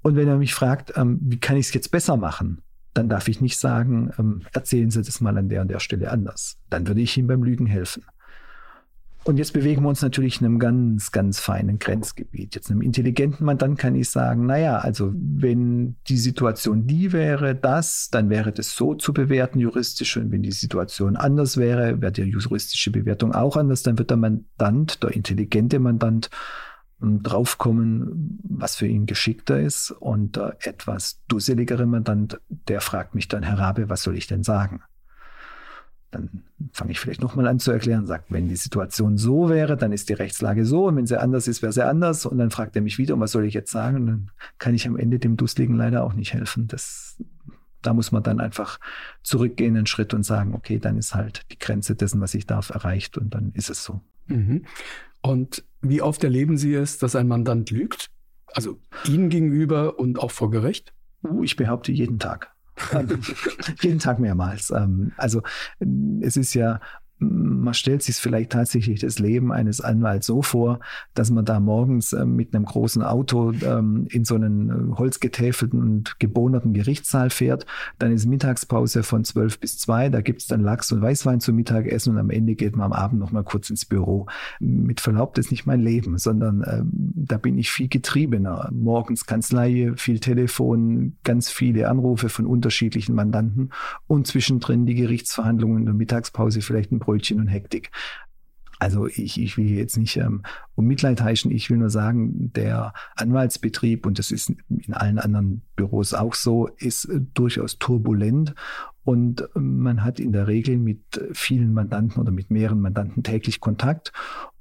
Und 0.03 0.17
wenn 0.17 0.29
er 0.29 0.37
mich 0.37 0.55
fragt, 0.55 0.97
ähm, 0.97 1.19
wie 1.23 1.41
kann 1.41 1.57
ich 1.57 1.67
es 1.69 1.75
jetzt 1.75 1.91
besser 1.91 2.17
machen, 2.17 2.61
dann 2.93 3.09
darf 3.09 3.27
ich 3.27 3.41
nicht 3.41 3.59
sagen, 3.59 4.13
ähm, 4.19 4.43
erzählen 4.53 4.91
Sie 4.91 5.03
das 5.03 5.21
mal 5.21 5.37
an 5.37 5.49
der 5.49 5.63
und 5.63 5.69
der 5.69 5.81
Stelle 5.81 6.11
anders. 6.11 6.59
Dann 6.69 6.87
würde 6.87 7.01
ich 7.01 7.17
ihm 7.17 7.27
beim 7.27 7.43
Lügen 7.43 7.67
helfen. 7.67 8.05
Und 9.27 9.39
jetzt 9.39 9.55
bewegen 9.55 9.83
wir 9.83 9.89
uns 9.89 10.03
natürlich 10.03 10.41
in 10.41 10.47
einem 10.47 10.59
ganz, 10.59 11.11
ganz 11.11 11.41
feinen 11.41 11.79
Grenzgebiet. 11.79 12.55
Jetzt 12.55 12.71
einem 12.71 12.83
intelligenten 12.83 13.47
Mann, 13.47 13.57
dann 13.57 13.77
kann 13.77 13.95
ich 13.95 14.11
sagen, 14.11 14.45
naja, 14.45 14.77
also 14.79 15.13
wenn 15.15 15.97
die 16.09 16.19
Situation 16.19 16.87
die 16.87 17.13
wäre, 17.13 17.55
das, 17.55 18.11
dann 18.11 18.29
wäre 18.29 18.53
das 18.53 18.77
so 18.77 18.95
zu 18.95 19.15
bewerten 19.15 19.61
juristisch. 19.61 20.19
Und 20.19 20.31
wenn 20.31 20.43
die 20.43 20.53
Situation 20.53 21.17
anders 21.17 21.57
wäre, 21.57 22.03
wäre 22.03 22.13
die 22.13 22.23
juristische 22.23 22.91
Bewertung 22.91 23.35
auch 23.35 23.57
anders. 23.57 23.83
Dann 23.83 23.97
wird 23.99 24.11
der 24.11 24.19
Mandant, 24.19 25.03
der 25.03 25.13
intelligente 25.13 25.79
Mandant, 25.79 26.29
ähm, 27.03 27.23
draufkommen, 27.23 28.41
was 28.45 28.77
für 28.77 28.87
ihn 28.87 29.07
geschickter 29.07 29.59
ist. 29.59 29.91
Und 29.91 30.37
der 30.37 30.59
etwas 30.61 31.23
dusseligere 31.29 31.87
Mandant, 31.87 32.41
der 32.49 32.83
fragt 32.83 33.15
mich 33.15 33.29
dann, 33.29 33.43
Herr 33.43 33.59
Rabe, 33.59 33.89
was 33.89 34.03
soll 34.03 34.19
ich 34.19 34.27
denn 34.27 34.43
sagen? 34.43 34.83
Dann 36.15 36.45
fange 36.73 36.93
ich 36.93 37.01
vielleicht 37.01 37.21
nochmal 37.21 37.49
an 37.49 37.59
zu 37.59 37.73
erklären, 37.73 38.07
sagt, 38.07 38.31
wenn 38.31 38.49
die 38.49 38.57
Situation 38.57 39.19
so 39.19 39.49
wäre, 39.49 39.77
dann 39.77 39.93
ist 39.93 40.09
die 40.09 40.15
Rechtslage 40.15 40.65
so 40.65 40.87
und 40.87 40.97
wenn 40.97 41.07
sie 41.07 41.21
anders 41.21 41.49
ist, 41.49 41.61
wäre 41.61 41.73
sie 41.73 41.85
anders. 41.85 42.25
Und 42.25 42.39
dann 42.39 42.51
fragt 42.51 42.77
er 42.77 42.83
mich 42.83 42.99
wieder, 42.99 43.15
und 43.15 43.21
was 43.21 43.33
soll 43.33 43.45
ich 43.45 43.55
jetzt 43.55 43.73
sagen? 43.73 43.97
Und 43.97 44.07
dann 44.07 44.31
kann 44.59 44.75
ich 44.75 44.87
am 44.87 44.97
Ende 44.97 45.19
dem 45.19 45.37
Dusseligen 45.37 45.77
leider 45.77 46.05
auch 46.05 46.13
nicht 46.13 46.33
helfen. 46.33 46.69
Das, 46.69 47.17
da 47.83 47.93
muss 47.93 48.13
man 48.13 48.23
dann 48.23 48.41
einfach 48.41 48.79
zurückgehen 49.25 49.77
einen 49.77 49.87
Schritt 49.87 50.15
und 50.15 50.23
sagen, 50.23 50.55
okay, 50.55 50.79
dann 50.79 50.97
ist 50.97 51.17
halt 51.17 51.43
die 51.51 51.59
Grenze 51.59 51.97
dessen, 51.97 52.21
was 52.21 52.35
ich 52.35 52.47
darf, 52.47 52.71
erreicht 52.71 53.19
und 53.19 53.35
dann 53.35 53.51
ist 53.55 53.71
es 53.71 53.83
so. 53.83 54.01
Mhm. 54.29 54.65
Und 55.21 55.65
wie 55.81 56.01
oft 56.01 56.23
erleben 56.23 56.57
Sie 56.57 56.75
es, 56.75 56.99
dass 56.99 57.17
ein 57.17 57.27
Mandant 57.27 57.71
lügt? 57.71 58.11
Also 58.53 58.79
Ihnen 59.09 59.31
gegenüber 59.31 59.99
und 59.99 60.21
auch 60.21 60.31
vor 60.31 60.51
Gericht? 60.51 60.95
Uh, 61.25 61.43
ich 61.43 61.57
behaupte 61.57 61.91
jeden 61.91 62.19
Tag. 62.19 62.54
jeden 63.81 63.99
Tag 63.99 64.19
mehrmals. 64.19 64.71
Ähm, 64.71 65.13
also 65.17 65.43
es 66.21 66.37
ist 66.37 66.55
ja 66.55 66.81
man 67.31 67.75
stellt 67.75 68.03
sich 68.03 68.17
vielleicht 68.17 68.53
tatsächlich 68.53 69.01
das 69.01 69.19
Leben 69.19 69.53
eines 69.53 69.81
Anwalts 69.81 70.27
so 70.27 70.43
vor, 70.43 70.81
dass 71.15 71.31
man 71.31 71.45
da 71.45 71.61
morgens 71.61 72.13
äh, 72.13 72.25
mit 72.25 72.55
einem 72.55 72.65
großen 72.65 73.03
Auto 73.03 73.53
ähm, 73.63 74.07
in 74.11 74.25
so 74.25 74.35
einen 74.35 74.93
äh, 74.93 74.97
holzgetäfelten 74.97 75.81
und 75.81 76.19
gebohnerten 76.21 76.73
Gerichtssaal 76.73 77.31
fährt. 77.31 77.67
Dann 77.99 78.13
ist 78.13 78.27
Mittagspause 78.27 79.03
von 79.03 79.25
zwölf 79.25 79.59
bis 79.59 79.79
zwei. 79.79 80.09
Da 80.09 80.21
gibt's 80.21 80.47
dann 80.47 80.61
Lachs 80.61 80.93
und 80.93 81.01
Weißwein 81.03 81.41
zum 81.41 81.57
Mittagessen 81.57 82.15
und 82.15 82.19
am 82.19 82.31
Ende 82.31 82.55
geht 82.55 82.77
man 82.77 82.87
am 82.87 82.93
Abend 82.93 83.21
noch 83.21 83.33
mal 83.33 83.45
kurz 83.45 83.71
ins 83.71 83.85
Büro. 83.85 84.27
Mit 84.61 85.01
Verlaub, 85.01 85.35
das 85.35 85.47
ist 85.47 85.51
nicht 85.51 85.67
mein 85.67 85.81
Leben, 85.81 86.19
sondern 86.19 86.63
äh, 86.63 86.83
da 86.85 87.39
bin 87.39 87.59
ich 87.59 87.71
viel 87.71 87.89
getriebener. 87.89 88.71
Morgens 88.73 89.27
Kanzlei, 89.27 89.93
viel 89.97 90.21
Telefon, 90.21 91.17
ganz 91.25 91.51
viele 91.51 91.89
Anrufe 91.89 92.29
von 92.29 92.47
unterschiedlichen 92.47 93.15
Mandanten 93.15 93.71
und 94.07 94.27
zwischendrin 94.27 94.87
die 94.87 94.95
Gerichtsverhandlungen 94.95 95.85
der 95.85 95.95
Mittagspause 95.95 96.61
vielleicht 96.61 96.93
ein 96.93 96.99
Brötchen 97.15 97.39
und 97.39 97.47
Hektik. 97.49 97.91
Also 98.81 99.07
ich, 99.07 99.41
ich 99.41 99.57
will 99.57 99.71
jetzt 99.71 99.97
nicht 99.97 100.17
ähm, 100.17 100.43
um 100.75 100.87
Mitleid 100.87 101.23
heischen, 101.23 101.53
ich 101.53 101.71
will 101.71 101.77
nur 101.77 101.91
sagen, 101.91 102.53
der 102.53 102.93
Anwaltsbetrieb, 103.15 104.05
und 104.05 104.19
das 104.19 104.33
ist 104.33 104.53
in 104.69 104.93
allen 104.93 105.21
anderen 105.21 105.63
Büros 105.77 106.13
auch 106.13 106.35
so, 106.35 106.69
ist 106.79 107.05
äh, 107.05 107.21
durchaus 107.35 107.79
turbulent 107.79 108.55
und 109.05 109.49
ähm, 109.55 109.79
man 109.79 110.03
hat 110.03 110.19
in 110.19 110.33
der 110.33 110.49
Regel 110.49 110.77
mit 110.77 111.01
vielen 111.33 111.73
Mandanten 111.73 112.21
oder 112.21 112.33
mit 112.33 112.51
mehreren 112.51 112.81
Mandanten 112.81 113.23
täglich 113.23 113.61
Kontakt. 113.61 114.13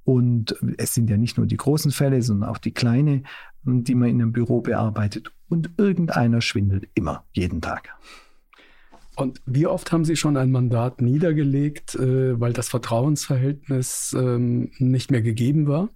Und 0.05 0.55
es 0.77 0.93
sind 0.93 1.09
ja 1.09 1.17
nicht 1.17 1.37
nur 1.37 1.47
die 1.47 1.57
großen 1.57 1.91
Fälle, 1.91 2.21
sondern 2.21 2.49
auch 2.49 2.57
die 2.57 2.73
kleinen, 2.73 3.25
die 3.63 3.95
man 3.95 4.09
in 4.09 4.21
einem 4.21 4.31
Büro 4.33 4.61
bearbeitet. 4.61 5.31
Und 5.49 5.71
irgendeiner 5.77 6.41
schwindelt 6.41 6.87
immer, 6.93 7.25
jeden 7.31 7.61
Tag. 7.61 7.89
Und 9.15 9.41
wie 9.45 9.67
oft 9.67 9.91
haben 9.91 10.05
Sie 10.05 10.15
schon 10.15 10.37
ein 10.37 10.51
Mandat 10.51 11.01
niedergelegt, 11.01 11.95
äh, 11.95 12.39
weil 12.39 12.53
das 12.53 12.69
Vertrauensverhältnis 12.69 14.15
ähm, 14.17 14.71
nicht 14.79 15.11
mehr 15.11 15.21
gegeben 15.21 15.67
war? 15.67 15.89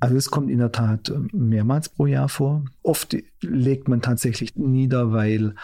Also 0.00 0.16
es 0.16 0.30
kommt 0.30 0.50
in 0.50 0.58
der 0.58 0.72
Tat 0.72 1.12
mehrmals 1.32 1.88
pro 1.88 2.06
Jahr 2.06 2.28
vor. 2.28 2.64
Oft 2.82 3.16
legt 3.40 3.88
man 3.88 4.02
tatsächlich 4.02 4.54
nieder, 4.56 5.12
weil 5.12 5.54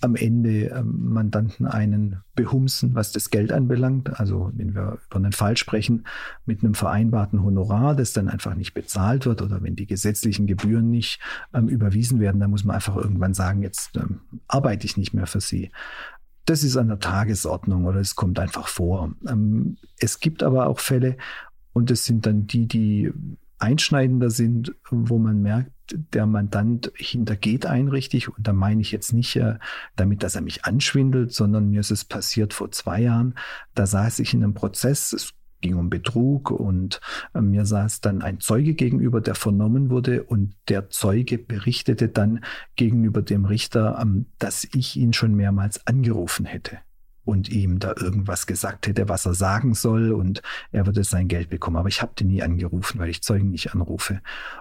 am 0.00 0.14
Ende 0.14 0.66
ähm, 0.66 1.12
Mandanten 1.12 1.66
einen 1.66 2.22
behumsen, 2.34 2.94
was 2.94 3.12
das 3.12 3.30
Geld 3.30 3.50
anbelangt. 3.50 4.20
Also 4.20 4.52
wenn 4.54 4.74
wir 4.74 4.98
über 5.06 5.16
einen 5.16 5.32
Fall 5.32 5.56
sprechen, 5.56 6.06
mit 6.44 6.62
einem 6.62 6.74
vereinbarten 6.74 7.42
Honorar, 7.42 7.94
das 7.94 8.12
dann 8.12 8.28
einfach 8.28 8.54
nicht 8.54 8.74
bezahlt 8.74 9.26
wird 9.26 9.40
oder 9.42 9.62
wenn 9.62 9.76
die 9.76 9.86
gesetzlichen 9.86 10.46
Gebühren 10.46 10.90
nicht 10.90 11.20
ähm, 11.54 11.68
überwiesen 11.68 12.20
werden, 12.20 12.40
dann 12.40 12.50
muss 12.50 12.64
man 12.64 12.76
einfach 12.76 12.96
irgendwann 12.96 13.34
sagen, 13.34 13.62
jetzt 13.62 13.96
ähm, 13.96 14.20
arbeite 14.48 14.86
ich 14.86 14.96
nicht 14.96 15.14
mehr 15.14 15.26
für 15.26 15.40
Sie. 15.40 15.70
Das 16.44 16.62
ist 16.62 16.76
an 16.76 16.88
der 16.88 17.00
Tagesordnung 17.00 17.86
oder 17.86 18.00
es 18.00 18.14
kommt 18.14 18.38
einfach 18.38 18.68
vor. 18.68 19.12
Ähm, 19.26 19.78
es 19.98 20.20
gibt 20.20 20.42
aber 20.42 20.66
auch 20.66 20.78
Fälle, 20.78 21.16
und 21.76 21.90
das 21.90 22.06
sind 22.06 22.24
dann 22.24 22.46
die, 22.46 22.66
die 22.66 23.12
einschneidender 23.58 24.30
sind, 24.30 24.74
wo 24.90 25.18
man 25.18 25.42
merkt, 25.42 25.72
der 25.90 26.26
Mandant 26.26 26.92
hintergeht 26.96 27.66
einen 27.66 27.88
richtig. 27.88 28.28
Und 28.28 28.46
da 28.46 28.52
meine 28.52 28.80
ich 28.80 28.92
jetzt 28.92 29.12
nicht 29.12 29.36
äh, 29.36 29.58
damit, 29.94 30.22
dass 30.22 30.34
er 30.34 30.42
mich 30.42 30.64
anschwindelt, 30.64 31.32
sondern 31.32 31.70
mir 31.70 31.80
ist 31.80 31.90
es 31.90 32.04
passiert 32.04 32.54
vor 32.54 32.70
zwei 32.72 33.02
Jahren. 33.02 33.34
Da 33.74 33.86
saß 33.86 34.18
ich 34.18 34.34
in 34.34 34.42
einem 34.42 34.54
Prozess, 34.54 35.12
es 35.12 35.32
ging 35.60 35.76
um 35.76 35.88
Betrug 35.88 36.50
und 36.50 37.00
äh, 37.34 37.40
mir 37.40 37.64
saß 37.64 38.00
dann 38.00 38.22
ein 38.22 38.40
Zeuge 38.40 38.74
gegenüber, 38.74 39.20
der 39.20 39.34
vernommen 39.34 39.90
wurde 39.90 40.24
und 40.24 40.54
der 40.68 40.90
Zeuge 40.90 41.38
berichtete 41.38 42.08
dann 42.08 42.44
gegenüber 42.74 43.22
dem 43.22 43.44
Richter, 43.44 43.98
ähm, 44.00 44.26
dass 44.38 44.64
ich 44.74 44.96
ihn 44.96 45.12
schon 45.12 45.34
mehrmals 45.34 45.86
angerufen 45.86 46.46
hätte 46.46 46.78
und 47.26 47.48
ihm 47.48 47.80
da 47.80 47.92
irgendwas 47.96 48.46
gesagt 48.46 48.86
hätte, 48.86 49.08
was 49.08 49.26
er 49.26 49.34
sagen 49.34 49.74
soll 49.74 50.12
und 50.12 50.42
er 50.70 50.86
würde 50.86 51.02
sein 51.02 51.26
Geld 51.26 51.50
bekommen. 51.50 51.76
Aber 51.76 51.88
ich 51.88 52.00
habe 52.00 52.14
den 52.18 52.28
nie 52.28 52.42
angerufen, 52.42 53.00
weil 53.00 53.10
ich 53.10 53.22
Zeugen 53.22 53.50
nicht 53.50 53.74
anrufe. 53.74 54.20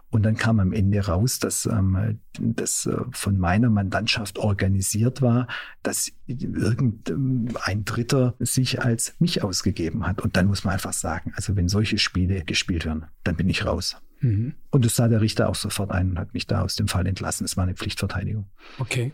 Und 0.09 0.23
dann 0.23 0.35
kam 0.35 0.59
am 0.59 0.73
Ende 0.73 1.05
raus, 1.05 1.37
dass 1.39 1.67
ähm, 1.67 2.19
das 2.39 2.87
äh, 2.87 2.97
von 3.11 3.37
meiner 3.37 3.69
Mandantschaft 3.69 4.39
organisiert 4.39 5.21
war, 5.21 5.47
dass 5.83 6.11
irgendein 6.25 7.85
Dritter 7.85 8.33
sich 8.39 8.81
als 8.81 9.15
mich 9.19 9.43
ausgegeben 9.43 10.07
hat. 10.07 10.21
Und 10.21 10.35
dann 10.35 10.47
muss 10.47 10.63
man 10.63 10.73
einfach 10.73 10.93
sagen, 10.93 11.33
also 11.35 11.55
wenn 11.55 11.69
solche 11.69 11.99
Spiele 11.99 12.43
gespielt 12.43 12.85
werden, 12.85 13.05
dann 13.23 13.35
bin 13.35 13.47
ich 13.47 13.65
raus. 13.65 13.97
Mhm. 14.21 14.55
Und 14.71 14.85
das 14.85 14.95
sah 14.95 15.07
der 15.07 15.21
Richter 15.21 15.49
auch 15.49 15.55
sofort 15.55 15.91
ein 15.91 16.11
und 16.11 16.19
hat 16.19 16.33
mich 16.33 16.47
da 16.47 16.61
aus 16.61 16.75
dem 16.75 16.87
Fall 16.87 17.05
entlassen. 17.05 17.45
Es 17.45 17.57
war 17.57 17.63
eine 17.63 17.75
Pflichtverteidigung. 17.75 18.47
Okay. 18.79 19.11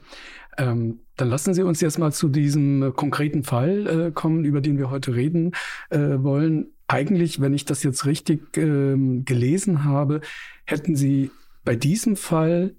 Ähm, 0.58 0.99
dann 1.18 1.30
lassen 1.30 1.54
Sie 1.54 1.64
uns 1.64 1.82
jetzt 1.82 1.99
mal 1.99 2.12
zu 2.12 2.30
diesem 2.30 2.84
äh, 2.84 2.91
konkreten 2.91 3.43
Fall 3.43 3.88
äh, 3.88 4.12
kommen, 4.12 4.43
über 4.43 4.62
den 4.62 4.78
wir 4.78 4.89
heute 4.89 5.16
reden 5.16 5.52
äh, 5.89 5.99
wollen. 5.99 6.68
Eigentlich, 6.88 7.39
wenn 7.39 7.54
ich 7.54 7.66
das 7.66 7.84
jetzt 7.84 8.06
richtig 8.06 8.58
ähm, 8.58 9.24
gelesen 9.24 9.86
habe, 9.86 10.22
hätten 10.66 10.95
Sie 10.95 11.32
bei 11.64 11.76
diesem 11.76 12.16
Fall 12.16 12.76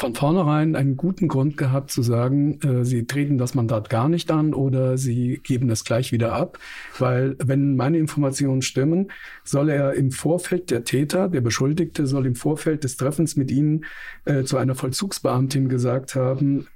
von 0.00 0.14
vornherein 0.14 0.76
einen 0.76 0.96
guten 0.96 1.28
Grund 1.28 1.58
gehabt 1.58 1.90
zu 1.90 2.02
sagen, 2.02 2.58
äh, 2.62 2.84
sie 2.86 3.06
treten 3.06 3.36
das 3.36 3.54
Mandat 3.54 3.90
gar 3.90 4.08
nicht 4.08 4.30
an 4.30 4.54
oder 4.54 4.96
sie 4.96 5.40
geben 5.42 5.68
es 5.68 5.84
gleich 5.84 6.10
wieder 6.10 6.32
ab, 6.32 6.58
weil 6.98 7.36
wenn 7.38 7.76
meine 7.76 7.98
Informationen 7.98 8.62
stimmen, 8.62 9.12
soll 9.44 9.68
er 9.68 9.92
im 9.92 10.10
Vorfeld 10.10 10.70
der 10.70 10.84
Täter, 10.84 11.28
der 11.28 11.42
Beschuldigte, 11.42 12.06
soll 12.06 12.24
im 12.24 12.34
Vorfeld 12.34 12.82
des 12.84 12.96
Treffens 12.96 13.36
mit 13.36 13.50
Ihnen 13.50 13.84
äh, 14.24 14.44
zu 14.44 14.56
einer 14.56 14.74
Vollzugsbeamtin 14.74 15.68
gesagt 15.68 16.14
haben, 16.14 16.66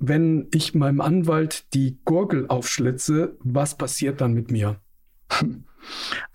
wenn 0.00 0.48
ich 0.50 0.74
meinem 0.74 1.00
Anwalt 1.00 1.72
die 1.74 2.00
Gurgel 2.04 2.48
aufschlitze, 2.48 3.36
was 3.40 3.76
passiert 3.76 4.20
dann 4.20 4.32
mit 4.32 4.50
mir? 4.50 4.80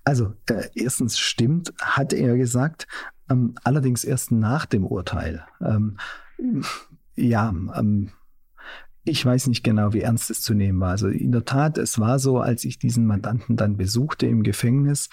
Also, 0.04 0.34
äh, 0.48 0.68
erstens 0.74 1.18
stimmt, 1.18 1.72
hat 1.80 2.12
er 2.12 2.36
gesagt, 2.36 2.86
ähm, 3.28 3.54
allerdings 3.64 4.04
erst 4.04 4.32
nach 4.32 4.66
dem 4.66 4.84
Urteil. 4.84 5.44
Ähm, 5.60 5.98
ja, 7.14 7.54
ähm, 7.74 8.10
ich 9.04 9.24
weiß 9.24 9.46
nicht 9.46 9.62
genau, 9.62 9.92
wie 9.92 10.00
ernst 10.00 10.30
es 10.30 10.42
zu 10.42 10.54
nehmen 10.54 10.80
war. 10.80 10.90
Also 10.90 11.08
in 11.08 11.32
der 11.32 11.44
Tat, 11.44 11.78
es 11.78 11.98
war 11.98 12.18
so, 12.18 12.38
als 12.38 12.64
ich 12.64 12.78
diesen 12.78 13.06
Mandanten 13.06 13.56
dann 13.56 13.76
besuchte 13.76 14.26
im 14.26 14.42
Gefängnis, 14.42 15.08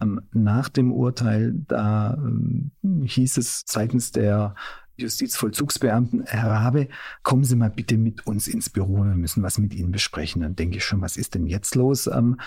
ähm, 0.00 0.20
nach 0.32 0.68
dem 0.68 0.92
Urteil, 0.92 1.54
da 1.68 2.14
ähm, 2.14 2.72
hieß 2.82 3.38
es 3.38 3.64
seitens 3.66 4.12
der 4.12 4.54
Justizvollzugsbeamten, 4.96 6.24
Herr 6.26 6.50
Rabe, 6.50 6.88
kommen 7.22 7.44
Sie 7.44 7.56
mal 7.56 7.70
bitte 7.70 7.98
mit 7.98 8.26
uns 8.26 8.48
ins 8.48 8.70
Büro, 8.70 9.04
wir 9.04 9.14
müssen 9.14 9.42
was 9.42 9.58
mit 9.58 9.74
Ihnen 9.74 9.92
besprechen. 9.92 10.42
Dann 10.42 10.56
denke 10.56 10.78
ich 10.78 10.84
schon, 10.84 11.00
was 11.00 11.16
ist 11.16 11.34
denn 11.34 11.46
jetzt 11.46 11.74
los? 11.74 12.06
Ähm, 12.06 12.38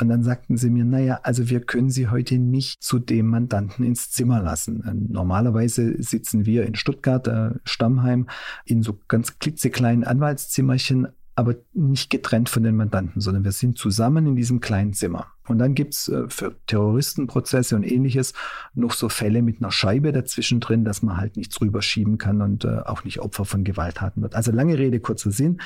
und 0.00 0.08
dann 0.08 0.22
sagten 0.22 0.56
sie 0.56 0.70
mir, 0.70 0.84
naja, 0.84 1.20
also 1.24 1.50
wir 1.50 1.60
können 1.60 1.90
Sie 1.90 2.08
heute 2.08 2.38
nicht 2.38 2.82
zu 2.82 2.98
dem 2.98 3.26
Mandanten 3.26 3.84
ins 3.84 4.10
Zimmer 4.10 4.42
lassen. 4.42 4.82
Ähm, 4.88 5.06
normalerweise 5.10 6.02
sitzen 6.02 6.46
wir 6.46 6.64
in 6.64 6.74
Stuttgart, 6.74 7.28
äh, 7.28 7.50
Stammheim, 7.64 8.26
in 8.64 8.82
so 8.82 8.98
ganz 9.08 9.38
klitzekleinen 9.38 10.04
Anwaltszimmerchen, 10.04 11.08
aber 11.40 11.56
nicht 11.72 12.10
getrennt 12.10 12.48
von 12.48 12.62
den 12.62 12.76
Mandanten, 12.76 13.20
sondern 13.20 13.44
wir 13.44 13.52
sind 13.52 13.78
zusammen 13.78 14.26
in 14.26 14.36
diesem 14.36 14.60
kleinen 14.60 14.92
Zimmer. 14.92 15.28
Und 15.48 15.58
dann 15.58 15.74
gibt's 15.74 16.08
äh, 16.08 16.28
für 16.28 16.54
Terroristenprozesse 16.66 17.74
und 17.74 17.82
ähnliches 17.82 18.34
noch 18.74 18.92
so 18.92 19.08
Fälle 19.08 19.42
mit 19.42 19.60
einer 19.60 19.72
Scheibe 19.72 20.12
dazwischen 20.12 20.60
drin, 20.60 20.84
dass 20.84 21.02
man 21.02 21.16
halt 21.16 21.36
nichts 21.36 21.60
rüberschieben 21.60 22.18
kann 22.18 22.42
und 22.42 22.64
äh, 22.64 22.80
auch 22.84 23.04
nicht 23.04 23.20
Opfer 23.20 23.44
von 23.44 23.64
Gewalttaten 23.64 24.22
wird. 24.22 24.36
Also 24.36 24.52
lange 24.52 24.78
Rede, 24.78 25.00
kurzer 25.00 25.32
Sinn. 25.32 25.60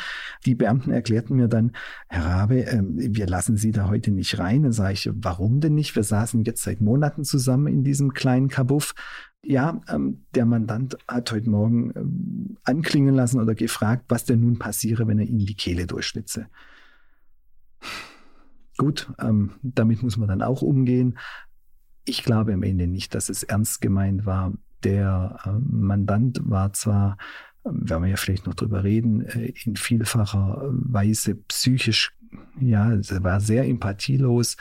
Die 0.46 0.54
Beamten 0.54 0.92
erklärten 0.92 1.36
mir 1.36 1.48
dann, 1.48 1.72
Herr 2.08 2.24
Rabe, 2.24 2.64
äh, 2.64 2.82
wir 2.82 3.26
lassen 3.26 3.56
Sie 3.56 3.72
da 3.72 3.88
heute 3.88 4.12
nicht 4.12 4.38
rein. 4.38 4.62
Dann 4.62 4.72
sage 4.72 4.94
ich, 4.94 5.10
warum 5.12 5.60
denn 5.60 5.74
nicht? 5.74 5.96
Wir 5.96 6.04
saßen 6.04 6.44
jetzt 6.44 6.62
seit 6.62 6.80
Monaten 6.80 7.24
zusammen 7.24 7.66
in 7.66 7.84
diesem 7.84 8.14
kleinen 8.14 8.48
Kabuff 8.48 8.94
ja, 9.44 9.80
ähm, 9.88 10.24
der 10.34 10.46
Mandant 10.46 10.96
hat 11.08 11.32
heute 11.32 11.50
Morgen 11.50 11.92
ähm, 11.96 12.56
anklingen 12.64 13.14
lassen 13.14 13.40
oder 13.40 13.54
gefragt, 13.54 14.04
was 14.08 14.24
denn 14.24 14.40
nun 14.40 14.58
passiere, 14.58 15.06
wenn 15.06 15.18
er 15.18 15.26
ihm 15.26 15.38
die 15.38 15.54
Kehle 15.54 15.86
durchschnitze. 15.86 16.46
Gut, 18.76 19.12
ähm, 19.20 19.52
damit 19.62 20.02
muss 20.02 20.16
man 20.16 20.28
dann 20.28 20.42
auch 20.42 20.62
umgehen. 20.62 21.18
Ich 22.04 22.24
glaube 22.24 22.52
am 22.52 22.62
Ende 22.62 22.86
nicht, 22.86 23.14
dass 23.14 23.28
es 23.28 23.42
ernst 23.42 23.80
gemeint 23.80 24.26
war. 24.26 24.52
Der 24.82 25.38
äh, 25.44 25.50
Mandant 25.50 26.40
war 26.44 26.72
zwar, 26.72 27.16
ähm, 27.64 27.88
werden 27.88 28.02
wir 28.02 28.10
ja 28.10 28.16
vielleicht 28.16 28.46
noch 28.46 28.54
drüber 28.54 28.82
reden, 28.82 29.22
äh, 29.22 29.52
in 29.64 29.76
vielfacher 29.76 30.62
Weise 30.70 31.36
psychisch, 31.36 32.16
ja, 32.60 32.92
er 32.92 33.24
war 33.24 33.40
sehr 33.40 33.66
empathielos, 33.66 34.56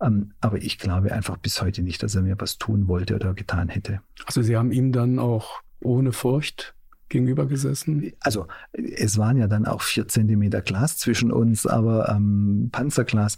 ähm, 0.00 0.32
aber 0.40 0.58
ich 0.58 0.78
glaube 0.78 1.12
einfach 1.12 1.36
bis 1.36 1.60
heute 1.62 1.82
nicht, 1.82 2.02
dass 2.02 2.14
er 2.14 2.22
mir 2.22 2.36
was 2.38 2.58
tun 2.58 2.88
wollte 2.88 3.14
oder 3.14 3.34
getan 3.34 3.68
hätte. 3.68 4.00
Also 4.26 4.42
Sie 4.42 4.56
haben 4.56 4.72
ihm 4.72 4.92
dann 4.92 5.18
auch 5.18 5.60
ohne 5.80 6.12
Furcht 6.12 6.74
gegenüber 7.08 7.46
gesessen? 7.46 8.12
Also 8.20 8.46
es 8.72 9.18
waren 9.18 9.36
ja 9.36 9.46
dann 9.46 9.66
auch 9.66 9.82
vier 9.82 10.08
Zentimeter 10.08 10.60
Glas 10.60 10.98
zwischen 10.98 11.32
uns, 11.32 11.66
aber 11.66 12.08
ähm, 12.08 12.68
Panzerglas 12.72 13.36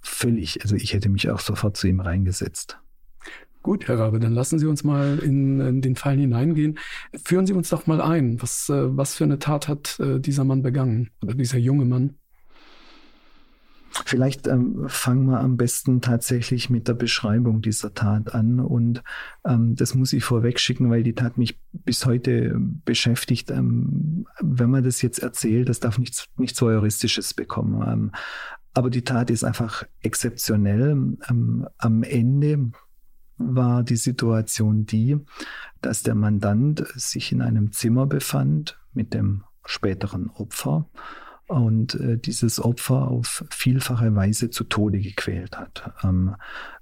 völlig. 0.00 0.62
Also 0.62 0.76
ich 0.76 0.92
hätte 0.92 1.08
mich 1.08 1.30
auch 1.30 1.40
sofort 1.40 1.76
zu 1.76 1.88
ihm 1.88 2.00
reingesetzt. 2.00 2.78
Gut, 3.62 3.88
Herr 3.88 3.98
Rabe, 3.98 4.20
dann 4.20 4.32
lassen 4.32 4.60
Sie 4.60 4.66
uns 4.66 4.84
mal 4.84 5.18
in, 5.18 5.58
in, 5.60 5.80
den 5.80 5.96
Fall 5.96 6.16
hineingehen. 6.16 6.78
Führen 7.24 7.46
Sie 7.46 7.52
uns 7.52 7.68
doch 7.68 7.88
mal 7.88 8.00
ein. 8.00 8.40
Was, 8.40 8.68
äh, 8.68 8.96
was 8.96 9.16
für 9.16 9.24
eine 9.24 9.40
Tat 9.40 9.66
hat 9.66 9.98
äh, 9.98 10.20
dieser 10.20 10.44
Mann 10.44 10.62
begangen 10.62 11.10
oder 11.20 11.34
dieser 11.34 11.58
junge 11.58 11.84
Mann? 11.84 12.14
Vielleicht 14.04 14.46
ähm, 14.46 14.84
fangen 14.88 15.26
wir 15.26 15.40
am 15.40 15.56
besten 15.56 16.00
tatsächlich 16.00 16.70
mit 16.70 16.88
der 16.88 16.94
Beschreibung 16.94 17.62
dieser 17.62 17.94
Tat 17.94 18.34
an. 18.34 18.60
Und 18.60 19.02
ähm, 19.44 19.74
das 19.74 19.94
muss 19.94 20.12
ich 20.12 20.24
vorweg 20.24 20.60
schicken, 20.60 20.90
weil 20.90 21.02
die 21.02 21.14
Tat 21.14 21.38
mich 21.38 21.58
bis 21.72 22.04
heute 22.04 22.56
beschäftigt. 22.84 23.50
Ähm, 23.50 24.26
wenn 24.40 24.70
man 24.70 24.84
das 24.84 25.02
jetzt 25.02 25.18
erzählt, 25.18 25.68
das 25.68 25.80
darf 25.80 25.98
nichts, 25.98 26.26
nichts 26.36 26.60
Voyeuristisches 26.60 27.34
bekommen. 27.34 27.82
Ähm, 27.86 28.12
aber 28.74 28.90
die 28.90 29.02
Tat 29.02 29.30
ist 29.30 29.44
einfach 29.44 29.84
exzeptionell. 30.02 31.16
Ähm, 31.30 31.66
am 31.78 32.02
Ende 32.02 32.70
war 33.38 33.82
die 33.82 33.96
Situation 33.96 34.86
die, 34.86 35.16
dass 35.80 36.02
der 36.02 36.14
Mandant 36.14 36.86
sich 36.94 37.32
in 37.32 37.42
einem 37.42 37.72
Zimmer 37.72 38.06
befand 38.06 38.78
mit 38.92 39.14
dem 39.14 39.44
späteren 39.64 40.30
Opfer 40.30 40.88
und 41.46 41.94
äh, 41.94 42.18
dieses 42.18 42.62
Opfer 42.62 43.08
auf 43.08 43.44
vielfache 43.50 44.14
Weise 44.14 44.50
zu 44.50 44.64
Tode 44.64 44.98
gequält 44.98 45.56
hat. 45.56 45.92
Ähm, 46.02 46.34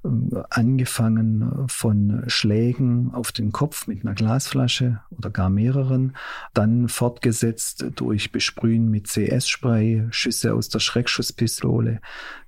äh, 0.05 0.09
angefangen 0.51 1.69
von 1.69 2.25
Schlägen 2.29 3.13
auf 3.13 3.33
den 3.33 3.53
Kopf 3.53 3.87
mit 3.87 4.05
einer 4.05 4.15
Glasflasche 4.15 5.01
oder 5.11 5.31
gar 5.31 5.51
mehreren, 5.51 6.17
dann 6.55 6.89
fortgesetzt 6.89 7.85
durch 7.95 8.33
Besprühen 8.33 8.91
mit 8.91 9.07
CS-Spray, 9.09 10.07
Schüsse 10.11 10.55
aus 10.55 10.71
der 10.71 10.81
Schreckschusspistole, 10.81 12.01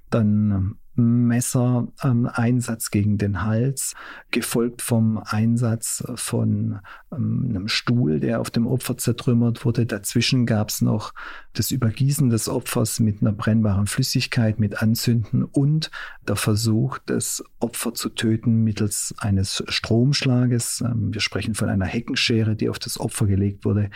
dann 0.09 0.77
Messer 0.97 1.89
ähm, 2.03 2.29
Einsatz 2.33 2.91
gegen 2.91 3.19
den 3.19 3.43
Hals, 3.43 3.95
gefolgt 4.31 4.83
vom 4.83 5.19
Einsatz 5.19 6.05
von 6.15 6.81
ähm, 7.13 7.47
einem 7.49 7.69
Stuhl, 7.69 8.21
der 8.21 8.41
auf 8.41 8.51
dem 8.51 8.67
Opfer 8.67 8.97
zertrümmert 8.97 9.65
wurde. 9.65 9.87
Dazwischen 9.87 10.47
gab 10.47 10.71
es 10.71 10.83
noch 10.83 11.13
das 11.53 11.71
Übergießen 11.71 12.31
des 12.31 12.49
Opfers 12.49 13.01
mit 13.01 13.21
einer 13.21 13.33
brennbaren 13.33 13.87
Flüssigkeit, 13.87 14.59
mit 14.59 14.83
Anzünden 14.83 15.45
und 15.45 15.91
der 16.27 16.37
Versuch, 16.37 16.99
das 17.07 17.45
Opfer 17.61 17.95
zu 17.95 18.11
töten 18.11 18.65
mittels 18.65 19.15
eines 19.19 19.63
Stromschlages. 19.69 20.83
Ähm, 20.87 21.13
wir 21.13 21.21
sprechen 21.21 21.55
von 21.55 21.69
einer 21.69 21.87
Heckenschere, 21.87 22.57
die 22.57 22.69
auf 22.69 22.79
das 22.79 22.99
Opfer 22.99 23.27
gelegt 23.27 23.65
wurde 23.65 23.91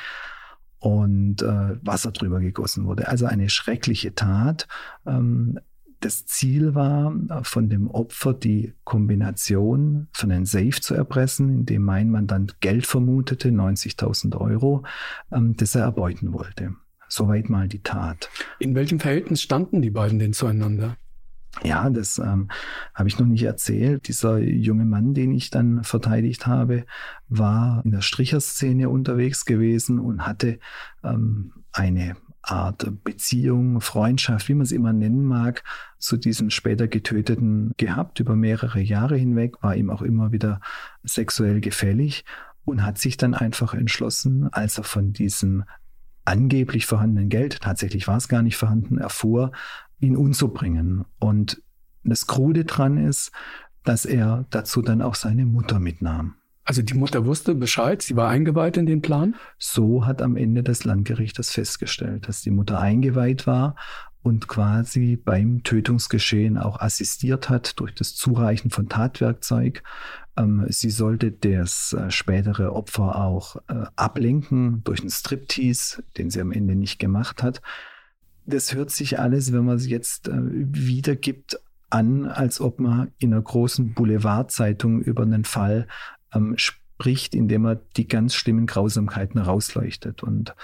und 0.81 1.43
äh, 1.43 1.77
Wasser 1.83 2.11
drüber 2.11 2.41
gegossen 2.41 2.87
wurde. 2.87 3.09
Also 3.09 3.27
eine 3.27 3.51
schreckliche 3.51 4.15
Tat. 4.15 4.67
Ähm, 5.07 5.61
das 6.01 6.27
Ziel 6.27 6.75
war, 6.75 7.15
von 7.43 7.69
dem 7.69 7.89
Opfer 7.89 8.35
die 8.35 8.75
Kombination 8.85 10.09
von 10.13 10.33
einem 10.33 10.47
Safe 10.47 10.81
zu 10.81 10.95
erpressen, 10.95 11.51
in 11.51 11.67
dem 11.67 11.83
mein 11.83 12.11
Mandant 12.11 12.61
Geld 12.61 12.87
vermutete, 12.87 13.51
90.000 13.51 14.37
Euro, 14.37 14.85
ähm, 15.31 15.57
das 15.57 15.75
er 15.75 15.83
erbeuten 15.83 16.33
wollte. 16.33 16.75
Soweit 17.09 17.51
mal 17.51 17.69
die 17.69 17.83
Tat. 17.83 18.31
In 18.59 18.75
welchem 18.75 19.01
Verhältnis 19.01 19.43
standen 19.43 19.83
die 19.83 19.91
beiden 19.91 20.19
denn 20.19 20.33
zueinander? 20.33 20.97
Ja, 21.65 21.91
das 21.91 22.19
ähm, 22.19 22.49
habe 22.95 23.09
ich 23.09 23.19
noch 23.19 23.27
nicht 23.27 23.43
erzählt. 23.43 24.07
Dieser 24.07 24.39
junge 24.39 24.85
Mann, 24.85 25.15
den 25.15 25.33
ich 25.33 25.51
dann 25.51 25.83
verteidigt 25.83 26.47
habe, 26.47 26.87
war 27.29 27.85
in 27.85 27.91
der 27.91 28.03
Stricherszene 28.03 28.89
unterwegs 28.89 29.45
gewesen 29.45 29.99
und 29.99 30.27
hatte 30.27 30.61
ähm, 31.03 31.53
eine 31.73 32.17
Art 32.43 33.05
Beziehung, 33.05 33.81
Freundschaft, 33.81 34.49
wie 34.49 34.55
man 34.55 34.63
es 34.63 34.73
immer 34.73 34.93
nennen 34.93 35.25
mag, 35.25 35.63
zu 35.99 36.17
diesem 36.17 36.51
später 36.51 36.89
Getöteten 36.89 37.73
gehabt. 37.77 38.21
Über 38.21 38.37
mehrere 38.37 38.81
Jahre 38.81 39.17
hinweg 39.17 39.63
war 39.63 39.77
ihm 39.77 39.91
auch 39.91 40.03
immer 40.03 40.33
wieder 40.33 40.61
sexuell 41.03 41.61
gefällig 41.61 42.25
und 42.65 42.83
hat 42.83 42.99
sich 42.99 43.17
dann 43.17 43.35
einfach 43.35 43.75
entschlossen, 43.75 44.49
als 44.53 44.79
er 44.79 44.85
von 44.85 45.13
diesem 45.13 45.65
angeblich 46.25 46.87
vorhandenen 46.87 47.29
Geld, 47.29 47.61
tatsächlich 47.61 48.07
war 48.07 48.17
es 48.17 48.29
gar 48.29 48.43
nicht 48.43 48.57
vorhanden, 48.57 48.99
erfuhr, 48.99 49.53
ihn 49.99 50.17
umzubringen. 50.17 51.05
Und 51.19 51.63
das 52.05 52.27
Krude 52.27 52.65
dran 52.65 52.97
ist, 52.97 53.33
dass 53.85 54.05
er 54.05 54.47
dazu 54.51 54.83
dann 54.83 55.03
auch 55.03 55.15
seine 55.15 55.47
Mutter 55.47 55.81
mitnahm. 55.81 56.35
Also 56.71 56.83
die 56.83 56.95
Mutter 56.95 57.27
wusste 57.27 57.57
Bescheid, 57.57 58.01
sie 58.01 58.15
war 58.15 58.29
eingeweiht 58.29 58.77
in 58.77 58.87
den 58.87 59.03
Plan? 59.03 59.35
So 59.59 60.07
hat 60.07 60.23
am 60.23 60.37
Ende 60.37 60.63
das 60.63 60.85
Landgericht 60.85 61.37
das 61.37 61.51
festgestellt, 61.51 62.29
dass 62.29 62.43
die 62.43 62.53
Mutter 62.53 62.79
eingeweiht 62.79 63.49
war 63.49 63.75
und 64.23 64.47
quasi 64.47 65.17
beim 65.17 65.65
Tötungsgeschehen 65.65 66.59
auch 66.59 66.79
assistiert 66.79 67.49
hat 67.49 67.81
durch 67.81 67.93
das 67.97 68.15
Zureichen 68.15 68.71
von 68.71 68.89
Tatwerkzeug. 68.89 69.83
Ähm, 70.37 70.65
sie 70.69 70.91
sollte 70.91 71.33
das 71.33 71.93
äh, 71.93 72.09
spätere 72.13 72.73
Opfer 72.73 73.17
auch 73.17 73.57
äh, 73.67 73.87
ablenken 73.97 74.85
durch 74.85 75.01
einen 75.01 75.11
Striptease, 75.11 76.05
den 76.19 76.31
sie 76.31 76.41
am 76.41 76.53
Ende 76.53 76.77
nicht 76.77 77.01
gemacht 77.01 77.43
hat. 77.43 77.63
Das 78.47 78.75
hört 78.75 78.93
sich 78.93 79.19
alles, 79.19 79.53
wenn 79.53 79.65
man 79.65 79.75
es 79.75 79.89
jetzt 79.89 80.29
äh, 80.29 80.39
wiedergibt, 80.41 81.59
an, 81.93 82.27
als 82.27 82.61
ob 82.61 82.79
man 82.79 83.11
in 83.19 83.33
einer 83.33 83.43
großen 83.43 83.95
Boulevardzeitung 83.95 85.03
über 85.03 85.25
einen 85.25 85.45
Fall 85.45 85.89
ähm, 86.35 86.55
spricht, 86.57 87.35
indem 87.35 87.65
er 87.67 87.77
die 87.97 88.09
ganz 88.09 88.35
schlimmen 88.35 88.67
Grausamkeiten 88.67 89.41
rausleuchtet. 89.41 90.23
Und 90.23 90.55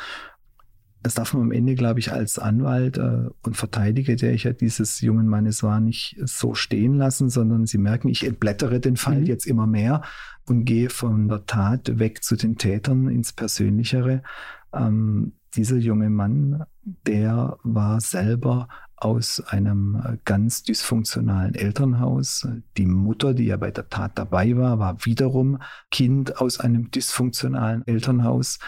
das 1.02 1.14
darf 1.14 1.34
man 1.34 1.44
am 1.44 1.52
Ende, 1.52 1.76
glaube 1.76 2.00
ich, 2.00 2.12
als 2.12 2.38
Anwalt 2.38 2.98
äh, 2.98 3.28
und 3.42 3.56
Verteidiger, 3.56 4.16
der 4.16 4.32
ich 4.34 4.44
ja 4.44 4.52
dieses 4.52 5.00
jungen 5.00 5.28
Mannes 5.28 5.62
war, 5.62 5.80
nicht 5.80 6.16
so 6.24 6.54
stehen 6.54 6.94
lassen, 6.94 7.30
sondern 7.30 7.66
Sie 7.66 7.78
merken, 7.78 8.08
ich 8.08 8.26
entblättere 8.26 8.80
den 8.80 8.96
Fall 8.96 9.20
mhm. 9.20 9.26
jetzt 9.26 9.46
immer 9.46 9.68
mehr 9.68 10.02
und 10.46 10.64
gehe 10.64 10.90
von 10.90 11.28
der 11.28 11.46
Tat 11.46 11.98
weg 11.98 12.24
zu 12.24 12.36
den 12.36 12.56
Tätern 12.56 13.08
ins 13.08 13.32
Persönlichere. 13.32 14.22
Ähm, 14.72 15.34
dieser 15.54 15.76
junge 15.76 16.10
Mann, 16.10 16.64
der 17.06 17.56
war 17.62 18.00
selber 18.00 18.68
aus 18.96 19.40
einem 19.40 20.02
äh, 20.02 20.16
ganz 20.24 20.62
dysfunktionalen 20.62 21.54
Elternhaus. 21.54 22.48
Die 22.76 22.86
Mutter, 22.86 23.34
die 23.34 23.46
ja 23.46 23.56
bei 23.56 23.70
der 23.70 23.88
Tat 23.88 24.12
dabei 24.18 24.56
war, 24.56 24.78
war 24.78 25.04
wiederum 25.04 25.58
Kind 25.90 26.40
aus 26.40 26.60
einem 26.60 26.90
dysfunktionalen 26.90 27.86
Elternhaus. 27.86 28.58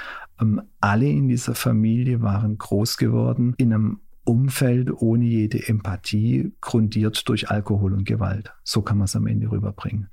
Ähm, 0.40 0.62
alle 0.80 1.08
in 1.08 1.28
dieser 1.28 1.54
Familie 1.54 2.22
waren 2.22 2.58
groß 2.58 2.98
geworden 2.98 3.54
in 3.56 3.72
einem 3.72 4.00
Umfeld 4.24 4.90
ohne 4.92 5.24
jede 5.24 5.66
Empathie, 5.66 6.52
grundiert 6.60 7.26
durch 7.28 7.50
Alkohol 7.50 7.94
und 7.94 8.04
Gewalt. 8.04 8.52
So 8.62 8.82
kann 8.82 8.98
man 8.98 9.06
es 9.06 9.16
am 9.16 9.26
Ende 9.26 9.50
rüberbringen. 9.50 10.10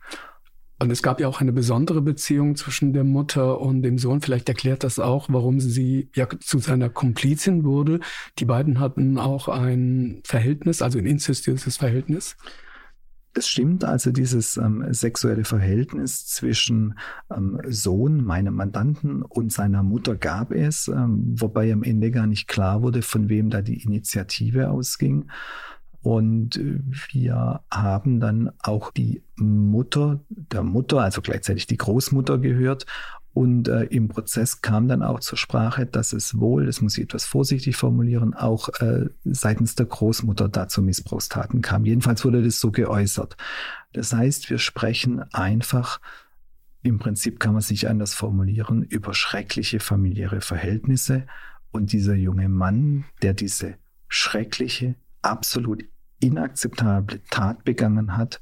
Und 0.77 0.91
es 0.91 1.01
gab 1.01 1.21
ja 1.21 1.27
auch 1.29 1.39
eine 1.39 1.53
besondere 1.53 2.01
Beziehung 2.01 2.55
zwischen 2.57 2.91
der 2.91 3.05
Mutter 3.05 3.61
und 3.61 3.81
dem 3.81 3.97
Sohn. 3.97 4.21
Vielleicht 4.21 4.49
erklärt 4.49 4.83
das 4.83 4.99
auch, 4.99 5.27
warum 5.29 5.59
sie 5.61 6.09
ja 6.13 6.27
zu 6.39 6.59
seiner 6.59 6.89
Komplizin 6.89 7.63
wurde. 7.63 8.01
Die 8.39 8.45
beiden 8.45 8.79
hatten 8.79 9.17
auch 9.17 9.47
ein 9.47 10.21
Verhältnis, 10.25 10.81
also 10.81 10.99
ein 10.99 11.05
inzestiöses 11.05 11.77
Verhältnis. 11.77 12.35
Es 13.37 13.49
stimmt 13.49 13.83
also 13.83 14.11
dieses 14.11 14.55
ähm, 14.55 14.85
sexuelle 14.91 15.43
Verhältnis 15.43 16.25
zwischen 16.25 16.97
ähm, 17.35 17.59
Sohn, 17.67 18.23
meinem 18.23 18.55
Mandanten, 18.55 19.23
und 19.23 19.51
seiner 19.51 19.83
Mutter 19.83 20.15
gab 20.15 20.53
es, 20.53 20.87
ähm, 20.87 21.35
wobei 21.37 21.71
am 21.73 21.83
Ende 21.83 22.11
gar 22.11 22.27
nicht 22.27 22.47
klar 22.47 22.81
wurde, 22.81 23.01
von 23.01 23.27
wem 23.27 23.49
da 23.49 23.61
die 23.61 23.83
Initiative 23.83 24.69
ausging. 24.69 25.29
Und 26.05 26.59
wir 27.11 27.61
haben 27.71 28.19
dann 28.19 28.51
auch 28.61 28.91
die 28.91 29.23
Mutter 29.37 30.19
der 30.29 30.61
Mutter, 30.61 31.01
also 31.01 31.23
gleichzeitig 31.23 31.65
die 31.65 31.77
Großmutter 31.77 32.37
gehört. 32.37 32.85
Und 33.33 33.67
äh, 33.69 33.85
im 33.85 34.07
Prozess 34.07 34.61
kam 34.61 34.87
dann 34.87 35.01
auch 35.01 35.19
zur 35.19 35.39
Sprache, 35.39 35.87
dass 35.87 36.13
es 36.13 36.39
wohl, 36.39 36.67
das 36.67 36.79
muss 36.79 36.95
ich 36.99 37.05
etwas 37.05 37.25
vorsichtig 37.25 37.75
formulieren, 37.75 38.35
auch 38.35 38.69
äh, 38.81 39.09
seitens 39.23 39.73
der 39.73 39.87
Großmutter 39.87 40.47
dazu 40.47 40.83
Missbrauchstaten 40.83 41.63
kam. 41.63 41.85
Jedenfalls 41.85 42.23
wurde 42.23 42.43
das 42.43 42.59
so 42.59 42.69
geäußert. 42.69 43.35
Das 43.91 44.13
heißt, 44.13 44.51
wir 44.51 44.59
sprechen 44.59 45.23
einfach, 45.33 45.99
im 46.83 46.99
Prinzip 46.99 47.39
kann 47.39 47.53
man 47.53 47.63
sich 47.63 47.89
anders 47.89 48.13
formulieren, 48.13 48.83
über 48.83 49.15
schreckliche 49.15 49.79
familiäre 49.79 50.41
Verhältnisse. 50.41 51.25
Und 51.71 51.93
dieser 51.93 52.13
junge 52.13 52.47
Mann, 52.47 53.05
der 53.23 53.33
diese 53.33 53.73
schreckliche, 54.07 54.93
absolut 55.23 55.83
inakzeptable 56.25 57.21
Tat 57.29 57.63
begangen 57.63 58.17
hat, 58.17 58.41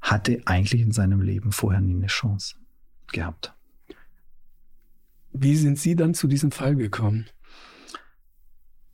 hatte 0.00 0.42
eigentlich 0.44 0.82
in 0.82 0.92
seinem 0.92 1.20
Leben 1.20 1.52
vorher 1.52 1.80
nie 1.80 1.94
eine 1.94 2.06
Chance 2.06 2.56
gehabt. 3.12 3.54
Wie 5.32 5.56
sind 5.56 5.78
Sie 5.78 5.96
dann 5.96 6.14
zu 6.14 6.28
diesem 6.28 6.50
Fall 6.50 6.76
gekommen? 6.76 7.26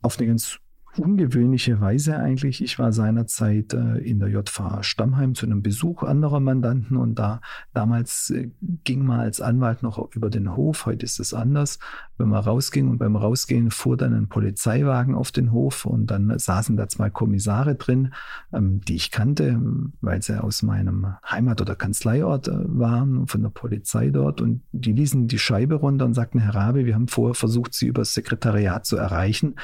Auf 0.01 0.17
eine 0.17 0.27
ganz 0.27 0.59
ungewöhnliche 0.97 1.79
Weise 1.79 2.17
eigentlich. 2.17 2.61
Ich 2.63 2.77
war 2.79 2.91
seinerzeit 2.91 3.73
äh, 3.73 3.97
in 3.99 4.19
der 4.19 4.29
JVA 4.29 4.83
Stammheim 4.83 5.35
zu 5.35 5.45
einem 5.45 5.61
Besuch 5.61 6.03
anderer 6.03 6.39
Mandanten 6.39 6.97
und 6.97 7.15
da 7.15 7.41
damals 7.73 8.29
äh, 8.31 8.49
ging 8.83 9.05
man 9.05 9.19
als 9.19 9.41
Anwalt 9.41 9.83
noch 9.83 10.13
über 10.13 10.29
den 10.29 10.55
Hof. 10.55 10.85
Heute 10.85 11.05
ist 11.05 11.19
es 11.19 11.33
anders. 11.33 11.79
Wenn 12.17 12.29
man 12.29 12.43
rausging 12.43 12.89
und 12.89 12.97
beim 12.97 13.15
Rausgehen 13.15 13.71
fuhr 13.71 13.97
dann 13.97 14.13
ein 14.13 14.27
Polizeiwagen 14.27 15.15
auf 15.15 15.31
den 15.31 15.51
Hof 15.51 15.85
und 15.85 16.07
dann 16.07 16.37
saßen 16.37 16.75
da 16.75 16.87
zwei 16.87 17.09
Kommissare 17.09 17.75
drin, 17.75 18.13
ähm, 18.53 18.81
die 18.81 18.95
ich 18.95 19.11
kannte, 19.11 19.59
weil 20.01 20.21
sie 20.21 20.41
aus 20.41 20.61
meinem 20.61 21.15
Heimat- 21.29 21.61
oder 21.61 21.75
Kanzleiort 21.75 22.47
äh, 22.47 22.53
waren, 22.67 23.27
von 23.27 23.41
der 23.41 23.49
Polizei 23.49 24.09
dort 24.09 24.41
und 24.41 24.61
die 24.71 24.93
ließen 24.93 25.27
die 25.27 25.39
Scheibe 25.39 25.75
runter 25.75 26.05
und 26.05 26.13
sagten, 26.13 26.39
Herr 26.39 26.55
Rabe, 26.55 26.85
wir 26.85 26.95
haben 26.95 27.07
vorher 27.07 27.35
versucht, 27.35 27.73
Sie 27.73 27.87
über 27.87 28.01
das 28.01 28.13
Sekretariat 28.13 28.85
zu 28.85 28.97
erreichen. 28.97 29.55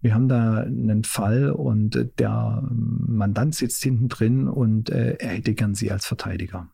Wir 0.00 0.14
haben 0.14 0.28
da 0.28 0.62
einen 0.62 1.04
Fall 1.04 1.50
und 1.50 2.08
der 2.18 2.62
Mandant 2.70 3.54
sitzt 3.54 3.82
hinten 3.82 4.08
drin 4.08 4.48
und 4.48 4.90
äh, 4.90 5.16
er 5.18 5.30
hätte 5.30 5.54
gern 5.54 5.74
Sie 5.74 5.90
als 5.90 6.06
Verteidiger. 6.06 6.68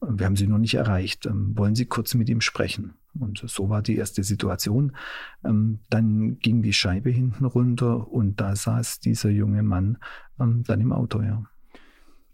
Wir 0.00 0.26
haben 0.26 0.36
Sie 0.36 0.46
noch 0.46 0.58
nicht 0.58 0.74
erreicht. 0.74 1.26
Ähm, 1.26 1.56
wollen 1.56 1.74
Sie 1.74 1.86
kurz 1.86 2.14
mit 2.14 2.28
ihm 2.28 2.40
sprechen? 2.40 2.94
Und 3.18 3.42
so 3.46 3.68
war 3.68 3.82
die 3.82 3.96
erste 3.96 4.22
Situation. 4.24 4.96
Ähm, 5.44 5.80
dann 5.90 6.38
ging 6.38 6.62
die 6.62 6.72
Scheibe 6.72 7.10
hinten 7.10 7.44
runter 7.44 8.10
und 8.10 8.40
da 8.40 8.56
saß 8.56 9.00
dieser 9.00 9.30
junge 9.30 9.62
Mann 9.62 9.98
ähm, 10.40 10.62
dann 10.66 10.80
im 10.80 10.92
Auto, 10.92 11.20
ja. 11.20 11.44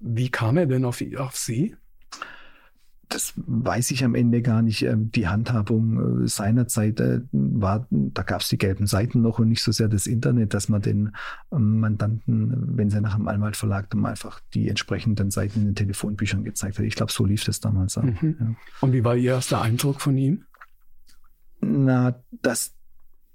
Wie 0.01 0.29
kam 0.29 0.57
er 0.57 0.67
denn 0.67 0.85
auf, 0.85 1.03
auf 1.17 1.37
Sie? 1.37 1.75
Das 3.09 3.33
weiß 3.37 3.91
ich 3.91 4.05
am 4.05 4.15
Ende 4.15 4.43
gar 4.43 4.63
nicht. 4.63 4.83
Ähm, 4.83 5.11
die 5.11 5.29
Handhabung 5.29 6.25
äh, 6.25 6.29
seinerzeit 6.29 7.01
äh, 7.01 7.21
war, 7.33 7.87
da 7.91 8.23
gab 8.23 8.43
es 8.43 8.49
die 8.49 8.59
gelben 8.59 8.87
Seiten 8.87 9.23
noch 9.23 9.39
und 9.39 9.49
nicht 9.49 9.63
so 9.63 9.73
sehr 9.73 9.89
das 9.89 10.07
Internet, 10.07 10.53
dass 10.55 10.69
man 10.69 10.83
den 10.83 11.13
ähm, 11.51 11.81
Mandanten, 11.81 12.77
wenn 12.77 12.91
sie 12.91 13.01
nach 13.01 13.17
dem 13.17 13.29
Anwalt 13.29 13.57
verlagt 13.57 13.95
haben, 13.95 14.05
einfach 14.05 14.41
die 14.55 14.69
entsprechenden 14.69 15.31
Seiten 15.31 15.61
in 15.61 15.67
den 15.67 15.75
Telefonbüchern 15.75 16.45
gezeigt 16.45 16.79
hat. 16.79 16.85
Ich 16.85 16.97
glaube, 16.97 17.13
so 17.13 17.25
lief 17.25 17.45
das 17.45 17.61
damals 17.61 17.97
auch. 17.97 18.03
Mhm. 18.03 18.37
Ja. 18.39 18.55
Und 18.81 18.93
wie 18.93 19.05
war 19.05 19.17
Ihr 19.17 19.33
erster 19.33 19.63
Eindruck 19.63 20.01
von 20.01 20.17
ihm? 20.17 20.45
Na, 21.61 22.23
dass 22.43 22.75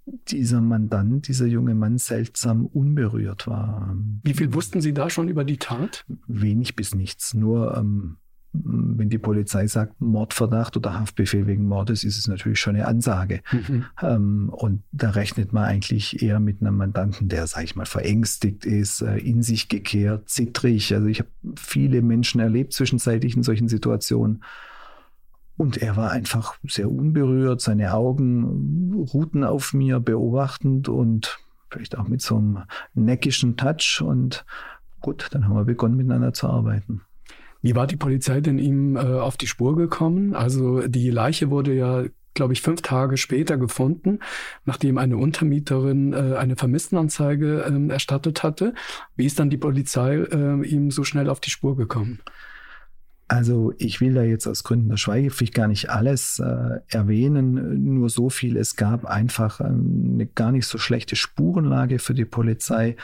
dieser 0.06 0.62
Mandant, 0.62 1.28
dieser 1.28 1.46
junge 1.46 1.76
Mann 1.76 1.98
seltsam 1.98 2.66
unberührt 2.66 3.48
war. 3.48 3.96
Wie 4.24 4.34
viel 4.34 4.54
wussten 4.54 4.82
Sie 4.82 4.94
da 4.94 5.10
schon 5.10 5.30
über 5.30 5.46
die 5.46 5.58
Tat? 5.58 6.06
Wenig 6.28 6.76
bis 6.76 6.94
nichts. 6.94 7.34
Nur 7.34 7.78
ähm, 7.78 8.18
wenn 8.54 9.10
die 9.10 9.18
Polizei 9.18 9.66
sagt 9.66 10.00
Mordverdacht 10.00 10.78
oder 10.78 11.00
Haftbefehl 11.00 11.48
wegen 11.48 11.66
Mordes, 11.66 12.04
ist 12.04 12.18
es 12.18 12.28
natürlich 12.28 12.60
schon 12.60 12.76
eine 12.76 12.88
Ansage. 12.88 13.42
Mhm. 13.52 13.86
Ähm, 14.02 14.50
und 14.50 14.84
da 14.92 15.10
rechnet 15.10 15.54
man 15.54 15.64
eigentlich 15.64 16.22
eher 16.22 16.40
mit 16.40 16.62
einem 16.62 16.78
Mandanten, 16.78 17.30
der, 17.30 17.48
sag 17.48 17.64
ich 17.64 17.76
mal, 17.76 17.88
verängstigt 17.88 18.66
ist, 18.66 19.02
äh, 19.02 19.18
in 19.18 19.42
sich 19.42 19.70
gekehrt, 19.70 20.30
zittrig. 20.30 20.94
Also 20.94 21.08
ich 21.08 21.20
habe 21.20 21.30
viele 21.56 22.04
Menschen 22.04 22.40
erlebt 22.40 22.74
zwischenzeitlich 22.74 23.36
in 23.36 23.44
solchen 23.44 23.68
Situationen. 23.68 24.44
Und 25.58 25.78
er 25.78 25.98
war 25.98 26.12
einfach 26.12 26.58
sehr 26.64 26.92
unberührt, 26.92 27.62
seine 27.62 27.94
Augen 27.94 28.94
ruhten 29.14 29.44
auf 29.44 29.74
mir, 29.74 30.00
beobachtend 30.00 30.90
und 30.90 31.40
vielleicht 31.70 31.98
auch 31.98 32.08
mit 32.08 32.22
so 32.22 32.38
einem 32.38 32.64
neckischen 32.94 33.58
Touch. 33.58 34.02
Und 34.04 34.46
gut, 35.00 35.30
dann 35.32 35.48
haben 35.48 35.56
wir 35.56 35.66
begonnen, 35.66 35.98
miteinander 35.98 36.34
zu 36.34 36.48
arbeiten. 36.48 37.02
Wie 37.64 37.76
war 37.76 37.88
die 37.88 37.96
Polizei 37.96 38.42
denn 38.42 38.60
ihm 38.60 38.96
äh, 38.96 39.00
auf 39.00 39.38
die 39.38 39.48
Spur 39.48 39.76
gekommen? 39.76 40.36
Also 40.36 40.88
die 40.88 41.10
Leiche 41.10 41.50
wurde 41.50 41.74
ja 41.74 42.04
glaube 42.34 42.54
ich, 42.54 42.62
fünf 42.62 42.82
Tage 42.82 43.18
später 43.18 43.58
gefunden, 43.58 44.20
nachdem 44.66 44.98
eine 44.98 45.18
Untermieterin 45.18 46.14
äh, 46.14 46.36
eine 46.36 46.56
Vermisstenanzeige 46.56 47.64
äh, 47.64 47.92
erstattet 47.92 48.44
hatte. 48.44 48.74
Wie 49.16 49.26
ist 49.26 49.40
dann 49.40 49.50
die 49.50 49.58
Polizei 49.58 50.16
äh, 50.16 50.66
ihm 50.66 50.92
so 50.92 51.04
schnell 51.04 51.30
auf 51.30 51.40
die 51.40 51.52
Spur 51.52 51.78
gekommen? 51.78 52.22
Also 53.34 53.74
ich 53.80 54.00
will 54.00 54.14
da 54.14 54.22
jetzt 54.22 54.46
aus 54.46 54.64
Gründen 54.64 54.90
der 54.90 54.98
Schweigepflicht 54.98 55.56
gar 55.56 55.68
nicht 55.68 55.90
alles 55.90 56.38
äh, 56.38 56.82
erwähnen, 56.88 57.84
nur 57.96 58.08
so 58.10 58.30
viel. 58.30 58.56
Es 58.58 58.76
gab 58.76 59.06
einfach 59.06 59.60
ähm, 59.60 60.12
eine 60.14 60.28
gar 60.28 60.52
nicht 60.52 60.68
so 60.68 60.78
schlechte 60.78 61.16
Spurenlage 61.16 61.98
für 61.98 62.14
die 62.14 62.26
Polizei. 62.26 62.96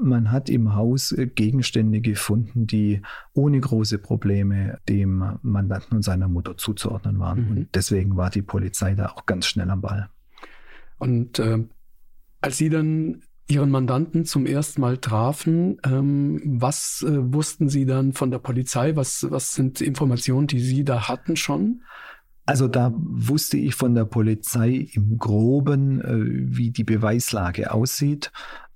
Man 0.00 0.32
hat 0.32 0.48
im 0.48 0.74
Haus 0.74 1.12
äh, 1.12 1.26
Gegenstände 1.26 2.00
gefunden, 2.00 2.66
die 2.66 3.02
ohne 3.34 3.60
große 3.60 3.98
Probleme 3.98 4.78
dem 4.88 5.38
Mandanten 5.42 5.96
und 5.96 6.02
seiner 6.02 6.28
Mutter 6.28 6.56
zuzuordnen 6.56 7.18
waren. 7.18 7.44
Mhm. 7.44 7.50
Und 7.50 7.68
deswegen 7.74 8.16
war 8.16 8.30
die 8.30 8.40
Polizei 8.40 8.94
da 8.94 9.08
auch 9.08 9.26
ganz 9.26 9.44
schnell 9.44 9.68
am 9.68 9.82
Ball. 9.82 10.08
Und 10.96 11.38
äh, 11.40 11.62
als 12.40 12.56
Sie 12.56 12.70
dann 12.70 13.20
Ihren 13.46 13.70
Mandanten 13.70 14.24
zum 14.24 14.46
ersten 14.46 14.80
Mal 14.80 14.98
trafen. 14.98 15.78
Ähm, 15.84 16.40
was 16.44 17.04
äh, 17.06 17.32
wussten 17.32 17.68
Sie 17.68 17.84
dann 17.84 18.12
von 18.14 18.30
der 18.30 18.38
Polizei? 18.38 18.96
Was, 18.96 19.26
was 19.28 19.54
sind 19.54 19.80
Informationen, 19.80 20.46
die 20.46 20.60
Sie 20.60 20.84
da 20.84 21.08
hatten 21.08 21.36
schon? 21.36 21.82
Also 22.46 22.68
da 22.68 22.92
wusste 22.96 23.56
ich 23.56 23.74
von 23.74 23.94
der 23.94 24.04
Polizei 24.04 24.88
im 24.92 25.18
groben, 25.18 26.00
äh, 26.00 26.56
wie 26.56 26.70
die 26.70 26.84
Beweislage 26.84 27.72
aussieht, 27.72 28.32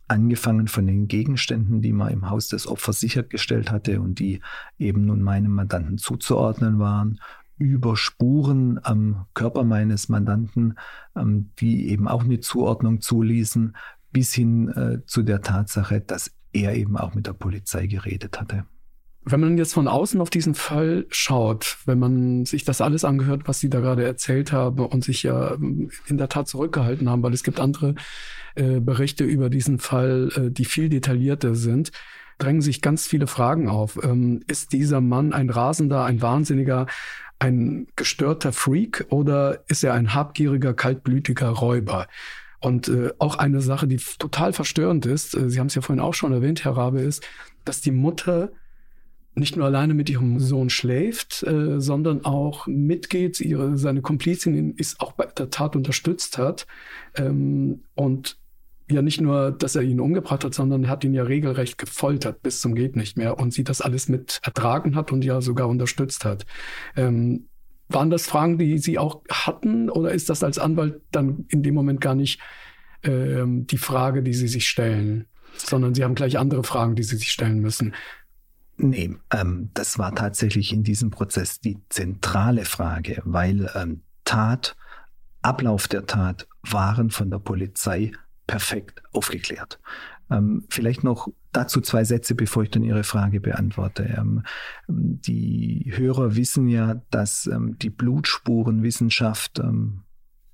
angefangen 0.07 0.69
von 0.69 0.87
den 0.87 1.07
Gegenständen, 1.07 1.83
die 1.83 1.93
man 1.93 2.11
im 2.11 2.31
Haus 2.31 2.49
des 2.49 2.67
Opfers 2.67 3.01
sichergestellt 3.01 3.71
hatte 3.71 4.01
und 4.01 4.19
die 4.19 4.41
eben 4.79 5.05
nun 5.05 5.23
meinem 5.23 5.53
Mandanten 5.53 5.99
zuzuordnen 5.99 6.79
waren, 6.79 7.21
über 7.59 7.97
Spuren 7.97 8.79
am 8.83 9.27
Körper 9.35 9.65
meines 9.65 10.09
Mandanten, 10.09 10.79
ähm, 11.17 11.51
die 11.59 11.89
eben 11.91 12.09
auch 12.09 12.25
eine 12.25 12.41
Zuordnung 12.41 13.01
zuließen, 13.01 13.77
bis 14.13 14.33
hin 14.33 14.69
äh, 14.69 15.07
zu 15.07 15.23
der 15.23 15.43
Tatsache, 15.43 16.01
dass 16.01 16.31
er 16.53 16.75
eben 16.75 16.97
auch 16.97 17.15
mit 17.15 17.27
der 17.27 17.33
Polizei 17.35 17.87
geredet 17.87 18.41
hatte. 18.41 18.65
Wenn 19.25 19.41
man 19.41 19.59
jetzt 19.59 19.75
von 19.75 19.89
außen 19.89 20.21
auf 20.21 20.31
diesen 20.31 20.55
Fall 20.55 21.05
schaut, 21.11 21.79
wenn 21.85 21.99
man 21.99 22.47
sich 22.47 22.65
das 22.65 22.81
alles 22.81 23.05
angehört, 23.05 23.43
was 23.45 23.61
Sie 23.61 23.69
da 23.69 23.81
gerade 23.81 24.05
erzählt 24.05 24.53
haben 24.53 24.85
und 24.87 25.05
sich 25.05 25.23
ja 25.23 25.55
ähm, 25.55 25.91
in 26.07 26.17
der 26.17 26.29
Tat 26.29 26.49
zurückgehalten 26.49 27.11
haben, 27.11 27.23
weil 27.23 27.35
es 27.35 27.43
gibt 27.43 27.61
andere 27.61 27.95
äh, 28.55 28.81
Berichte 28.81 29.25
über 29.25 29.51
diesen 29.51 29.79
Fall, 29.79 30.31
äh, 30.35 30.51
die 30.51 30.65
viel 30.65 30.89
detaillierter 30.89 31.55
sind, 31.55 31.93
drängen 32.39 32.63
sich 32.63 32.81
ganz 32.81 33.07
viele 33.07 33.27
Fragen 33.27 33.69
auf. 33.69 33.99
Ähm, 34.03 34.41
ist 34.47 34.73
dieser 34.73 35.01
Mann 35.01 35.33
ein 35.35 35.51
Rasender, 35.51 36.05
ein 36.05 36.23
Wahnsinniger, 36.23 36.87
ein 37.39 37.87
gestörter 37.97 38.53
Freak 38.53 39.07
oder 39.11 39.63
ist 39.69 39.85
er 39.85 39.95
ein 39.95 40.15
habgieriger, 40.15 40.73
kaltblütiger 40.73 41.51
Räuber? 41.51 42.07
Und 42.61 42.89
äh, 42.89 43.11
auch 43.19 43.37
eine 43.37 43.61
Sache, 43.61 43.87
die 43.87 44.01
total 44.19 44.53
verstörend 44.53 45.07
ist, 45.07 45.35
äh, 45.35 45.49
Sie 45.49 45.61
haben 45.61 45.69
es 45.69 45.75
ja 45.75 45.83
vorhin 45.83 46.03
auch 46.03 46.15
schon 46.15 46.33
erwähnt, 46.33 46.65
Herr 46.65 46.77
Rabe, 46.77 47.01
ist, 47.01 47.25
dass 47.65 47.81
die 47.81 47.93
Mutter 47.93 48.51
nicht 49.35 49.57
nur 49.57 49.67
alleine 49.67 49.95
mit 49.95 50.11
ihrem 50.11 50.41
Sohn 50.41 50.69
schläft, 50.69 51.45
äh, 51.45 51.81
sondern 51.81 52.25
auch 52.25 52.67
mitgeht, 52.67 53.41
ihre, 53.41 53.79
seine 53.79 54.03
Komplizin 54.03 54.75
ist 54.75 55.01
auch 55.01 55.13
bei 55.13 55.27
der 55.27 55.51
Tat 55.51 55.77
unterstützt 55.77 56.39
hat. 56.39 56.67
Ähm, 57.15 57.83
und 57.95 58.39
ja 58.91 59.03
nicht 59.03 59.21
nur, 59.21 59.53
dass 59.53 59.77
er 59.77 59.83
ihn 59.83 60.01
umgebracht 60.01 60.45
hat, 60.45 60.55
sondern 60.55 60.85
er 60.85 60.91
hat 60.91 61.05
ihn 61.05 61.15
ja 61.15 61.23
regelrecht 61.23 61.79
gefoltert 61.79 62.43
bis 62.43 62.61
zum 62.61 62.75
geht 62.75 62.97
nicht 62.97 63.17
mehr 63.17 63.39
und 63.39 63.53
sie 63.53 63.65
das 63.65 63.81
alles 63.81 64.09
mit 64.09 64.41
ertragen 64.43 64.97
hat 64.97 65.13
und 65.13 65.25
ja 65.25 65.41
sogar 65.41 65.69
unterstützt 65.69 66.25
hat. 66.25 66.47
Ähm, 66.97 67.49
waren 67.89 68.11
das 68.11 68.27
Fragen, 68.27 68.59
die 68.59 68.79
Sie 68.79 68.99
auch 68.99 69.23
hatten 69.31 69.91
oder 69.91 70.13
ist 70.13 70.29
das 70.29 70.43
als 70.43 70.59
Anwalt 70.59 71.01
dann 71.11 71.47
in 71.49 71.63
dem 71.63 71.75
Moment 71.75 72.01
gar 72.01 72.15
nicht 72.15 72.41
ähm, 73.03 73.67
die 73.67 73.79
Frage, 73.79 74.23
die 74.23 74.35
Sie 74.35 74.49
sich 74.49 74.69
stellen, 74.69 75.27
sondern 75.57 75.95
Sie 75.95 76.05
haben 76.05 76.15
gleich 76.15 76.39
andere 76.39 76.65
Fragen, 76.65 76.95
die 76.95 77.03
Sie 77.03 77.17
sich 77.17 77.31
stellen 77.31 77.61
müssen? 77.61 77.95
Nee, 78.77 79.17
ähm, 79.33 79.71
das 79.75 79.99
war 79.99 80.15
tatsächlich 80.15 80.73
in 80.73 80.85
diesem 80.85 81.11
Prozess 81.11 81.61
die 81.61 81.79
zentrale 81.89 82.65
Frage, 82.65 83.21
weil 83.25 83.71
ähm, 83.75 84.03
Tat, 84.25 84.77
Ablauf 85.43 85.89
der 85.89 86.07
Tat 86.07 86.47
waren 86.63 87.11
von 87.11 87.31
der 87.31 87.39
Polizei 87.39 88.13
perfekt 88.47 89.03
aufgeklärt. 89.13 89.81
Ähm, 90.31 90.65
vielleicht 90.69 91.05
noch 91.05 91.29
dazu 91.53 91.81
zwei 91.81 92.05
Sätze, 92.05 92.35
bevor 92.35 92.63
ich 92.63 92.71
dann 92.71 92.83
Ihre 92.83 93.05
Frage 93.05 93.41
beantworte. 93.41 94.05
Ähm, 94.17 94.43
die 94.87 95.93
Hörer 95.95 96.37
wissen 96.37 96.69
ja, 96.69 97.01
dass 97.11 97.47
ähm, 97.47 97.79
die 97.79 97.91
Blutspurenwissenschaft 97.91 99.59
ähm, 99.59 100.03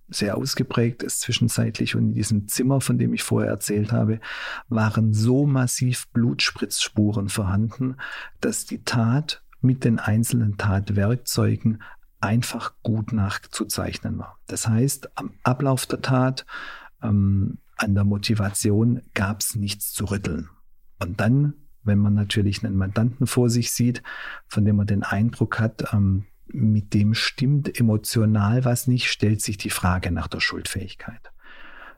sehr 0.08 0.36
ausgeprägt 0.36 1.02
ist 1.02 1.20
zwischenzeitlich 1.20 1.96
und 1.96 2.08
in 2.08 2.12
diesem 2.14 2.48
Zimmer, 2.48 2.80
von 2.80 2.98
dem 2.98 3.14
ich 3.14 3.22
vorher 3.22 3.50
erzählt 3.50 3.90
habe, 3.90 4.20
waren 4.68 5.12
so 5.12 5.46
massiv 5.46 6.08
Blutspritzspuren 6.12 7.28
vorhanden, 7.28 7.96
dass 8.40 8.66
die 8.66 8.84
Tat 8.84 9.42
mit 9.60 9.84
den 9.84 9.98
einzelnen 9.98 10.58
Tatwerkzeugen 10.58 11.82
einfach 12.20 12.74
gut 12.82 13.12
nachzuzeichnen 13.12 14.18
war. 14.18 14.38
Das 14.46 14.68
heißt, 14.68 15.16
am 15.18 15.32
Ablauf 15.42 15.86
der 15.86 16.02
Tat 16.02 16.46
ähm, 17.02 17.58
an 17.76 17.94
der 17.94 18.04
Motivation 18.04 19.02
gab 19.14 19.40
es 19.40 19.54
nichts 19.54 19.92
zu 19.92 20.04
rütteln. 20.06 20.48
Und 21.00 21.20
dann, 21.20 21.54
wenn 21.82 21.98
man 21.98 22.14
natürlich 22.14 22.64
einen 22.64 22.76
Mandanten 22.76 23.26
vor 23.26 23.50
sich 23.50 23.72
sieht, 23.72 24.02
von 24.46 24.64
dem 24.64 24.76
man 24.76 24.86
den 24.86 25.02
Eindruck 25.02 25.58
hat, 25.58 25.92
ähm, 25.92 26.26
mit 26.46 26.94
dem 26.94 27.14
stimmt 27.14 27.78
emotional 27.78 28.64
was 28.64 28.86
nicht, 28.86 29.10
stellt 29.10 29.40
sich 29.40 29.56
die 29.56 29.70
Frage 29.70 30.10
nach 30.10 30.28
der 30.28 30.40
Schuldfähigkeit. 30.40 31.32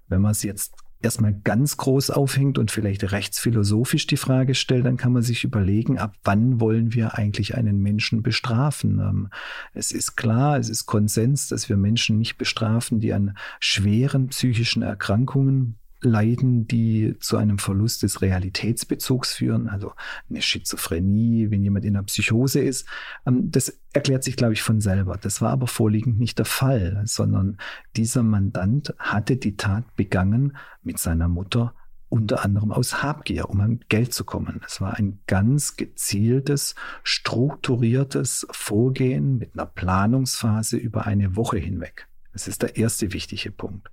Wenn 0.08 0.22
man 0.22 0.32
es 0.32 0.42
jetzt 0.42 0.74
erstmal 1.02 1.34
ganz 1.34 1.76
groß 1.76 2.10
aufhängt 2.10 2.58
und 2.58 2.70
vielleicht 2.70 3.10
rechtsphilosophisch 3.12 4.06
die 4.06 4.16
Frage 4.16 4.54
stellt, 4.54 4.86
dann 4.86 4.96
kann 4.96 5.12
man 5.12 5.22
sich 5.22 5.44
überlegen, 5.44 5.98
ab 5.98 6.14
wann 6.24 6.60
wollen 6.60 6.94
wir 6.94 7.14
eigentlich 7.14 7.56
einen 7.56 7.80
Menschen 7.80 8.22
bestrafen? 8.22 8.98
Ähm, 8.98 9.28
es 9.74 9.92
ist 9.92 10.16
klar, 10.16 10.58
es 10.58 10.68
ist 10.68 10.86
Konsens, 10.86 11.48
dass 11.48 11.68
wir 11.68 11.76
Menschen 11.76 12.18
nicht 12.18 12.36
bestrafen, 12.36 13.00
die 13.00 13.12
an 13.12 13.36
schweren 13.60 14.28
psychischen 14.28 14.82
Erkrankungen 14.82 15.76
leiden, 16.06 16.66
die 16.66 17.16
zu 17.20 17.36
einem 17.36 17.58
Verlust 17.58 18.02
des 18.02 18.22
Realitätsbezugs 18.22 19.34
führen, 19.34 19.68
also 19.68 19.92
eine 20.30 20.42
Schizophrenie, 20.42 21.50
wenn 21.50 21.62
jemand 21.62 21.84
in 21.84 21.96
einer 21.96 22.04
Psychose 22.04 22.60
ist. 22.60 22.86
Ähm, 23.26 23.50
das 23.50 23.78
erklärt 23.92 24.24
sich, 24.24 24.36
glaube 24.36 24.54
ich, 24.54 24.62
von 24.62 24.80
selber. 24.80 25.16
Das 25.16 25.40
war 25.40 25.50
aber 25.50 25.66
vorliegend 25.66 26.18
nicht 26.18 26.38
der 26.38 26.46
Fall, 26.46 27.02
sondern 27.04 27.58
dieser 27.96 28.22
Mandant 28.22 28.94
hatte 28.98 29.36
die 29.36 29.56
Tat 29.56 29.96
begangen 29.96 30.56
mit 30.82 30.98
seiner 30.98 31.28
Mutter 31.28 31.74
unter 32.08 32.44
anderem 32.44 32.72
aus 32.72 33.02
Habgier, 33.02 33.50
um 33.50 33.60
an 33.60 33.80
Geld 33.88 34.14
zu 34.14 34.24
kommen. 34.24 34.60
Es 34.64 34.80
war 34.80 34.94
ein 34.94 35.18
ganz 35.26 35.76
gezieltes, 35.76 36.74
strukturiertes 37.02 38.46
Vorgehen 38.50 39.38
mit 39.38 39.54
einer 39.54 39.66
Planungsphase 39.66 40.76
über 40.76 41.06
eine 41.06 41.36
Woche 41.36 41.58
hinweg. 41.58 42.06
Das 42.32 42.48
ist 42.48 42.62
der 42.62 42.76
erste 42.76 43.12
wichtige 43.12 43.50
Punkt. 43.50 43.90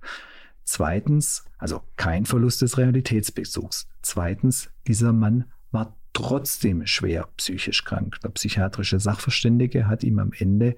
Zweitens, 0.64 1.44
also 1.58 1.82
kein 1.96 2.24
Verlust 2.24 2.62
des 2.62 2.78
Realitätsbezugs. 2.78 3.86
Zweitens, 4.02 4.70
dieser 4.86 5.12
Mann 5.12 5.44
war 5.70 5.96
trotzdem 6.14 6.86
schwer 6.86 7.28
psychisch 7.36 7.84
krank. 7.84 8.18
Der 8.22 8.30
psychiatrische 8.30 8.98
Sachverständige 8.98 9.86
hat 9.86 10.04
ihm 10.04 10.18
am 10.18 10.32
Ende 10.32 10.76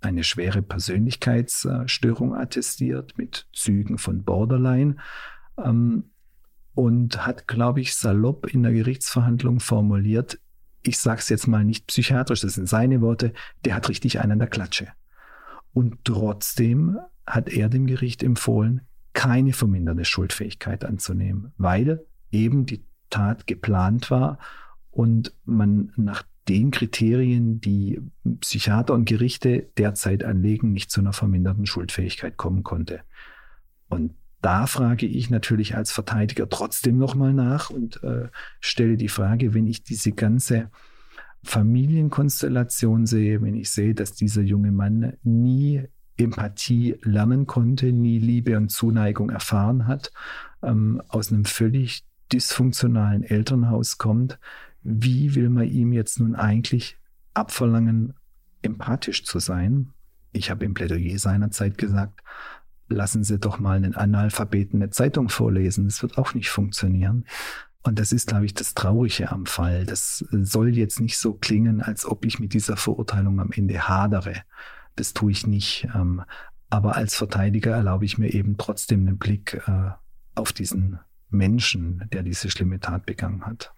eine 0.00 0.24
schwere 0.24 0.62
Persönlichkeitsstörung 0.62 2.34
attestiert 2.34 3.16
mit 3.16 3.46
Zügen 3.52 3.98
von 3.98 4.24
Borderline 4.24 4.96
ähm, 5.62 6.10
und 6.74 7.26
hat, 7.26 7.46
glaube 7.46 7.80
ich, 7.80 7.94
salopp 7.94 8.52
in 8.52 8.62
der 8.62 8.72
Gerichtsverhandlung 8.72 9.60
formuliert, 9.60 10.40
ich 10.82 10.98
sage 10.98 11.20
es 11.20 11.28
jetzt 11.28 11.46
mal 11.46 11.64
nicht 11.64 11.86
psychiatrisch, 11.88 12.40
das 12.40 12.54
sind 12.54 12.68
seine 12.68 13.00
Worte, 13.00 13.32
der 13.64 13.74
hat 13.74 13.88
richtig 13.88 14.20
einen 14.20 14.32
an 14.32 14.38
der 14.38 14.48
Klatsche. 14.48 14.88
Und 15.72 16.04
trotzdem 16.04 16.98
hat 17.26 17.48
er 17.48 17.68
dem 17.68 17.86
Gericht 17.86 18.22
empfohlen, 18.22 18.82
keine 19.18 19.52
verminderte 19.52 20.04
Schuldfähigkeit 20.04 20.84
anzunehmen, 20.84 21.52
weil 21.58 22.06
eben 22.30 22.66
die 22.66 22.84
Tat 23.10 23.48
geplant 23.48 24.12
war 24.12 24.38
und 24.92 25.34
man 25.44 25.92
nach 25.96 26.22
den 26.48 26.70
Kriterien, 26.70 27.60
die 27.60 28.00
Psychiater 28.38 28.94
und 28.94 29.06
Gerichte 29.06 29.70
derzeit 29.76 30.22
anlegen, 30.22 30.72
nicht 30.72 30.92
zu 30.92 31.00
einer 31.00 31.12
verminderten 31.12 31.66
Schuldfähigkeit 31.66 32.36
kommen 32.36 32.62
konnte. 32.62 33.00
Und 33.88 34.14
da 34.40 34.68
frage 34.68 35.06
ich 35.06 35.30
natürlich 35.30 35.74
als 35.74 35.90
Verteidiger 35.90 36.48
trotzdem 36.48 36.96
nochmal 36.96 37.34
nach 37.34 37.70
und 37.70 38.00
äh, 38.04 38.28
stelle 38.60 38.96
die 38.96 39.08
Frage, 39.08 39.52
wenn 39.52 39.66
ich 39.66 39.82
diese 39.82 40.12
ganze 40.12 40.70
Familienkonstellation 41.42 43.04
sehe, 43.04 43.42
wenn 43.42 43.56
ich 43.56 43.70
sehe, 43.70 43.96
dass 43.96 44.12
dieser 44.12 44.42
junge 44.42 44.70
Mann 44.70 45.14
nie 45.24 45.88
Empathie 46.18 46.96
lernen 47.02 47.46
konnte, 47.46 47.92
nie 47.92 48.18
Liebe 48.18 48.56
und 48.56 48.70
Zuneigung 48.70 49.30
erfahren 49.30 49.86
hat, 49.86 50.12
ähm, 50.62 51.00
aus 51.08 51.32
einem 51.32 51.44
völlig 51.44 52.04
dysfunktionalen 52.32 53.22
Elternhaus 53.22 53.96
kommt, 53.96 54.38
wie 54.82 55.34
will 55.34 55.48
man 55.48 55.68
ihm 55.68 55.92
jetzt 55.92 56.20
nun 56.20 56.34
eigentlich 56.34 56.98
abverlangen, 57.34 58.14
empathisch 58.62 59.24
zu 59.24 59.38
sein? 59.38 59.92
Ich 60.32 60.50
habe 60.50 60.64
im 60.64 60.74
Plädoyer 60.74 61.18
seinerzeit 61.18 61.78
gesagt, 61.78 62.22
lassen 62.88 63.24
Sie 63.24 63.38
doch 63.38 63.58
mal 63.58 63.76
einen 63.76 63.94
Analphabeten 63.94 64.82
eine 64.82 64.90
Zeitung 64.90 65.28
vorlesen. 65.28 65.86
Das 65.86 66.02
wird 66.02 66.18
auch 66.18 66.34
nicht 66.34 66.50
funktionieren. 66.50 67.24
Und 67.82 67.98
das 67.98 68.12
ist, 68.12 68.28
glaube 68.28 68.44
ich, 68.44 68.54
das 68.54 68.74
Traurige 68.74 69.30
am 69.30 69.46
Fall. 69.46 69.86
Das 69.86 70.24
soll 70.30 70.76
jetzt 70.76 71.00
nicht 71.00 71.16
so 71.16 71.34
klingen, 71.34 71.80
als 71.80 72.04
ob 72.04 72.24
ich 72.24 72.38
mit 72.38 72.52
dieser 72.52 72.76
Verurteilung 72.76 73.40
am 73.40 73.50
Ende 73.52 73.88
hadere. 73.88 74.42
Das 74.98 75.14
tue 75.14 75.30
ich 75.30 75.46
nicht. 75.46 75.86
Ähm, 75.94 76.22
aber 76.70 76.96
als 76.96 77.14
Verteidiger 77.14 77.70
erlaube 77.70 78.04
ich 78.04 78.18
mir 78.18 78.34
eben 78.34 78.56
trotzdem 78.58 79.06
einen 79.06 79.16
Blick 79.16 79.62
äh, 79.66 79.90
auf 80.34 80.52
diesen 80.52 80.98
Menschen, 81.30 82.08
der 82.12 82.24
diese 82.24 82.50
schlimme 82.50 82.80
Tat 82.80 83.06
begangen 83.06 83.46
hat. 83.46 83.72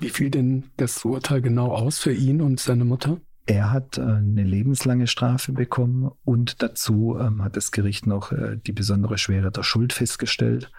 Wie 0.00 0.08
fiel 0.08 0.30
denn 0.30 0.64
das 0.78 1.04
Urteil 1.04 1.42
genau 1.42 1.70
aus 1.70 1.98
für 1.98 2.12
ihn 2.12 2.40
und 2.40 2.60
seine 2.60 2.84
Mutter? 2.84 3.20
Er 3.46 3.72
hat 3.72 3.98
äh, 3.98 4.02
eine 4.02 4.42
lebenslange 4.42 5.06
Strafe 5.06 5.52
bekommen 5.52 6.10
und 6.24 6.62
dazu 6.62 7.18
ähm, 7.20 7.44
hat 7.44 7.56
das 7.56 7.72
Gericht 7.72 8.06
noch 8.06 8.32
äh, 8.32 8.56
die 8.56 8.72
besondere 8.72 9.18
Schwere 9.18 9.50
der 9.50 9.62
Schuld 9.62 9.92
festgestellt, 9.92 10.72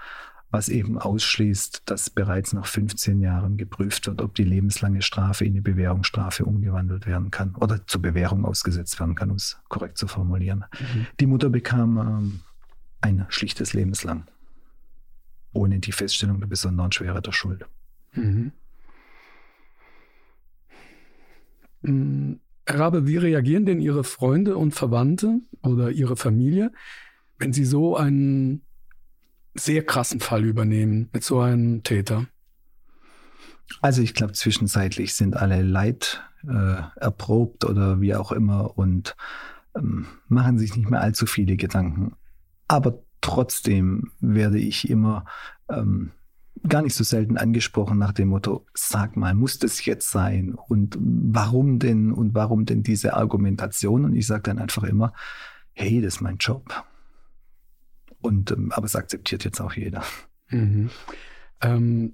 was 0.55 0.69
eben 0.69 0.97
ausschließt, 0.97 1.81
dass 1.85 2.09
bereits 2.09 2.53
nach 2.53 2.65
15 2.65 3.19
Jahren 3.19 3.57
geprüft 3.57 4.07
wird, 4.07 4.21
ob 4.21 4.35
die 4.35 4.45
lebenslange 4.45 5.01
Strafe 5.01 5.43
in 5.43 5.51
eine 5.51 5.61
Bewährungsstrafe 5.61 6.45
umgewandelt 6.45 7.05
werden 7.05 7.29
kann 7.29 7.55
oder 7.55 7.85
zur 7.87 8.01
Bewährung 8.01 8.45
ausgesetzt 8.45 8.97
werden 9.01 9.15
kann, 9.15 9.31
um 9.31 9.35
es 9.35 9.59
korrekt 9.67 9.97
zu 9.97 10.07
formulieren. 10.07 10.63
Mhm. 10.79 11.07
Die 11.19 11.25
Mutter 11.25 11.49
bekam 11.49 11.97
ähm, 11.97 12.39
ein 13.01 13.25
schlichtes 13.27 13.73
Lebenslang, 13.73 14.27
ohne 15.51 15.79
die 15.79 15.91
Feststellung 15.91 16.39
der 16.39 16.47
besonderen 16.47 16.93
Schwere 16.93 17.21
der 17.21 17.33
Schuld. 17.33 17.65
Mhm. 18.13 18.53
Mm, 21.81 22.33
Herr 22.65 22.79
Rabe, 22.79 23.07
wie 23.07 23.17
reagieren 23.17 23.65
denn 23.65 23.81
Ihre 23.81 24.05
Freunde 24.05 24.55
und 24.55 24.71
Verwandte 24.71 25.41
oder 25.63 25.91
Ihre 25.91 26.15
Familie, 26.15 26.71
wenn 27.39 27.51
Sie 27.51 27.65
so 27.65 27.97
einen 27.97 28.61
sehr 29.55 29.85
krassen 29.85 30.19
Fall 30.19 30.43
übernehmen 30.43 31.09
mit 31.13 31.23
so 31.23 31.39
einem 31.39 31.83
Täter? 31.83 32.27
Also 33.81 34.01
ich 34.01 34.13
glaube, 34.13 34.33
zwischenzeitlich 34.33 35.15
sind 35.15 35.35
alle 35.35 35.61
Leid 35.61 36.21
äh, 36.47 36.81
erprobt 36.97 37.65
oder 37.65 37.99
wie 37.99 38.15
auch 38.15 38.31
immer 38.31 38.77
und 38.77 39.15
ähm, 39.75 40.05
machen 40.27 40.59
sich 40.59 40.75
nicht 40.75 40.89
mehr 40.89 41.01
allzu 41.01 41.25
viele 41.25 41.57
Gedanken. 41.57 42.13
Aber 42.67 43.03
trotzdem 43.21 44.11
werde 44.19 44.59
ich 44.59 44.89
immer 44.89 45.25
ähm, 45.69 46.11
gar 46.67 46.81
nicht 46.81 46.95
so 46.95 47.03
selten 47.03 47.37
angesprochen 47.37 47.97
nach 47.97 48.13
dem 48.13 48.29
Motto, 48.29 48.65
sag 48.73 49.17
mal, 49.17 49.33
muss 49.33 49.59
das 49.59 49.83
jetzt 49.85 50.09
sein? 50.09 50.55
Und 50.55 50.97
warum 50.99 51.79
denn? 51.79 52.11
Und 52.11 52.33
warum 52.33 52.65
denn 52.65 52.83
diese 52.83 53.15
Argumentation? 53.15 54.05
Und 54.05 54.15
ich 54.15 54.27
sage 54.27 54.43
dann 54.43 54.59
einfach 54.59 54.83
immer, 54.83 55.13
hey, 55.73 56.01
das 56.01 56.15
ist 56.15 56.21
mein 56.21 56.37
Job. 56.37 56.85
Und, 58.25 58.49
ähm, 58.51 58.71
aber 58.71 58.85
es 58.85 58.95
akzeptiert 58.95 59.43
jetzt 59.43 59.61
auch 59.61 59.73
jeder. 59.73 60.03
Mhm. 60.49 60.89
Ähm, 61.61 62.13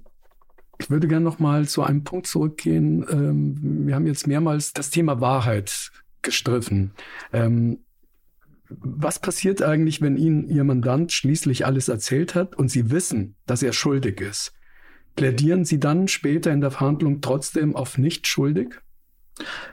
ich 0.78 0.90
würde 0.90 1.08
gerne 1.08 1.24
noch 1.24 1.38
mal 1.38 1.66
zu 1.66 1.82
einem 1.82 2.04
Punkt 2.04 2.26
zurückgehen. 2.26 3.06
Ähm, 3.08 3.86
wir 3.86 3.94
haben 3.94 4.06
jetzt 4.06 4.26
mehrmals 4.26 4.74
das 4.74 4.90
Thema 4.90 5.22
Wahrheit 5.22 5.90
gestriffen. 6.20 6.92
Ähm, 7.32 7.78
was 8.68 9.20
passiert 9.20 9.62
eigentlich, 9.62 10.02
wenn 10.02 10.18
Ihnen 10.18 10.48
Ihr 10.48 10.64
Mandant 10.64 11.12
schließlich 11.12 11.64
alles 11.64 11.88
erzählt 11.88 12.34
hat 12.34 12.56
und 12.56 12.68
Sie 12.70 12.90
wissen, 12.90 13.36
dass 13.46 13.62
er 13.62 13.72
schuldig 13.72 14.20
ist? 14.20 14.52
Plädieren 15.16 15.64
Sie 15.64 15.80
dann 15.80 16.08
später 16.08 16.52
in 16.52 16.60
der 16.60 16.70
Verhandlung 16.70 17.22
trotzdem 17.22 17.74
auf 17.74 17.96
nicht 17.96 18.26
schuldig? 18.26 18.82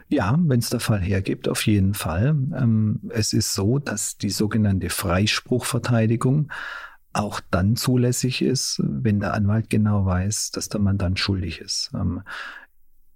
Ja, 0.08 0.38
wenn 0.40 0.60
es 0.60 0.70
der 0.70 0.80
Fall 0.80 1.02
hergibt, 1.02 1.48
auf 1.48 1.66
jeden 1.66 1.94
Fall. 1.94 2.36
Ähm, 2.56 3.00
es 3.10 3.34
ist 3.34 3.54
so, 3.54 3.80
dass 3.80 4.18
die 4.18 4.30
sogenannte 4.30 4.90
Freispruchverteidigung 4.90 6.52
auch 7.14 7.42
dann 7.52 7.76
zulässig 7.76 8.42
ist, 8.42 8.82
wenn 8.84 9.20
der 9.20 9.34
Anwalt 9.34 9.70
genau 9.70 10.06
weiß, 10.06 10.52
dass 10.52 10.70
der 10.70 10.80
Mandant 10.80 11.20
schuldig 11.20 11.60
ist. 11.60 11.92
Ähm, 11.94 12.22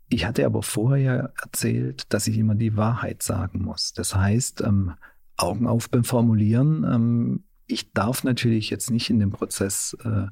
ich 0.10 0.26
hatte 0.26 0.45
aber 0.45 0.62
vorher 0.62 1.34
erzählt, 1.41 2.14
dass 2.14 2.28
ich 2.28 2.38
immer 2.38 2.56
die 2.56 2.78
Wahrheit 2.78 3.24
sagen 3.24 3.64
muss. 3.64 3.93
Das 3.93 4.16
heißt, 4.16 4.62
ähm, 4.62 4.93
Augen 5.38 5.66
auf 5.66 5.89
beim 5.89 6.04
Formulieren. 6.04 7.43
Ich 7.66 7.91
darf 7.93 8.24
natürlich 8.24 8.70
jetzt 8.70 8.91
nicht 8.91 9.10
in 9.10 9.20
dem 9.20 9.32
Prozess 9.32 9.97
äh, 10.04 10.28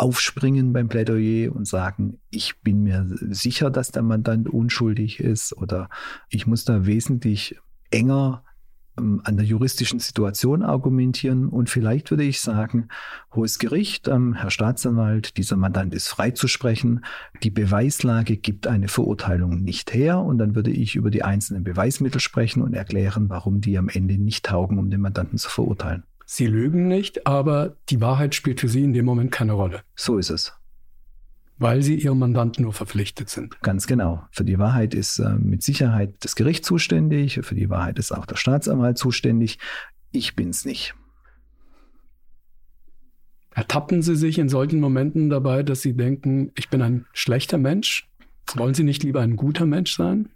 aufspringen 0.00 0.72
beim 0.72 0.88
Plädoyer 0.88 1.54
und 1.54 1.66
sagen, 1.66 2.20
ich 2.30 2.60
bin 2.62 2.82
mir 2.82 3.06
sicher, 3.06 3.70
dass 3.70 3.90
der 3.90 4.02
Mandant 4.02 4.48
unschuldig 4.48 5.20
ist 5.20 5.54
oder 5.56 5.90
ich 6.30 6.46
muss 6.46 6.64
da 6.64 6.86
wesentlich 6.86 7.60
enger 7.90 8.42
ähm, 8.96 9.20
an 9.24 9.36
der 9.36 9.44
juristischen 9.44 9.98
Situation 9.98 10.62
argumentieren. 10.62 11.48
Und 11.48 11.68
vielleicht 11.68 12.10
würde 12.10 12.22
ich 12.22 12.40
sagen, 12.40 12.88
hohes 13.34 13.58
Gericht, 13.58 14.08
ähm, 14.08 14.32
Herr 14.32 14.50
Staatsanwalt, 14.50 15.36
dieser 15.36 15.56
Mandant 15.56 15.92
ist 15.92 16.08
freizusprechen, 16.08 17.04
die 17.42 17.50
Beweislage 17.50 18.38
gibt 18.38 18.66
eine 18.66 18.88
Verurteilung 18.88 19.62
nicht 19.62 19.92
her. 19.92 20.20
Und 20.20 20.38
dann 20.38 20.54
würde 20.54 20.70
ich 20.70 20.96
über 20.96 21.10
die 21.10 21.24
einzelnen 21.24 21.62
Beweismittel 21.62 22.22
sprechen 22.22 22.62
und 22.62 22.72
erklären, 22.72 23.28
warum 23.28 23.60
die 23.60 23.76
am 23.76 23.90
Ende 23.90 24.16
nicht 24.16 24.46
taugen, 24.46 24.78
um 24.78 24.88
den 24.88 25.02
Mandanten 25.02 25.36
zu 25.36 25.50
verurteilen. 25.50 26.04
Sie 26.32 26.46
lügen 26.46 26.86
nicht, 26.86 27.26
aber 27.26 27.76
die 27.88 28.00
Wahrheit 28.00 28.36
spielt 28.36 28.60
für 28.60 28.68
Sie 28.68 28.84
in 28.84 28.92
dem 28.92 29.04
Moment 29.04 29.32
keine 29.32 29.54
Rolle. 29.54 29.82
So 29.96 30.16
ist 30.16 30.30
es 30.30 30.52
weil 31.62 31.82
sie 31.82 31.96
ihrem 31.96 32.18
Mandanten 32.18 32.64
nur 32.64 32.72
verpflichtet 32.72 33.28
sind. 33.28 33.60
Ganz 33.60 33.86
genau. 33.86 34.26
Für 34.30 34.44
die 34.44 34.58
Wahrheit 34.58 34.94
ist 34.94 35.18
äh, 35.18 35.34
mit 35.34 35.62
Sicherheit 35.62 36.14
das 36.20 36.34
Gericht 36.34 36.64
zuständig, 36.64 37.38
für 37.42 37.54
die 37.54 37.68
Wahrheit 37.68 37.98
ist 37.98 38.12
auch 38.12 38.24
der 38.24 38.36
Staatsanwalt 38.36 38.96
zuständig. 38.96 39.58
Ich 40.10 40.34
bin's 40.36 40.64
nicht. 40.64 40.94
Ertappen 43.50 44.00
Sie 44.00 44.16
sich 44.16 44.38
in 44.38 44.48
solchen 44.48 44.80
Momenten 44.80 45.28
dabei, 45.28 45.62
dass 45.62 45.82
Sie 45.82 45.94
denken, 45.94 46.50
ich 46.56 46.70
bin 46.70 46.80
ein 46.80 47.04
schlechter 47.12 47.58
Mensch? 47.58 48.08
Wollen 48.54 48.72
Sie 48.72 48.84
nicht 48.84 49.02
lieber 49.02 49.20
ein 49.20 49.36
guter 49.36 49.66
Mensch 49.66 49.94
sein? 49.94 50.30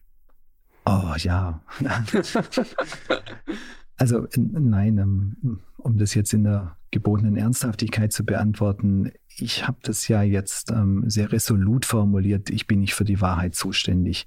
Oh 0.85 1.15
ja. 1.17 1.63
also 3.97 4.27
nein, 4.37 4.99
ähm, 4.99 5.61
um 5.79 5.99
das 5.99 6.15
jetzt 6.15 6.33
in 6.33 6.45
der 6.45 6.77
gebotenen 6.91 7.37
Ernsthaftigkeit 7.37 8.13
zu 8.13 8.25
beantworten, 8.25 9.13
ich 9.37 9.67
habe 9.67 9.79
das 9.83 10.09
ja 10.09 10.23
jetzt 10.23 10.71
ähm, 10.71 11.05
sehr 11.09 11.33
resolut 11.33 11.85
formuliert, 11.85 12.51
ich 12.51 12.67
bin 12.67 12.81
nicht 12.81 12.95
für 12.95 13.05
die 13.05 13.21
Wahrheit 13.21 13.55
zuständig. 13.55 14.27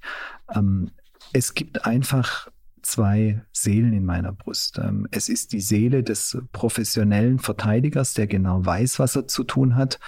Ähm, 0.54 0.90
es 1.32 1.54
gibt 1.54 1.84
einfach 1.84 2.48
zwei 2.82 3.42
Seelen 3.52 3.92
in 3.92 4.04
meiner 4.04 4.32
Brust. 4.32 4.80
Es 5.10 5.28
ist 5.28 5.52
die 5.52 5.60
Seele 5.60 6.02
des 6.02 6.38
professionellen 6.52 7.38
Verteidigers, 7.38 8.14
der 8.14 8.26
genau 8.26 8.64
weiß, 8.64 8.98
was 8.98 9.16
er 9.16 9.26
zu 9.26 9.44
tun 9.44 9.76
hat, 9.76 9.98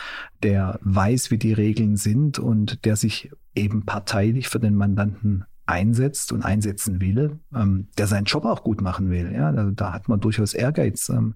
der 0.42 0.78
weiß, 0.82 1.30
wie 1.30 1.36
die 1.36 1.52
Regeln 1.52 1.96
sind 1.96 2.38
und 2.38 2.84
der 2.84 2.96
sich 2.96 3.30
eben 3.54 3.84
parteilich 3.84 4.48
für 4.48 4.60
den 4.60 4.76
Mandanten 4.76 5.44
einsetzt 5.70 6.32
und 6.32 6.44
einsetzen 6.44 7.00
will, 7.00 7.38
ähm, 7.54 7.88
der 7.96 8.06
seinen 8.06 8.24
Job 8.24 8.44
auch 8.44 8.62
gut 8.62 8.80
machen 8.80 9.10
will. 9.10 9.32
Ja, 9.32 9.50
also 9.50 9.70
da 9.70 9.92
hat 9.92 10.08
man 10.08 10.20
durchaus 10.20 10.52
Ehrgeiz, 10.52 11.08
ähm, 11.08 11.34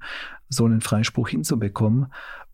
so 0.48 0.64
einen 0.64 0.80
Freispruch 0.80 1.28
hinzubekommen. 1.28 2.06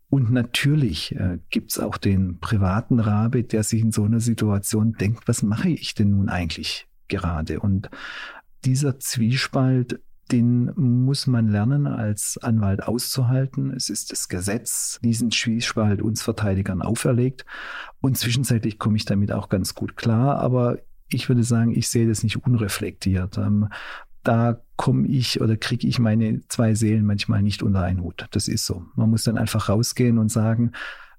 Und 0.09 0.31
natürlich 0.31 1.15
äh, 1.15 1.39
gibt 1.49 1.71
es 1.71 1.79
auch 1.79 1.97
den 1.97 2.39
privaten 2.39 2.99
Rabe, 2.99 3.43
der 3.43 3.63
sich 3.63 3.81
in 3.81 3.91
so 3.91 4.03
einer 4.03 4.19
Situation 4.19 4.93
denkt, 4.93 5.27
was 5.27 5.41
mache 5.41 5.69
ich 5.69 5.95
denn 5.95 6.11
nun 6.11 6.29
eigentlich 6.29 6.87
gerade? 7.07 7.59
Und 7.59 7.89
dieser 8.65 8.99
Zwiespalt, 8.99 10.01
den 10.31 10.71
muss 10.75 11.27
man 11.27 11.47
lernen, 11.47 11.87
als 11.87 12.37
Anwalt 12.41 12.83
auszuhalten. 12.83 13.71
Es 13.71 13.89
ist 13.89 14.11
das 14.11 14.29
Gesetz, 14.29 14.99
diesen 15.01 15.31
Zwiespalt 15.31 16.01
uns 16.01 16.21
Verteidigern 16.21 16.81
auferlegt. 16.81 17.45
Und 18.01 18.17
zwischenzeitlich 18.17 18.79
komme 18.79 18.97
ich 18.97 19.05
damit 19.05 19.31
auch 19.31 19.49
ganz 19.49 19.75
gut 19.75 19.95
klar. 19.95 20.39
Aber 20.39 20.77
ich 21.13 21.29
würde 21.29 21.43
sagen, 21.43 21.75
ich 21.75 21.87
sehe 21.87 22.07
das 22.07 22.23
nicht 22.23 22.37
unreflektiert. 22.45 23.37
Ähm, 23.37 23.69
da 24.23 24.61
komme 24.75 25.07
ich 25.07 25.41
oder 25.41 25.57
kriege 25.57 25.87
ich 25.87 25.99
meine 25.99 26.41
zwei 26.47 26.75
Seelen 26.75 27.05
manchmal 27.05 27.41
nicht 27.41 27.63
unter 27.63 27.81
einen 27.81 28.01
Hut. 28.01 28.27
Das 28.31 28.47
ist 28.47 28.65
so. 28.65 28.85
Man 28.95 29.09
muss 29.09 29.23
dann 29.23 29.37
einfach 29.37 29.69
rausgehen 29.69 30.17
und 30.17 30.29
sagen, 30.29 30.73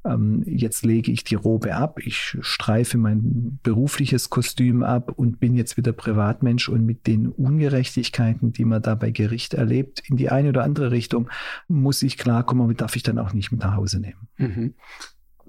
ähm, 0.05 0.43
jetzt 0.47 0.84
lege 0.84 1.12
ich 1.12 1.22
die 1.24 1.36
Robe 1.36 1.76
ab, 1.76 2.01
ich 2.01 2.36
streife 2.40 2.99
mein 2.99 3.61
berufliches 3.62 4.30
Kostüm 4.30 4.82
ab 4.82 5.12
und 5.16 5.38
bin 5.38 5.55
jetzt 5.55 5.76
wieder 5.76 5.93
Privatmensch 5.93 6.68
und 6.68 6.84
mit 6.84 7.07
den 7.07 7.28
Ungerechtigkeiten, 7.28 8.53
die 8.53 8.64
man 8.64 8.82
da 8.82 8.97
bei 8.97 9.11
Gericht 9.11 9.55
erlebt, 9.55 10.03
in 10.09 10.16
die 10.16 10.30
eine 10.30 10.49
oder 10.49 10.64
andere 10.64 10.90
Richtung, 10.90 11.28
muss 11.68 12.03
ich 12.03 12.18
klarkommen, 12.18 12.64
aber 12.64 12.74
darf 12.74 12.97
ich 12.97 13.05
dann 13.05 13.18
auch 13.18 13.32
nicht 13.32 13.53
mit 13.53 13.61
nach 13.61 13.76
Hause 13.76 14.01
nehmen. 14.01 14.28
Mhm 14.38 14.74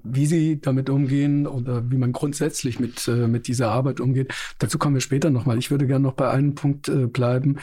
wie 0.04 0.26
sie 0.26 0.60
damit 0.60 0.90
umgehen 0.90 1.48
oder 1.48 1.90
wie 1.90 1.98
man 1.98 2.12
grundsätzlich 2.12 2.80
mit, 2.80 3.08
äh, 3.08 3.28
mit 3.28 3.48
dieser 3.48 3.72
Arbeit 3.72 4.00
umgeht. 4.00 4.34
Dazu 4.60 4.78
kommen 4.78 4.96
wir 4.96 5.02
später 5.02 5.30
nochmal. 5.30 5.58
Ich 5.58 5.72
würde 5.72 5.88
gerne 5.88 6.04
noch 6.04 6.14
bei 6.14 6.30
einem 6.30 6.56
Punkt 6.56 6.90
äh, 6.90 7.08
bleiben. 7.08 7.58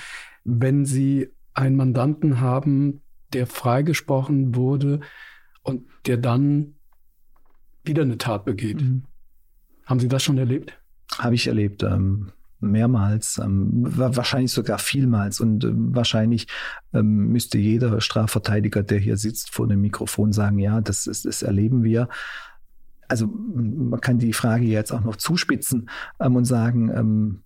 Wenn 0.45 0.87
Sie 0.87 1.29
einen 1.53 1.77
Mandanten 1.77 2.41
haben, 2.41 3.03
der 3.33 3.47
freigesprochen 3.47 4.55
wurde 4.55 5.01
und 5.63 5.85
der 6.07 6.17
dann 6.17 6.75
wieder 7.85 8.03
eine 8.03 8.19
Tat 8.19 8.45
begeht. 8.45 8.81
Mhm. 8.81 9.05
Haben 9.85 10.01
Sie 10.01 10.09
das 10.09 10.23
schon 10.23 10.39
erlebt? 10.39 10.79
Habe 11.19 11.35
ich 11.35 11.47
erlebt. 11.47 11.83
Ähm, 11.83 12.33
mehrmals, 12.61 13.39
ähm, 13.43 13.71
wahrscheinlich 13.73 14.53
sogar 14.53 14.79
vielmals. 14.79 15.41
Und 15.41 15.65
äh, 15.65 15.73
wahrscheinlich 15.73 16.47
ähm, 16.93 17.29
müsste 17.29 17.59
jeder 17.59 18.01
Strafverteidiger, 18.01 18.83
der 18.83 18.99
hier 18.99 19.17
sitzt, 19.17 19.51
vor 19.51 19.69
dem 19.69 19.81
Mikrofon 19.81 20.33
sagen, 20.33 20.59
ja, 20.59 20.81
das, 20.81 21.07
ist, 21.07 21.25
das 21.25 21.43
erleben 21.43 21.83
wir. 21.83 22.09
Also 23.09 23.27
man 23.27 24.01
kann 24.01 24.19
die 24.19 24.33
Frage 24.33 24.65
jetzt 24.65 24.93
auch 24.93 25.03
noch 25.03 25.17
zuspitzen 25.17 25.91
ähm, 26.21 26.37
und 26.37 26.45
sagen, 26.45 26.91
ähm, 26.95 27.43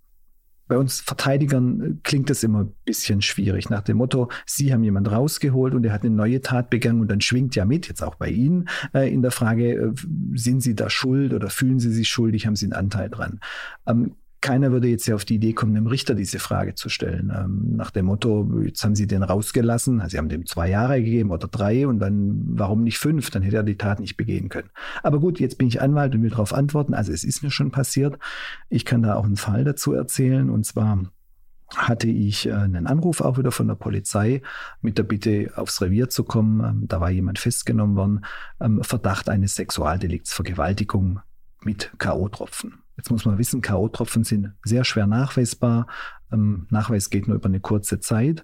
bei 0.67 0.77
uns 0.77 0.99
Verteidigern 0.99 1.81
äh, 1.81 1.93
klingt 2.03 2.29
das 2.29 2.43
immer 2.43 2.61
ein 2.61 2.73
bisschen 2.85 3.21
schwierig. 3.21 3.69
Nach 3.69 3.81
dem 3.81 3.97
Motto, 3.97 4.29
Sie 4.45 4.73
haben 4.73 4.83
jemand 4.83 5.11
rausgeholt 5.11 5.73
und 5.73 5.85
er 5.85 5.93
hat 5.93 6.03
eine 6.03 6.15
neue 6.15 6.41
Tat 6.41 6.69
begangen 6.69 7.01
und 7.01 7.11
dann 7.11 7.21
schwingt 7.21 7.55
ja 7.55 7.65
mit, 7.65 7.87
jetzt 7.87 8.03
auch 8.03 8.15
bei 8.15 8.29
Ihnen, 8.29 8.67
äh, 8.93 9.11
in 9.11 9.21
der 9.21 9.31
Frage, 9.31 9.73
äh, 9.73 9.93
sind 10.33 10.61
Sie 10.61 10.75
da 10.75 10.89
schuld 10.89 11.33
oder 11.33 11.49
fühlen 11.49 11.79
Sie 11.79 11.91
sich 11.91 12.09
schuldig, 12.09 12.47
haben 12.47 12.55
Sie 12.55 12.65
einen 12.65 12.73
Anteil 12.73 13.09
dran? 13.09 13.39
Ähm, 13.85 14.15
keiner 14.41 14.71
würde 14.71 14.87
jetzt 14.87 15.07
ja 15.07 15.15
auf 15.15 15.25
die 15.25 15.35
Idee 15.35 15.53
kommen, 15.53 15.73
dem 15.73 15.87
Richter 15.87 16.13
diese 16.13 16.39
Frage 16.39 16.75
zu 16.75 16.89
stellen. 16.89 17.31
Ähm, 17.35 17.75
nach 17.75 17.91
dem 17.91 18.05
Motto, 18.05 18.49
jetzt 18.63 18.83
haben 18.83 18.95
Sie 18.95 19.07
den 19.07 19.23
rausgelassen, 19.23 20.01
also 20.01 20.11
Sie 20.11 20.17
haben 20.17 20.29
dem 20.29 20.45
zwei 20.45 20.69
Jahre 20.69 21.01
gegeben 21.01 21.31
oder 21.31 21.47
drei 21.47 21.87
und 21.87 21.99
dann, 21.99 22.43
warum 22.45 22.83
nicht 22.83 22.97
fünf? 22.97 23.29
Dann 23.31 23.43
hätte 23.43 23.57
er 23.57 23.63
die 23.63 23.77
Tat 23.77 23.99
nicht 23.99 24.17
begehen 24.17 24.49
können. 24.49 24.69
Aber 25.03 25.19
gut, 25.19 25.39
jetzt 25.39 25.57
bin 25.57 25.67
ich 25.67 25.81
Anwalt 25.81 26.13
und 26.15 26.23
will 26.23 26.29
darauf 26.29 26.53
antworten. 26.53 26.93
Also 26.93 27.11
es 27.11 27.23
ist 27.23 27.43
mir 27.43 27.51
schon 27.51 27.71
passiert. 27.71 28.19
Ich 28.69 28.85
kann 28.85 29.01
da 29.01 29.15
auch 29.15 29.25
einen 29.25 29.37
Fall 29.37 29.63
dazu 29.63 29.93
erzählen 29.93 30.49
und 30.49 30.65
zwar 30.65 30.99
hatte 31.75 32.07
ich 32.07 32.47
äh, 32.47 32.53
einen 32.53 32.87
Anruf 32.87 33.21
auch 33.21 33.37
wieder 33.37 33.51
von 33.51 33.67
der 33.67 33.75
Polizei 33.75 34.41
mit 34.81 34.97
der 34.97 35.03
Bitte, 35.03 35.51
aufs 35.55 35.81
Revier 35.81 36.09
zu 36.09 36.23
kommen. 36.23 36.63
Ähm, 36.63 36.87
da 36.87 37.01
war 37.01 37.09
jemand 37.09 37.39
festgenommen 37.39 37.95
worden. 37.95 38.25
Ähm, 38.61 38.83
Verdacht 38.83 39.29
eines 39.29 39.55
Sexualdelikts, 39.55 40.33
Vergewaltigung 40.33 41.21
mit 41.63 41.91
K.O.-Tropfen. 41.97 42.84
Jetzt 42.97 43.11
muss 43.11 43.25
man 43.25 43.37
wissen, 43.37 43.61
K.O.-Tropfen 43.61 44.23
sind 44.23 44.53
sehr 44.63 44.83
schwer 44.83 45.07
nachweisbar. 45.07 45.87
Ähm, 46.31 46.67
Nachweis 46.69 47.09
geht 47.09 47.27
nur 47.27 47.37
über 47.37 47.47
eine 47.47 47.59
kurze 47.59 47.99
Zeit. 47.99 48.43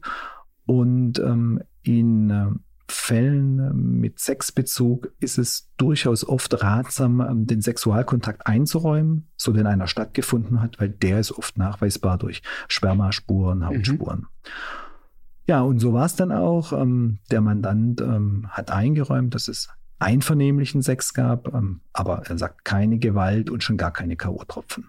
Und 0.65 1.19
ähm, 1.19 1.61
in 1.83 2.29
äh, 2.29 2.47
Fällen 2.91 3.99
mit 3.99 4.19
Sexbezug 4.19 5.11
ist 5.19 5.37
es 5.37 5.69
durchaus 5.77 6.27
oft 6.27 6.61
ratsam, 6.61 7.21
ähm, 7.21 7.47
den 7.47 7.61
Sexualkontakt 7.61 8.45
einzuräumen, 8.45 9.27
so 9.37 9.53
den 9.53 9.65
einer 9.65 9.87
stattgefunden 9.87 10.61
hat, 10.61 10.79
weil 10.79 10.89
der 10.89 11.19
ist 11.19 11.31
oft 11.31 11.57
nachweisbar 11.57 12.17
durch 12.17 12.41
Spermaspuren, 12.67 13.59
mhm. 13.59 13.65
Hautspuren. 13.65 14.19
Mhm. 14.19 14.27
Ja, 15.47 15.61
und 15.61 15.79
so 15.79 15.93
war 15.93 16.05
es 16.05 16.15
dann 16.15 16.31
auch. 16.31 16.73
Ähm, 16.73 17.19
der 17.31 17.41
Mandant 17.41 18.01
ähm, 18.01 18.47
hat 18.49 18.71
eingeräumt, 18.71 19.33
dass 19.35 19.47
es 19.47 19.69
einvernehmlichen 20.01 20.81
Sex 20.81 21.13
gab, 21.13 21.53
ähm, 21.53 21.81
aber 21.93 22.23
er 22.27 22.37
sagt 22.37 22.65
keine 22.65 22.97
Gewalt 22.97 23.49
und 23.49 23.63
schon 23.63 23.77
gar 23.77 23.91
keine 23.91 24.15
K.O.-Tropfen. 24.15 24.85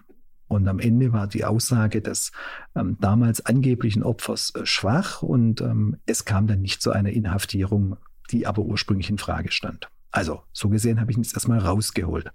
Und 0.47 0.67
am 0.67 0.79
Ende 0.79 1.13
war 1.13 1.27
die 1.27 1.45
Aussage 1.45 2.01
des 2.01 2.31
ähm, 2.75 2.97
damals 2.99 3.45
angeblichen 3.45 4.03
Opfers 4.03 4.53
äh, 4.55 4.65
schwach 4.65 5.23
und 5.23 5.61
ähm, 5.61 5.97
es 6.05 6.25
kam 6.25 6.47
dann 6.47 6.61
nicht 6.61 6.81
zu 6.81 6.91
einer 6.91 7.09
Inhaftierung, 7.09 7.97
die 8.31 8.45
aber 8.45 8.61
ursprünglich 8.61 9.09
in 9.09 9.17
Frage 9.17 9.51
stand. 9.51 9.89
Also 10.11 10.43
so 10.51 10.69
gesehen 10.69 10.99
habe 10.99 11.11
ich 11.11 11.17
ihn 11.17 11.23
jetzt 11.23 11.33
erstmal 11.33 11.59
rausgeholt. 11.59 12.31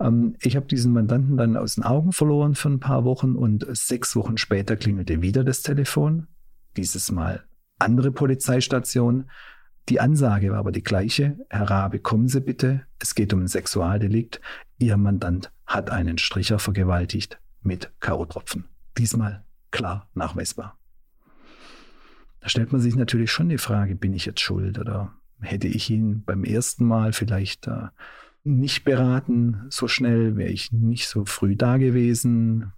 Ähm, 0.00 0.36
ich 0.40 0.56
habe 0.56 0.66
diesen 0.66 0.92
Mandanten 0.92 1.36
dann 1.36 1.56
aus 1.56 1.74
den 1.76 1.84
Augen 1.84 2.12
verloren 2.12 2.54
für 2.54 2.68
ein 2.68 2.80
paar 2.80 3.04
Wochen 3.04 3.34
und 3.34 3.66
sechs 3.70 4.14
Wochen 4.16 4.36
später 4.36 4.76
klingelte 4.76 5.22
wieder 5.22 5.44
das 5.44 5.62
Telefon. 5.62 6.28
Dieses 6.76 7.10
Mal 7.10 7.44
andere 7.78 8.12
Polizeistation. 8.12 9.30
Die 9.88 10.00
Ansage 10.00 10.50
war 10.50 10.58
aber 10.58 10.72
die 10.72 10.82
gleiche. 10.82 11.38
Herr 11.50 11.68
Rabe, 11.68 11.98
kommen 11.98 12.28
Sie 12.28 12.40
bitte. 12.40 12.86
Es 12.98 13.14
geht 13.14 13.32
um 13.34 13.40
ein 13.40 13.48
Sexualdelikt. 13.48 14.40
Ihr 14.78 14.96
Mandant 14.96 15.52
hat 15.66 15.90
einen 15.90 16.18
Stricher 16.18 16.58
vergewaltigt 16.58 17.38
mit 17.62 17.90
K.O.-Tropfen. 18.00 18.64
Diesmal 18.96 19.44
klar 19.70 20.08
nachweisbar. 20.14 20.78
Da 22.40 22.48
stellt 22.48 22.72
man 22.72 22.80
sich 22.80 22.94
natürlich 22.94 23.30
schon 23.30 23.48
die 23.48 23.58
Frage, 23.58 23.94
bin 23.94 24.12
ich 24.12 24.26
jetzt 24.26 24.40
schuld 24.40 24.78
oder 24.78 25.12
hätte 25.40 25.66
ich 25.66 25.90
ihn 25.90 26.22
beim 26.24 26.44
ersten 26.44 26.84
Mal 26.84 27.12
vielleicht 27.12 27.66
äh, 27.66 27.88
nicht 28.44 28.84
beraten 28.84 29.62
so 29.70 29.88
schnell, 29.88 30.36
wäre 30.36 30.50
ich 30.50 30.70
nicht 30.70 31.08
so 31.08 31.24
früh 31.24 31.56
da 31.56 31.78
gewesen. 31.78 32.72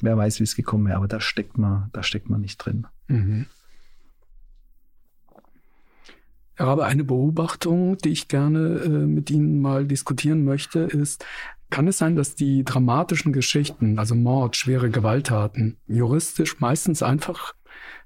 Wer 0.00 0.16
weiß, 0.16 0.38
wie 0.38 0.44
es 0.44 0.54
gekommen 0.54 0.86
wäre, 0.86 0.98
aber 0.98 1.08
da 1.08 1.20
steckt 1.20 1.58
man, 1.58 1.88
da 1.92 2.02
steckt 2.02 2.30
man 2.30 2.42
nicht 2.42 2.58
drin. 2.58 2.86
Mhm. 3.08 3.46
Rabe, 6.58 6.84
eine 6.84 7.04
Beobachtung, 7.04 7.98
die 7.98 8.10
ich 8.10 8.28
gerne 8.28 8.80
äh, 8.84 8.88
mit 8.88 9.30
Ihnen 9.30 9.60
mal 9.60 9.86
diskutieren 9.86 10.44
möchte, 10.44 10.80
ist, 10.80 11.24
kann 11.70 11.86
es 11.86 11.98
sein, 11.98 12.16
dass 12.16 12.34
die 12.34 12.64
dramatischen 12.64 13.32
Geschichten, 13.32 13.98
also 13.98 14.14
Mord, 14.14 14.56
schwere 14.56 14.90
Gewalttaten, 14.90 15.76
juristisch 15.86 16.60
meistens 16.60 17.02
einfach 17.02 17.54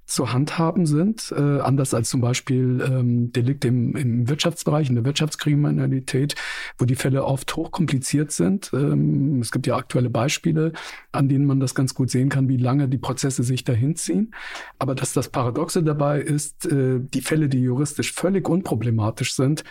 zu 0.04 0.32
handhaben 0.32 0.84
sind, 0.84 1.32
äh, 1.36 1.60
anders 1.60 1.94
als 1.94 2.10
zum 2.10 2.20
Beispiel 2.20 2.84
ähm, 2.86 3.32
Delikte 3.32 3.68
im, 3.68 3.96
im 3.96 4.28
Wirtschaftsbereich, 4.28 4.88
in 4.88 4.94
der 4.94 5.04
Wirtschaftskriminalität, 5.04 6.34
wo 6.78 6.84
die 6.84 6.96
Fälle 6.96 7.24
oft 7.24 7.54
hochkompliziert 7.56 8.32
sind. 8.32 8.70
Ähm, 8.72 9.40
es 9.40 9.52
gibt 9.52 9.66
ja 9.66 9.76
aktuelle 9.76 10.10
Beispiele, 10.10 10.72
an 11.12 11.28
denen 11.28 11.46
man 11.46 11.60
das 11.60 11.74
ganz 11.74 11.94
gut 11.94 12.10
sehen 12.10 12.28
kann, 12.28 12.48
wie 12.48 12.56
lange 12.56 12.88
die 12.88 12.98
Prozesse 12.98 13.42
sich 13.42 13.64
dahin 13.64 13.96
ziehen. 13.96 14.34
Aber 14.78 14.94
dass 14.94 15.12
das 15.12 15.28
Paradoxe 15.28 15.82
dabei 15.82 16.20
ist, 16.20 16.66
äh, 16.66 17.00
die 17.00 17.22
Fälle, 17.22 17.48
die 17.48 17.60
juristisch 17.60 18.12
völlig 18.12 18.48
unproblematisch 18.48 19.34
sind, 19.34 19.64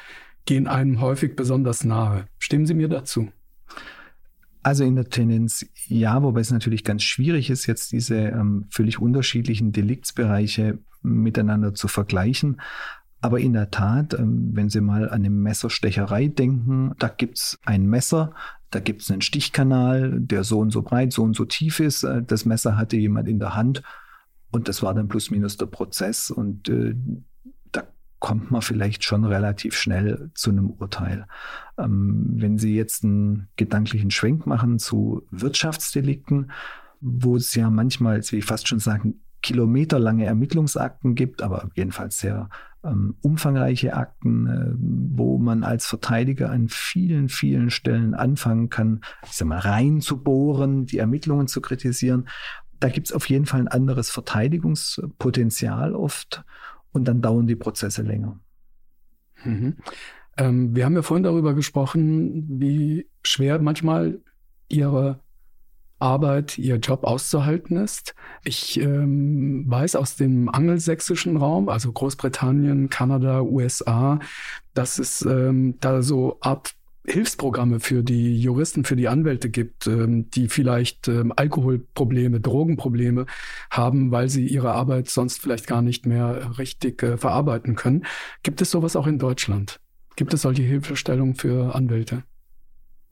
gehen 0.46 0.68
einem 0.68 1.02
häufig 1.02 1.36
besonders 1.36 1.84
nahe. 1.84 2.26
Stimmen 2.40 2.66
Sie 2.66 2.74
mir 2.74 2.88
dazu? 2.88 3.30
Also 4.64 4.84
in 4.84 4.96
der 4.96 5.10
Tendenz 5.10 5.66
ja, 5.88 6.22
wobei 6.24 6.40
es 6.40 6.52
natürlich 6.52 6.84
ganz 6.84 7.04
schwierig 7.04 7.50
ist, 7.50 7.66
jetzt 7.66 7.92
diese 7.92 8.16
ähm, 8.16 8.66
völlig 8.70 9.00
unterschiedlichen 9.00 9.72
Deliktsbereiche 9.72 10.80
miteinander 11.02 11.74
zu 11.74 11.88
vergleichen. 11.88 12.62
Aber 13.20 13.40
in 13.40 13.54
der 13.54 13.72
Tat, 13.72 14.18
ähm, 14.18 14.52
wenn 14.54 14.70
Sie 14.70 14.82
mal 14.82 15.06
an 15.06 15.16
eine 15.16 15.30
Messerstecherei 15.30 16.28
denken, 16.28 16.94
da 16.98 17.08
gibt's 17.08 17.60
ein 17.66 17.86
Messer, 17.86 18.34
da 18.72 18.80
gibt's 18.80 19.12
einen 19.12 19.22
Stichkanal, 19.22 20.20
der 20.20 20.44
so 20.44 20.60
und 20.60 20.72
so 20.72 20.82
breit, 20.82 21.12
so 21.14 21.24
und 21.24 21.36
so 21.36 21.46
tief 21.46 21.80
ist. 21.80 22.04
Äh, 22.04 22.24
das 22.24 22.46
Messer 22.46 22.78
hatte 22.78 22.98
jemand 22.98 23.28
in 23.28 23.40
der 23.40 23.56
Hand 23.56 23.84
und 24.52 24.68
das 24.68 24.82
war 24.82 24.94
dann 24.94 25.08
plus 25.08 25.30
minus 25.30 25.58
der 25.58 25.68
Prozess. 25.68 26.32
Und 26.32 26.70
äh, 26.70 26.96
kommt 28.22 28.52
man 28.52 28.62
vielleicht 28.62 29.04
schon 29.04 29.26
relativ 29.26 29.76
schnell 29.76 30.30
zu 30.36 30.52
einem 30.52 30.70
Urteil. 30.70 31.26
Ähm, 31.78 32.36
wenn 32.38 32.58
Sie 32.58 32.76
jetzt 32.76 33.04
einen 33.04 33.50
gedanklichen 33.58 34.12
Schwenk 34.12 34.46
machen 34.46 34.80
zu 34.80 35.24
Wirtschaftsdelikten, 35.32 36.52
wo 37.02 37.36
es 37.36 37.54
ja 37.56 37.70
manchmal, 37.70 38.22
wie 38.30 38.38
ich 38.38 38.46
fast 38.46 38.68
schon 38.68 38.80
sagen, 38.80 39.16
kilometerlange 39.42 40.26
Ermittlungsakten 40.26 41.16
gibt, 41.16 41.42
aber 41.42 41.72
jedenfalls 41.74 42.20
sehr 42.20 42.50
ähm, 42.84 43.16
umfangreiche 43.22 43.96
Akten, 43.96 44.48
äh, 44.48 44.76
wo 45.16 45.40
man 45.40 45.64
als 45.64 45.88
Verteidiger 45.88 46.52
an 46.52 46.68
vielen, 46.70 47.28
vielen 47.28 47.72
Stellen 47.72 48.14
anfangen 48.14 48.70
kann, 48.70 49.02
ich 49.24 49.34
sag 49.34 49.48
mal, 49.48 49.58
reinzubohren, 49.58 50.86
die 50.86 51.00
Ermittlungen 51.00 51.48
zu 51.48 51.60
kritisieren. 51.60 52.28
Da 52.80 52.90
gibt 52.90 53.08
es 53.08 53.14
auf 53.14 53.28
jeden 53.30 53.48
Fall 53.48 53.62
ein 53.62 53.68
anderes 53.68 54.12
Verteidigungspotenzial 54.12 55.96
oft 55.96 56.44
und 56.92 57.06
dann 57.06 57.22
dauern 57.22 57.48
die 57.48 57.56
Prozesse 57.56 58.02
länger. 58.02 58.40
Mhm. 59.44 59.78
Ähm, 60.38 60.76
wir 60.76 60.86
haben 60.86 60.96
ja 60.96 61.02
vorhin 61.02 61.24
darüber 61.24 61.54
gesprochen, 61.54 62.46
wie 62.60 63.08
schwer 63.24 63.60
manchmal 63.60 64.20
Ihre 64.68 65.20
Arbeit, 66.02 66.58
ihr 66.58 66.78
Job 66.78 67.04
auszuhalten 67.04 67.78
ist. 67.78 68.16
Ich 68.44 68.80
ähm, 68.80 69.66
weiß 69.68 69.96
aus 69.96 70.16
dem 70.16 70.50
angelsächsischen 70.50 71.38
Raum, 71.38 71.70
also 71.70 71.92
Großbritannien, 71.92 72.90
Kanada, 72.90 73.42
USA, 73.42 74.20
dass 74.74 74.98
es 74.98 75.22
ähm, 75.22 75.76
da 75.80 76.02
so 76.02 76.38
Art 76.42 76.74
Hilfsprogramme 77.06 77.80
für 77.80 78.04
die 78.04 78.40
Juristen, 78.40 78.84
für 78.84 78.96
die 78.96 79.08
Anwälte 79.08 79.50
gibt, 79.50 79.88
ähm, 79.88 80.30
die 80.30 80.48
vielleicht 80.48 81.08
ähm, 81.08 81.34
Alkoholprobleme, 81.36 82.40
Drogenprobleme 82.40 83.26
haben, 83.72 84.12
weil 84.12 84.30
sie 84.30 84.48
ihre 84.48 84.74
Arbeit 84.74 85.10
sonst 85.10 85.42
vielleicht 85.42 85.68
gar 85.68 85.82
nicht 85.82 86.06
mehr 86.06 86.58
richtig 86.60 87.02
äh, 87.02 87.18
verarbeiten 87.18 87.76
können. 87.76 88.06
Gibt 88.44 88.62
es 88.62 88.72
sowas 88.72 88.96
auch 88.96 89.08
in 89.08 89.18
Deutschland? 89.18 89.80
Gibt 90.16 90.34
es 90.34 90.44
solche 90.44 90.64
Hilfestellungen 90.64 91.36
für 91.36 91.74
Anwälte? 91.74 92.24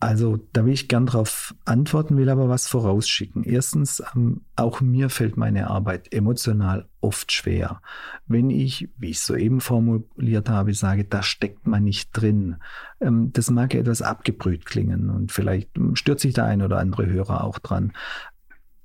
Also 0.01 0.37
da 0.53 0.63
will 0.65 0.71
ich 0.71 0.87
gern 0.87 1.07
darauf 1.07 1.53
antworten, 1.65 2.15
will 2.15 2.29
aber 2.29 2.47
was 2.47 2.67
vorausschicken. 2.67 3.43
Erstens, 3.43 4.01
ähm, 4.15 4.41
auch 4.55 4.79
mir 4.79 5.09
fällt 5.09 5.35
meine 5.35 5.69
Arbeit 5.69 6.13
emotional 6.13 6.87
oft 7.01 7.33
schwer. 7.33 7.81
Wenn 8.25 8.49
ich, 8.49 8.87
wie 8.97 9.09
ich 9.09 9.19
soeben 9.19 9.59
formuliert 9.59 10.47
habe, 10.47 10.73
sage, 10.73 11.03
da 11.03 11.21
steckt 11.21 11.67
man 11.67 11.83
nicht 11.83 12.11
drin, 12.13 12.57
ähm, 13.01 13.33
das 13.33 13.49
mag 13.49 13.73
etwas 13.75 14.01
abgebrüht 14.01 14.65
klingen 14.65 15.09
und 15.09 15.33
vielleicht 15.33 15.71
stört 15.95 16.21
sich 16.21 16.33
der 16.33 16.45
ein 16.45 16.61
oder 16.61 16.77
andere 16.77 17.05
Hörer 17.05 17.43
auch 17.43 17.59
dran. 17.59 17.91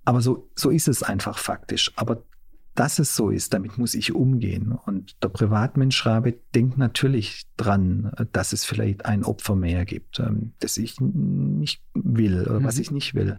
Aber 0.05 0.21
so, 0.21 0.51
so 0.57 0.71
ist 0.71 0.89
es 0.89 1.05
einfach 1.05 1.39
faktisch. 1.39 1.93
Aber 1.95 2.25
dass 2.75 2.99
es 2.99 3.15
so 3.15 3.31
ist, 3.31 3.55
damit 3.55 3.79
muss 3.79 3.95
ich 3.95 4.15
umgehen. 4.15 4.73
Und 4.73 5.23
der 5.23 5.29
Privatmensch 5.29 6.05
Rabe 6.07 6.35
denkt 6.55 6.77
natürlich 6.77 7.45
dran, 7.57 8.11
dass 8.33 8.53
es 8.53 8.65
vielleicht 8.65 9.07
ein 9.07 9.25
Opfer 9.25 9.55
mehr 9.55 9.85
gibt, 9.85 10.19
ähm, 10.19 10.53
das 10.59 10.77
ich 10.77 11.01
nicht 11.01 11.83
will 11.95 12.43
oder 12.43 12.61
mhm. 12.61 12.65
was 12.65 12.79
ich 12.79 12.91
nicht 12.91 13.15
will. 13.15 13.39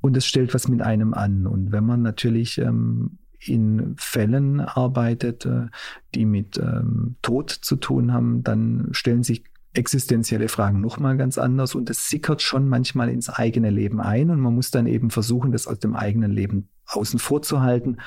Und 0.00 0.16
es 0.16 0.26
stellt 0.26 0.54
was 0.54 0.68
mit 0.68 0.82
einem 0.82 1.14
an. 1.14 1.46
Und 1.46 1.72
wenn 1.72 1.84
man 1.84 2.02
natürlich 2.02 2.58
ähm, 2.58 3.18
in 3.40 3.94
Fällen 3.96 4.60
arbeitet, 4.60 5.46
äh, 5.46 5.66
die 6.14 6.24
mit 6.24 6.58
ähm, 6.58 7.16
Tod 7.22 7.50
zu 7.50 7.76
tun 7.76 8.12
haben, 8.12 8.44
dann 8.44 8.88
stellen 8.92 9.22
sich 9.22 9.44
existenzielle 9.72 10.48
Fragen 10.48 10.80
nochmal 10.80 11.16
ganz 11.16 11.38
anders 11.38 11.74
und 11.74 11.90
es 11.90 12.08
sickert 12.08 12.42
schon 12.42 12.68
manchmal 12.68 13.08
ins 13.08 13.28
eigene 13.28 13.70
Leben 13.70 14.00
ein 14.00 14.30
und 14.30 14.40
man 14.40 14.54
muss 14.54 14.72
dann 14.72 14.86
eben 14.86 15.10
versuchen, 15.10 15.52
das 15.52 15.68
aus 15.68 15.78
dem 15.78 15.94
eigenen 15.94 16.32
Leben 16.32 16.68
außen 16.90 17.18
vor 17.18 17.42
zu 17.42 17.60
halten, 17.60 17.98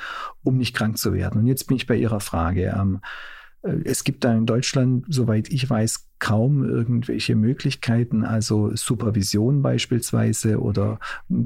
um 0.44 0.58
nicht 0.58 0.76
krank 0.76 0.98
zu 0.98 1.14
werden. 1.14 1.42
Und 1.42 1.48
jetzt 1.48 1.68
bin 1.68 1.78
ich 1.78 1.88
bei 1.88 1.96
Ihrer 1.96 2.20
Frage. 2.20 2.76
Ähm, 2.78 3.02
äh, 3.64 3.76
es 3.86 4.04
gibt 4.04 4.24
da 4.24 4.34
in 4.34 4.46
Deutschland, 4.46 5.06
soweit 5.10 5.50
ich 5.50 5.70
weiß, 5.70 6.10
kaum 6.24 6.64
irgendwelche 6.64 7.36
Möglichkeiten, 7.36 8.24
also 8.24 8.74
Supervision 8.78 9.62
beispielsweise 9.62 10.62
oder 10.62 10.98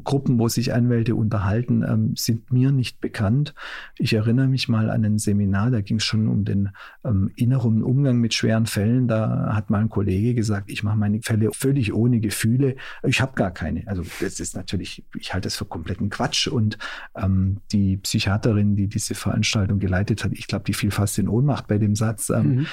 Gruppen, 0.03 0.38
wo 0.38 0.49
sich 0.49 0.71
Anwälte 0.71 1.15
unterhalten, 1.15 1.82
ähm, 1.82 2.13
sind 2.15 2.51
mir 2.51 2.71
nicht 2.71 3.01
bekannt. 3.01 3.55
Ich 3.97 4.13
erinnere 4.13 4.47
mich 4.47 4.69
mal 4.69 4.91
an 4.91 5.03
ein 5.03 5.17
Seminar, 5.17 5.71
da 5.71 5.82
ging 5.82 5.97
es 5.97 6.03
schon 6.03 6.28
um 6.28 6.45
den 6.45 6.69
ähm, 7.03 7.32
inneren 7.36 7.82
Umgang 7.82 8.19
mit 8.19 8.36
schweren 8.36 8.67
Fällen. 8.67 9.07
Da 9.07 9.55
hat 9.55 9.71
mal 9.71 9.80
ein 9.80 9.89
Kollege 9.89 10.36
gesagt, 10.36 10.69
ich 10.69 10.84
mache 10.84 10.97
meine 10.97 11.23
Fälle 11.23 11.49
völlig 11.53 11.91
ohne 11.91 12.19
Gefühle. 12.19 12.75
Ich 13.01 13.19
habe 13.19 13.34
gar 13.34 13.49
keine. 13.49 13.88
Also 13.88 14.03
das 14.21 14.39
ist 14.39 14.55
natürlich, 14.55 15.03
ich 15.17 15.34
halte 15.34 15.47
das 15.47 15.55
für 15.55 15.65
kompletten 15.65 16.11
Quatsch. 16.11 16.47
Und 16.49 16.78
ähm, 17.15 17.61
die 17.71 17.97
Psychiaterin, 17.97 18.75
die 18.75 18.88
diese 18.88 19.15
Veranstaltung 19.15 19.80
geleitet 19.80 20.23
hat, 20.23 20.34
ich 20.34 20.45
glaube, 20.45 20.65
die 20.65 20.73
fiel 20.73 20.91
fast 20.91 21.17
in 21.17 21.30
Ohnmacht 21.30 21.65
bei 21.65 21.80
dem 21.80 21.95
Satz. 21.95 22.30
Ähm, 22.30 22.57
mhm. 22.57 22.67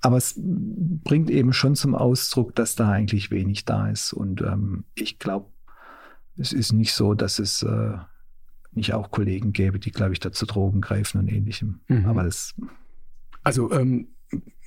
Aber 0.00 0.16
es 0.16 0.34
bringt 0.36 1.30
eben 1.30 1.52
schon 1.52 1.74
zum 1.74 1.94
Ausdruck, 1.94 2.54
dass 2.54 2.76
da 2.76 2.90
eigentlich 2.90 3.30
wenig 3.30 3.64
da 3.64 3.88
ist. 3.88 4.12
Und 4.12 4.42
ähm, 4.42 4.84
ich 4.94 5.18
glaube, 5.18 5.50
es 6.36 6.52
ist 6.52 6.72
nicht 6.72 6.92
so, 6.92 7.14
dass 7.14 7.38
es 7.38 7.62
äh, 7.62 7.98
nicht 8.72 8.94
auch 8.94 9.10
Kollegen 9.10 9.52
gäbe, 9.52 9.78
die, 9.78 9.90
glaube 9.90 10.12
ich, 10.12 10.20
dazu 10.20 10.46
Drogen 10.46 10.80
greifen 10.80 11.18
und 11.18 11.28
ähnlichem. 11.28 11.80
Mhm. 11.88 12.06
Aber 12.06 12.22
das. 12.22 12.54
Also, 13.42 13.72
ähm, 13.72 14.08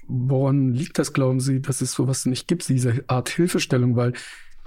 woran 0.07 0.73
liegt 0.73 0.99
das, 0.99 1.13
glauben 1.13 1.39
Sie, 1.39 1.61
dass 1.61 1.81
es 1.81 1.93
sowas 1.93 2.25
nicht 2.25 2.47
gibt, 2.47 2.67
diese 2.67 3.03
Art 3.07 3.29
Hilfestellung? 3.29 3.95
Weil 3.95 4.13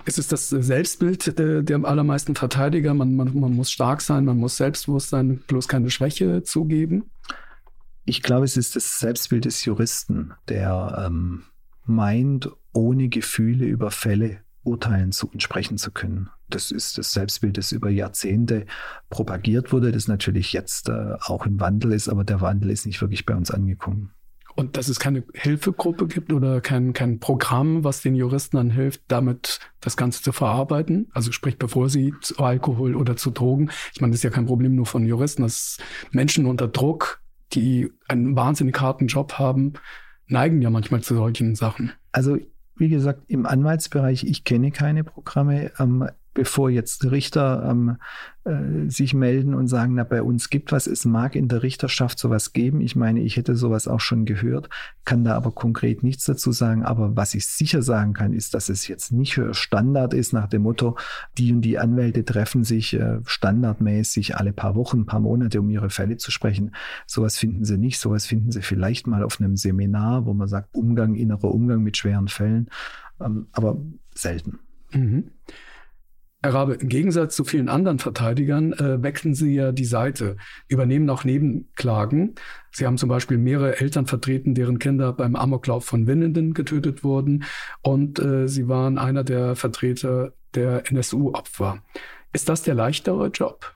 es 0.06 0.18
ist 0.18 0.32
das 0.32 0.48
Selbstbild 0.48 1.38
der, 1.38 1.62
der 1.62 1.84
allermeisten 1.84 2.34
Verteidiger. 2.34 2.94
Man, 2.94 3.16
man, 3.16 3.38
man 3.38 3.52
muss 3.52 3.70
stark 3.70 4.00
sein, 4.00 4.24
man 4.24 4.38
muss 4.38 4.56
selbstbewusst 4.56 5.10
sein, 5.10 5.42
bloß 5.46 5.68
keine 5.68 5.90
Schwäche 5.90 6.42
zugeben. 6.42 7.10
Ich 8.04 8.22
glaube, 8.22 8.44
es 8.44 8.56
ist 8.56 8.76
das 8.76 8.98
Selbstbild 8.98 9.46
des 9.46 9.64
Juristen, 9.64 10.34
der 10.48 11.04
ähm, 11.06 11.44
meint, 11.84 12.50
ohne 12.72 13.08
Gefühle 13.08 13.64
über 13.64 13.90
Fälle 13.90 14.40
urteilen 14.62 15.12
zu 15.12 15.28
und 15.28 15.42
sprechen 15.42 15.78
zu 15.78 15.90
können. 15.90 16.30
Das 16.48 16.70
ist 16.70 16.98
das 16.98 17.12
Selbstbild, 17.12 17.56
das 17.56 17.72
über 17.72 17.90
Jahrzehnte 17.90 18.66
propagiert 19.10 19.72
wurde, 19.72 19.92
das 19.92 20.08
natürlich 20.08 20.52
jetzt 20.52 20.88
äh, 20.88 21.14
auch 21.20 21.46
im 21.46 21.60
Wandel 21.60 21.92
ist, 21.92 22.08
aber 22.08 22.24
der 22.24 22.40
Wandel 22.40 22.70
ist 22.70 22.86
nicht 22.86 23.00
wirklich 23.00 23.24
bei 23.24 23.34
uns 23.34 23.50
angekommen. 23.50 24.12
Und 24.56 24.76
dass 24.76 24.88
es 24.88 25.00
keine 25.00 25.24
Hilfegruppe 25.34 26.06
gibt 26.06 26.32
oder 26.32 26.60
kein, 26.60 26.92
kein 26.92 27.18
Programm, 27.18 27.82
was 27.82 28.02
den 28.02 28.14
Juristen 28.14 28.56
dann 28.56 28.70
hilft, 28.70 29.02
damit 29.08 29.58
das 29.80 29.96
Ganze 29.96 30.22
zu 30.22 30.30
verarbeiten. 30.30 31.08
Also 31.12 31.32
sprich, 31.32 31.58
bevor 31.58 31.88
sie 31.88 32.14
zu 32.20 32.38
Alkohol 32.38 32.94
oder 32.94 33.16
zu 33.16 33.30
Drogen. 33.30 33.70
Ich 33.92 34.00
meine, 34.00 34.12
das 34.12 34.20
ist 34.20 34.24
ja 34.24 34.30
kein 34.30 34.46
Problem 34.46 34.76
nur 34.76 34.86
von 34.86 35.04
Juristen, 35.04 35.42
dass 35.42 35.78
Menschen 36.12 36.46
unter 36.46 36.68
Druck 36.68 37.23
die 37.54 37.90
einen 38.08 38.36
wahnsinnig 38.36 38.80
harten 38.80 39.06
Job 39.06 39.34
haben, 39.34 39.74
neigen 40.26 40.62
ja 40.62 40.70
manchmal 40.70 41.02
zu 41.02 41.14
solchen 41.14 41.54
Sachen. 41.54 41.92
Also 42.12 42.38
wie 42.76 42.88
gesagt, 42.88 43.22
im 43.28 43.46
Anwaltsbereich, 43.46 44.24
ich 44.24 44.44
kenne 44.44 44.70
keine 44.70 45.04
Programme. 45.04 45.70
Ähm, 45.78 46.08
bevor 46.34 46.68
jetzt 46.68 47.10
Richter 47.10 47.66
ähm, 47.70 47.96
äh, 48.44 48.90
sich 48.90 49.14
melden 49.14 49.54
und 49.54 49.68
sagen, 49.68 49.94
na, 49.94 50.04
bei 50.04 50.22
uns 50.22 50.50
gibt 50.50 50.72
was. 50.72 50.86
Es 50.86 51.04
mag 51.04 51.36
in 51.36 51.48
der 51.48 51.62
Richterschaft 51.62 52.18
sowas 52.18 52.52
geben. 52.52 52.80
Ich 52.80 52.96
meine, 52.96 53.22
ich 53.22 53.36
hätte 53.36 53.56
sowas 53.56 53.88
auch 53.88 54.00
schon 54.00 54.24
gehört, 54.26 54.68
kann 55.04 55.24
da 55.24 55.34
aber 55.34 55.52
konkret 55.52 56.02
nichts 56.02 56.24
dazu 56.24 56.52
sagen. 56.52 56.84
Aber 56.84 57.16
was 57.16 57.34
ich 57.34 57.46
sicher 57.46 57.82
sagen 57.82 58.12
kann, 58.12 58.32
ist, 58.32 58.52
dass 58.52 58.68
es 58.68 58.86
jetzt 58.88 59.12
nicht 59.12 59.40
Standard 59.52 60.12
ist 60.12 60.32
nach 60.32 60.48
dem 60.48 60.62
Motto, 60.62 60.98
die 61.38 61.52
und 61.52 61.62
die 61.62 61.78
Anwälte 61.78 62.24
treffen 62.24 62.64
sich 62.64 62.94
äh, 62.94 63.20
standardmäßig 63.24 64.36
alle 64.36 64.52
paar 64.52 64.74
Wochen, 64.74 65.06
paar 65.06 65.20
Monate, 65.20 65.60
um 65.60 65.70
ihre 65.70 65.88
Fälle 65.88 66.16
zu 66.16 66.30
sprechen. 66.30 66.74
Sowas 67.06 67.38
finden 67.38 67.64
sie 67.64 67.78
nicht. 67.78 67.98
Sowas 67.98 68.26
finden 68.26 68.50
sie 68.50 68.62
vielleicht 68.62 69.06
mal 69.06 69.22
auf 69.22 69.40
einem 69.40 69.56
Seminar, 69.56 70.26
wo 70.26 70.34
man 70.34 70.48
sagt, 70.48 70.74
Umgang, 70.74 71.14
innerer 71.14 71.54
Umgang 71.54 71.82
mit 71.82 71.96
schweren 71.96 72.28
Fällen. 72.28 72.68
Ähm, 73.20 73.46
aber 73.52 73.78
selten. 74.14 74.58
Mhm. 74.92 75.30
Herr 76.44 76.52
Rabe, 76.52 76.74
im 76.74 76.90
Gegensatz 76.90 77.36
zu 77.36 77.44
vielen 77.44 77.70
anderen 77.70 77.98
Verteidigern 77.98 78.74
äh, 78.74 79.02
wechseln 79.02 79.34
Sie 79.34 79.54
ja 79.54 79.72
die 79.72 79.86
Seite, 79.86 80.36
übernehmen 80.68 81.08
auch 81.08 81.24
Nebenklagen. 81.24 82.34
Sie 82.70 82.84
haben 82.84 82.98
zum 82.98 83.08
Beispiel 83.08 83.38
mehrere 83.38 83.80
Eltern 83.80 84.04
vertreten, 84.04 84.54
deren 84.54 84.78
Kinder 84.78 85.14
beim 85.14 85.36
Amoklauf 85.36 85.86
von 85.86 86.06
Winnenden 86.06 86.52
getötet 86.52 87.02
wurden. 87.02 87.44
Und 87.80 88.18
äh, 88.18 88.46
Sie 88.46 88.68
waren 88.68 88.98
einer 88.98 89.24
der 89.24 89.56
Vertreter 89.56 90.34
der 90.54 90.90
NSU-Opfer. 90.90 91.82
Ist 92.34 92.50
das 92.50 92.60
der 92.60 92.74
leichtere 92.74 93.28
Job? 93.28 93.74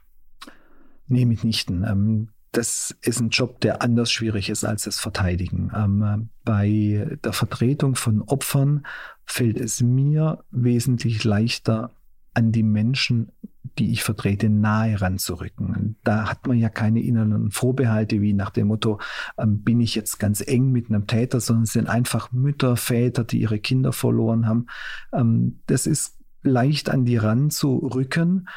Nee, 1.06 1.24
mitnichten. 1.24 1.86
Ähm, 1.88 2.28
das 2.52 2.94
ist 3.00 3.18
ein 3.18 3.30
Job, 3.30 3.62
der 3.62 3.80
anders 3.80 4.12
schwierig 4.12 4.50
ist 4.50 4.66
als 4.66 4.82
das 4.82 5.00
Verteidigen. 5.00 5.72
Ähm, 5.74 6.28
bei 6.44 7.16
der 7.24 7.32
Vertretung 7.32 7.94
von 7.94 8.20
Opfern 8.20 8.84
fällt 9.24 9.58
es 9.58 9.80
mir 9.80 10.44
wesentlich 10.50 11.24
leichter, 11.24 11.92
an 12.34 12.52
die 12.52 12.62
Menschen, 12.62 13.32
die 13.78 13.92
ich 13.92 14.02
vertrete, 14.02 14.48
nahe 14.48 15.00
ranzurücken. 15.00 15.96
Da 16.02 16.28
hat 16.28 16.46
man 16.46 16.58
ja 16.58 16.68
keine 16.68 17.02
inneren 17.02 17.50
Vorbehalte 17.50 18.20
wie 18.20 18.32
nach 18.32 18.50
dem 18.50 18.68
Motto, 18.68 19.00
ähm, 19.38 19.62
bin 19.62 19.80
ich 19.80 19.94
jetzt 19.94 20.18
ganz 20.18 20.42
eng 20.46 20.72
mit 20.72 20.88
einem 20.88 21.06
Täter, 21.06 21.40
sondern 21.40 21.64
es 21.64 21.72
sind 21.72 21.88
einfach 21.88 22.32
Mütter, 22.32 22.76
Väter, 22.76 23.24
die 23.24 23.40
ihre 23.40 23.58
Kinder 23.58 23.92
verloren 23.92 24.46
haben. 24.46 24.66
Ähm, 25.12 25.60
das 25.66 25.86
ist 25.86 26.18
leicht 26.42 26.90
an 26.90 27.04
die 27.04 27.16
ranzurücken, 27.16 28.48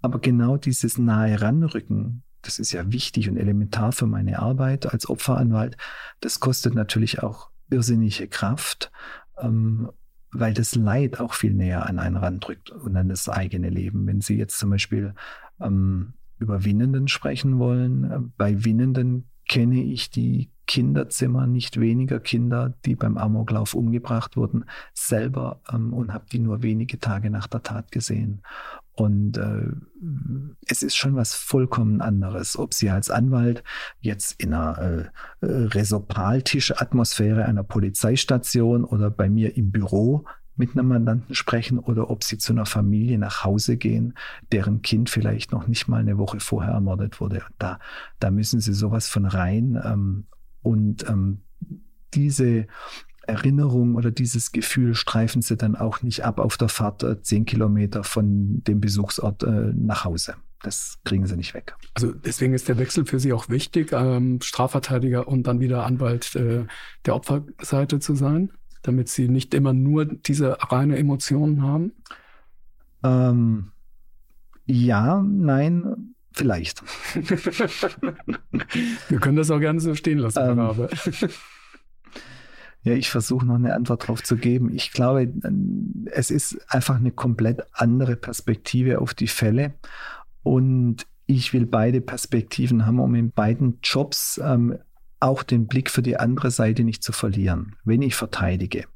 aber 0.00 0.20
genau 0.20 0.56
dieses 0.56 0.98
nahe 0.98 1.40
ranrücken, 1.40 2.22
das 2.42 2.58
ist 2.58 2.72
ja 2.72 2.90
wichtig 2.90 3.28
und 3.28 3.36
elementar 3.36 3.92
für 3.92 4.06
meine 4.06 4.40
Arbeit 4.40 4.92
als 4.92 5.08
Opferanwalt, 5.08 5.76
das 6.20 6.40
kostet 6.40 6.74
natürlich 6.74 7.22
auch 7.22 7.50
irrsinnige 7.70 8.28
Kraft. 8.28 8.90
Ähm, 9.38 9.90
weil 10.32 10.54
das 10.54 10.74
Leid 10.74 11.20
auch 11.20 11.34
viel 11.34 11.52
näher 11.52 11.86
an 11.86 11.98
einen 11.98 12.16
randrückt 12.16 12.70
und 12.70 12.96
an 12.96 13.08
das 13.08 13.28
eigene 13.28 13.68
Leben. 13.68 14.06
Wenn 14.06 14.20
Sie 14.20 14.36
jetzt 14.36 14.58
zum 14.58 14.70
Beispiel 14.70 15.14
ähm, 15.60 16.14
über 16.38 16.64
Winnenden 16.64 17.08
sprechen 17.08 17.58
wollen, 17.58 18.04
äh, 18.04 18.18
bei 18.36 18.64
Winnenden 18.64 19.28
kenne 19.48 19.82
ich 19.82 20.10
die 20.10 20.50
Kinderzimmer 20.66 21.46
nicht 21.46 21.78
weniger 21.78 22.20
Kinder, 22.20 22.74
die 22.86 22.94
beim 22.94 23.18
Amoklauf 23.18 23.74
umgebracht 23.74 24.36
wurden, 24.36 24.64
selber 24.94 25.60
ähm, 25.70 25.92
und 25.92 26.12
habe 26.12 26.24
die 26.32 26.38
nur 26.38 26.62
wenige 26.62 26.98
Tage 26.98 27.30
nach 27.30 27.46
der 27.46 27.62
Tat 27.62 27.92
gesehen. 27.92 28.42
Und 28.94 29.38
äh, 29.38 29.68
es 30.66 30.82
ist 30.82 30.96
schon 30.96 31.16
was 31.16 31.34
vollkommen 31.34 32.02
anderes, 32.02 32.58
ob 32.58 32.74
Sie 32.74 32.90
als 32.90 33.08
Anwalt 33.10 33.64
jetzt 34.00 34.38
in 34.42 34.52
einer 34.52 34.78
äh, 34.78 35.08
Resopaltisch-Atmosphäre 35.40 37.46
einer 37.46 37.62
Polizeistation 37.62 38.84
oder 38.84 39.10
bei 39.10 39.30
mir 39.30 39.56
im 39.56 39.70
Büro 39.70 40.26
mit 40.56 40.72
einem 40.72 40.88
Mandanten 40.88 41.34
sprechen 41.34 41.78
oder 41.78 42.10
ob 42.10 42.24
sie 42.24 42.36
zu 42.36 42.52
einer 42.52 42.66
Familie 42.66 43.18
nach 43.18 43.42
Hause 43.42 43.78
gehen, 43.78 44.12
deren 44.52 44.82
Kind 44.82 45.08
vielleicht 45.08 45.52
noch 45.52 45.66
nicht 45.66 45.88
mal 45.88 46.00
eine 46.00 46.18
Woche 46.18 46.40
vorher 46.40 46.74
ermordet 46.74 47.20
wurde. 47.20 47.42
Da, 47.58 47.78
da 48.20 48.30
müssen 48.30 48.60
sie 48.60 48.74
sowas 48.74 49.08
von 49.08 49.24
rein. 49.24 49.80
Ähm, 49.82 50.26
und 50.60 51.08
ähm, 51.08 51.40
diese 52.14 52.66
Erinnerung 53.26 53.94
oder 53.94 54.10
dieses 54.10 54.52
Gefühl 54.52 54.94
streifen 54.94 55.42
sie 55.42 55.56
dann 55.56 55.76
auch 55.76 56.02
nicht 56.02 56.24
ab 56.24 56.38
auf 56.38 56.56
der 56.56 56.68
Fahrt 56.68 57.02
äh, 57.02 57.20
zehn 57.22 57.44
Kilometer 57.44 58.04
von 58.04 58.62
dem 58.64 58.80
Besuchsort 58.80 59.42
äh, 59.42 59.72
nach 59.74 60.04
Hause. 60.04 60.34
Das 60.62 60.98
kriegen 61.04 61.26
sie 61.26 61.36
nicht 61.36 61.54
weg. 61.54 61.74
Also 61.94 62.12
deswegen 62.12 62.54
ist 62.54 62.68
der 62.68 62.78
Wechsel 62.78 63.04
für 63.04 63.18
Sie 63.18 63.32
auch 63.32 63.48
wichtig, 63.48 63.90
ähm, 63.92 64.40
Strafverteidiger 64.40 65.26
und 65.26 65.46
dann 65.48 65.58
wieder 65.60 65.84
Anwalt 65.84 66.36
äh, 66.36 66.66
der 67.04 67.16
Opferseite 67.16 67.98
zu 67.98 68.14
sein, 68.14 68.52
damit 68.82 69.08
Sie 69.08 69.28
nicht 69.28 69.54
immer 69.54 69.72
nur 69.72 70.04
diese 70.04 70.56
reine 70.70 70.98
Emotionen 70.98 71.62
haben? 71.62 71.92
Ähm, 73.02 73.72
ja, 74.66 75.22
nein, 75.22 76.14
vielleicht. 76.32 76.82
Wir 79.08 79.18
können 79.18 79.36
das 79.36 79.50
auch 79.50 79.58
gerne 79.60 79.80
so 79.80 79.96
stehen 79.96 80.18
lassen, 80.18 80.38
ähm, 80.42 80.60
Rabe. 80.60 80.88
Ja, 82.84 82.94
ich 82.94 83.10
versuche 83.10 83.46
noch 83.46 83.54
eine 83.54 83.74
Antwort 83.74 84.02
darauf 84.02 84.22
zu 84.22 84.36
geben. 84.36 84.74
Ich 84.74 84.92
glaube, 84.92 85.32
es 86.06 86.30
ist 86.30 86.58
einfach 86.68 86.96
eine 86.96 87.12
komplett 87.12 87.62
andere 87.72 88.16
Perspektive 88.16 89.00
auf 89.00 89.14
die 89.14 89.28
Fälle. 89.28 89.74
Und 90.42 91.06
ich 91.26 91.52
will 91.52 91.66
beide 91.66 92.00
Perspektiven 92.00 92.84
haben, 92.84 92.98
um 92.98 93.14
in 93.14 93.30
beiden 93.30 93.78
Jobs 93.82 94.40
ähm, 94.42 94.78
auch 95.20 95.44
den 95.44 95.68
Blick 95.68 95.90
für 95.90 96.02
die 96.02 96.16
andere 96.16 96.50
Seite 96.50 96.82
nicht 96.82 97.04
zu 97.04 97.12
verlieren, 97.12 97.76
wenn 97.84 98.02
ich 98.02 98.16
verteidige 98.16 98.86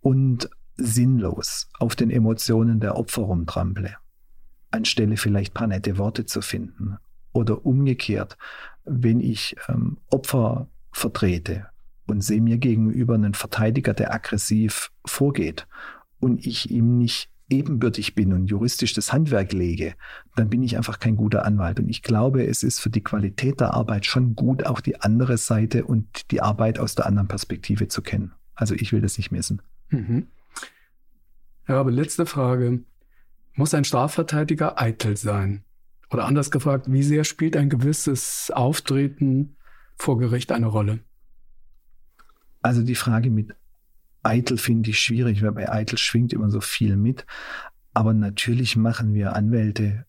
und 0.00 0.48
sinnlos 0.76 1.68
auf 1.78 1.94
den 1.94 2.10
Emotionen 2.10 2.80
der 2.80 2.96
Opfer 2.96 3.22
rumtrample, 3.22 3.94
anstelle 4.70 5.18
vielleicht 5.18 5.52
paar 5.52 5.66
nette 5.66 5.98
Worte 5.98 6.24
zu 6.24 6.40
finden. 6.40 6.96
Oder 7.34 7.64
umgekehrt, 7.66 8.38
wenn 8.84 9.20
ich 9.20 9.56
ähm, 9.68 9.98
Opfer 10.10 10.68
vertrete 10.90 11.66
und 12.06 12.22
sehe 12.22 12.40
mir 12.40 12.58
gegenüber 12.58 13.14
einen 13.14 13.34
Verteidiger, 13.34 13.94
der 13.94 14.14
aggressiv 14.14 14.90
vorgeht 15.04 15.66
und 16.20 16.46
ich 16.46 16.70
ihm 16.70 16.98
nicht 16.98 17.30
ebenbürtig 17.48 18.14
bin 18.14 18.32
und 18.32 18.46
juristisch 18.46 18.94
das 18.94 19.12
Handwerk 19.12 19.52
lege, 19.52 19.94
dann 20.36 20.48
bin 20.48 20.62
ich 20.62 20.76
einfach 20.76 20.98
kein 20.98 21.16
guter 21.16 21.44
Anwalt. 21.44 21.78
Und 21.78 21.88
ich 21.88 22.02
glaube, 22.02 22.46
es 22.46 22.62
ist 22.62 22.80
für 22.80 22.90
die 22.90 23.02
Qualität 23.02 23.60
der 23.60 23.74
Arbeit 23.74 24.06
schon 24.06 24.34
gut, 24.34 24.64
auch 24.64 24.80
die 24.80 25.00
andere 25.00 25.36
Seite 25.36 25.84
und 25.84 26.30
die 26.30 26.40
Arbeit 26.40 26.78
aus 26.78 26.94
der 26.94 27.06
anderen 27.06 27.28
Perspektive 27.28 27.88
zu 27.88 28.00
kennen. 28.00 28.32
Also 28.54 28.74
ich 28.74 28.92
will 28.92 29.02
das 29.02 29.18
nicht 29.18 29.30
missen. 29.32 29.60
Mhm. 29.90 30.28
Ja, 31.68 31.78
aber 31.78 31.90
letzte 31.90 32.26
Frage. 32.26 32.80
Muss 33.54 33.74
ein 33.74 33.84
Strafverteidiger 33.84 34.80
eitel 34.80 35.16
sein? 35.16 35.62
Oder 36.10 36.24
anders 36.24 36.50
gefragt, 36.50 36.90
wie 36.90 37.02
sehr 37.02 37.24
spielt 37.24 37.56
ein 37.56 37.68
gewisses 37.68 38.50
Auftreten 38.50 39.56
vor 39.96 40.18
Gericht 40.18 40.52
eine 40.52 40.66
Rolle? 40.66 41.00
Also 42.62 42.82
die 42.82 42.94
Frage 42.94 43.30
mit 43.30 43.54
eitel 44.22 44.56
finde 44.56 44.90
ich 44.90 45.00
schwierig, 45.00 45.42
weil 45.42 45.52
bei 45.52 45.70
eitel 45.70 45.98
schwingt 45.98 46.32
immer 46.32 46.50
so 46.50 46.60
viel 46.60 46.96
mit. 46.96 47.26
Aber 47.92 48.14
natürlich 48.14 48.76
machen 48.76 49.14
wir 49.14 49.34
Anwälte 49.34 50.06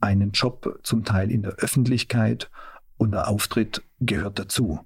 einen 0.00 0.32
Job 0.32 0.80
zum 0.82 1.04
Teil 1.04 1.30
in 1.30 1.42
der 1.42 1.54
Öffentlichkeit 1.54 2.50
und 2.96 3.12
der 3.12 3.28
Auftritt 3.28 3.82
gehört 4.00 4.38
dazu. 4.38 4.80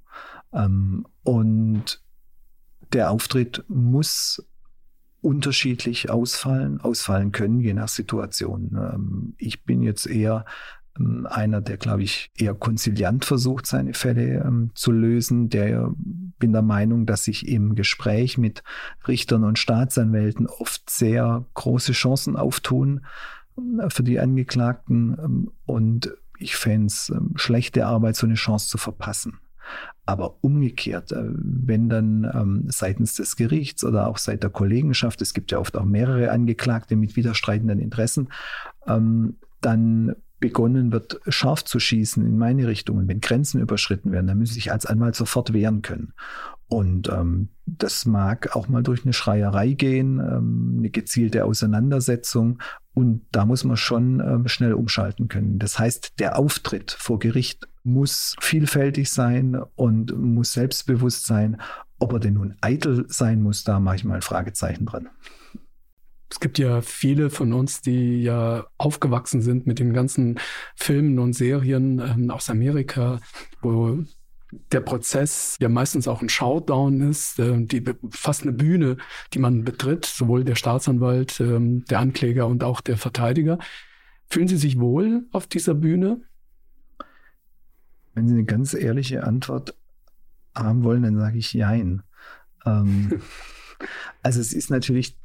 Ähm, 0.52 1.06
und 1.24 2.02
der 2.92 3.10
Auftritt 3.10 3.64
muss 3.68 4.46
unterschiedlich 5.20 6.10
ausfallen, 6.10 6.80
ausfallen 6.80 7.32
können, 7.32 7.60
je 7.60 7.74
nach 7.74 7.88
Situation. 7.88 8.70
Ähm, 8.76 9.34
ich 9.38 9.64
bin 9.64 9.82
jetzt 9.82 10.06
eher 10.06 10.44
einer, 11.26 11.60
der, 11.60 11.76
glaube 11.76 12.02
ich, 12.02 12.30
eher 12.36 12.54
konziliant 12.54 13.24
versucht, 13.24 13.66
seine 13.66 13.94
Fälle 13.94 14.44
ähm, 14.44 14.70
zu 14.74 14.92
lösen. 14.92 15.48
Der 15.48 15.92
bin 16.38 16.52
der 16.52 16.62
Meinung, 16.62 17.06
dass 17.06 17.24
sich 17.24 17.48
im 17.48 17.74
Gespräch 17.74 18.38
mit 18.38 18.62
Richtern 19.06 19.44
und 19.44 19.58
Staatsanwälten 19.58 20.46
oft 20.46 20.88
sehr 20.90 21.44
große 21.54 21.92
Chancen 21.92 22.36
auftun 22.36 23.04
äh, 23.56 23.90
für 23.90 24.02
die 24.02 24.18
Angeklagten. 24.18 25.16
Ähm, 25.22 25.50
und 25.66 26.14
ich 26.38 26.56
fände 26.56 26.86
es 26.86 27.10
ähm, 27.10 27.32
schlechte 27.36 27.86
Arbeit, 27.86 28.16
so 28.16 28.26
eine 28.26 28.34
Chance 28.34 28.68
zu 28.68 28.78
verpassen. 28.78 29.38
Aber 30.06 30.42
umgekehrt, 30.42 31.12
äh, 31.12 31.24
wenn 31.28 31.88
dann 31.88 32.30
ähm, 32.32 32.64
seitens 32.68 33.14
des 33.14 33.36
Gerichts 33.36 33.84
oder 33.84 34.06
auch 34.06 34.18
seit 34.18 34.42
der 34.42 34.50
Kollegenschaft, 34.50 35.20
es 35.20 35.34
gibt 35.34 35.50
ja 35.50 35.58
oft 35.58 35.76
auch 35.76 35.84
mehrere 35.84 36.30
Angeklagte 36.30 36.96
mit 36.96 37.16
widerstreitenden 37.16 37.78
Interessen, 37.78 38.28
ähm, 38.86 39.36
dann 39.60 40.14
begonnen 40.40 40.92
wird, 40.92 41.20
scharf 41.28 41.64
zu 41.64 41.80
schießen 41.80 42.24
in 42.24 42.38
meine 42.38 42.66
Richtung 42.66 43.08
wenn 43.08 43.20
Grenzen 43.20 43.60
überschritten 43.60 44.12
werden, 44.12 44.26
dann 44.26 44.38
muss 44.38 44.56
ich 44.56 44.70
als 44.72 44.86
Anwalt 44.86 45.16
sofort 45.16 45.52
wehren 45.52 45.82
können. 45.82 46.12
Und 46.68 47.08
ähm, 47.08 47.48
das 47.64 48.04
mag 48.04 48.54
auch 48.54 48.68
mal 48.68 48.82
durch 48.82 49.04
eine 49.04 49.14
Schreierei 49.14 49.72
gehen, 49.72 50.18
ähm, 50.18 50.74
eine 50.78 50.90
gezielte 50.90 51.46
Auseinandersetzung. 51.46 52.60
Und 52.92 53.26
da 53.32 53.46
muss 53.46 53.64
man 53.64 53.78
schon 53.78 54.20
ähm, 54.20 54.48
schnell 54.48 54.74
umschalten 54.74 55.28
können. 55.28 55.58
Das 55.58 55.78
heißt, 55.78 56.18
der 56.18 56.38
Auftritt 56.38 56.90
vor 56.90 57.18
Gericht 57.18 57.68
muss 57.84 58.36
vielfältig 58.40 59.10
sein 59.10 59.58
und 59.76 60.16
muss 60.16 60.52
selbstbewusst 60.52 61.24
sein. 61.24 61.58
Ob 61.98 62.12
er 62.12 62.20
denn 62.20 62.34
nun 62.34 62.56
eitel 62.60 63.06
sein 63.08 63.40
muss, 63.40 63.64
da 63.64 63.80
mache 63.80 63.96
ich 63.96 64.04
mal 64.04 64.16
ein 64.16 64.22
Fragezeichen 64.22 64.84
dran. 64.84 65.08
Es 66.30 66.40
gibt 66.40 66.58
ja 66.58 66.82
viele 66.82 67.30
von 67.30 67.52
uns, 67.52 67.80
die 67.80 68.22
ja 68.22 68.66
aufgewachsen 68.76 69.40
sind 69.40 69.66
mit 69.66 69.78
den 69.78 69.92
ganzen 69.94 70.38
Filmen 70.76 71.18
und 71.18 71.32
Serien 71.32 72.00
ähm, 72.00 72.30
aus 72.30 72.50
Amerika, 72.50 73.20
wo 73.62 74.04
der 74.72 74.80
Prozess 74.80 75.56
ja 75.60 75.68
meistens 75.68 76.08
auch 76.08 76.22
ein 76.22 76.28
Showdown 76.28 77.00
ist, 77.10 77.38
äh, 77.38 77.62
die 77.64 77.82
fast 78.10 78.42
eine 78.42 78.52
Bühne, 78.52 78.96
die 79.32 79.38
man 79.38 79.64
betritt, 79.64 80.04
sowohl 80.04 80.44
der 80.44 80.54
Staatsanwalt, 80.54 81.40
äh, 81.40 81.58
der 81.60 81.98
Ankläger 81.98 82.46
und 82.46 82.62
auch 82.64 82.80
der 82.80 82.96
Verteidiger. 82.96 83.58
Fühlen 84.28 84.48
Sie 84.48 84.58
sich 84.58 84.78
wohl 84.78 85.26
auf 85.32 85.46
dieser 85.46 85.74
Bühne? 85.74 86.20
Wenn 88.14 88.28
Sie 88.28 88.34
eine 88.34 88.44
ganz 88.44 88.74
ehrliche 88.74 89.24
Antwort 89.24 89.74
haben 90.54 90.84
wollen, 90.84 91.02
dann 91.02 91.18
sage 91.18 91.38
ich 91.38 91.52
Jein. 91.52 92.02
Ähm, 92.66 93.20
also 94.22 94.40
es 94.40 94.52
ist 94.52 94.70
natürlich 94.70 95.16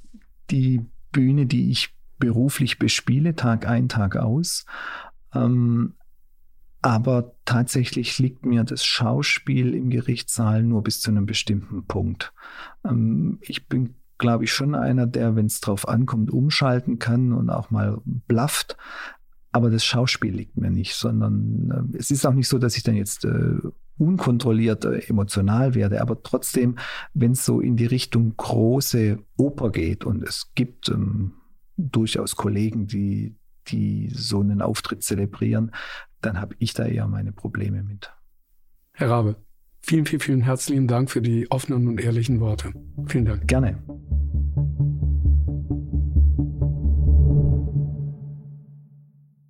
die 0.52 0.86
Bühne, 1.14 1.46
die 1.46 1.72
ich 1.72 1.96
beruflich 2.20 2.78
bespiele, 2.78 3.36
Tag 3.36 3.66
ein, 3.68 3.88
Tag 3.88 4.18
aus. 4.18 4.66
Ähm, 5.34 5.94
aber 6.82 7.34
tatsächlich 7.46 8.20
liegt 8.20 8.46
mir 8.46 8.66
das 8.66 8.84
Schauspiel 8.84 9.74
im 9.74 9.90
Gerichtssaal 9.90 10.64
nur 10.64 10.84
bis 10.84 11.00
zu 11.00 11.12
einem 11.12 11.26
bestimmten 11.26 11.86
Punkt. 11.86 12.34
Ähm, 12.84 13.38
ich 13.40 13.68
bin, 13.68 13.96
glaube 14.18 14.44
ich, 14.44 14.52
schon 14.52 14.76
einer, 14.76 15.08
der, 15.08 15.38
wenn 15.38 15.46
es 15.46 15.62
drauf 15.62 15.88
ankommt, 15.88 16.30
umschalten 16.30 17.00
kann 17.00 17.32
und 17.32 17.50
auch 17.50 17.72
mal 17.72 18.02
blafft. 18.06 18.76
Aber 19.54 19.70
das 19.70 19.86
Schauspiel 19.86 20.34
liegt 20.36 20.58
mir 20.58 20.72
nicht, 20.72 20.94
sondern 20.96 21.90
äh, 21.94 21.98
es 21.98 22.12
ist 22.12 22.26
auch 22.26 22.34
nicht 22.34 22.50
so, 22.50 22.58
dass 22.58 22.76
ich 22.76 22.84
dann 22.84 22.96
jetzt 22.96 23.24
äh, 23.24 23.60
unkontrolliert 23.98 24.86
äh, 24.86 25.00
emotional 25.08 25.76
werde, 25.76 26.02
aber 26.02 26.22
trotzdem, 26.24 26.78
wenn 27.14 27.34
es 27.34 27.46
so 27.46 27.60
in 27.60 27.76
die 27.76 27.86
Richtung 27.86 28.36
große 28.36 29.20
Oper 29.38 29.72
geht 29.72 30.04
und 30.04 30.24
es 30.24 30.52
gibt 30.56 30.90
ähm, 30.90 31.34
durchaus 31.78 32.36
Kollegen, 32.36 32.88
die, 32.88 33.36
die 33.68 34.10
so 34.10 34.40
einen 34.40 34.62
Auftritt 34.62 35.04
zelebrieren, 35.04 35.72
dann 36.22 36.40
habe 36.40 36.56
ich 36.60 36.74
da 36.74 36.86
eher 36.86 37.08
meine 37.08 37.32
Probleme 37.32 37.84
mit. 37.84 38.12
Herr 38.94 39.10
Rabe, 39.10 39.36
vielen, 39.82 40.06
vielen, 40.06 40.20
vielen 40.20 40.42
herzlichen 40.42 40.88
Dank 40.88 41.12
für 41.12 41.22
die 41.22 41.50
offenen 41.52 41.88
und 41.88 42.00
ehrlichen 42.00 42.40
Worte. 42.40 42.74
Vielen 43.08 43.26
Dank. 43.26 43.48
Gerne. 43.48 43.82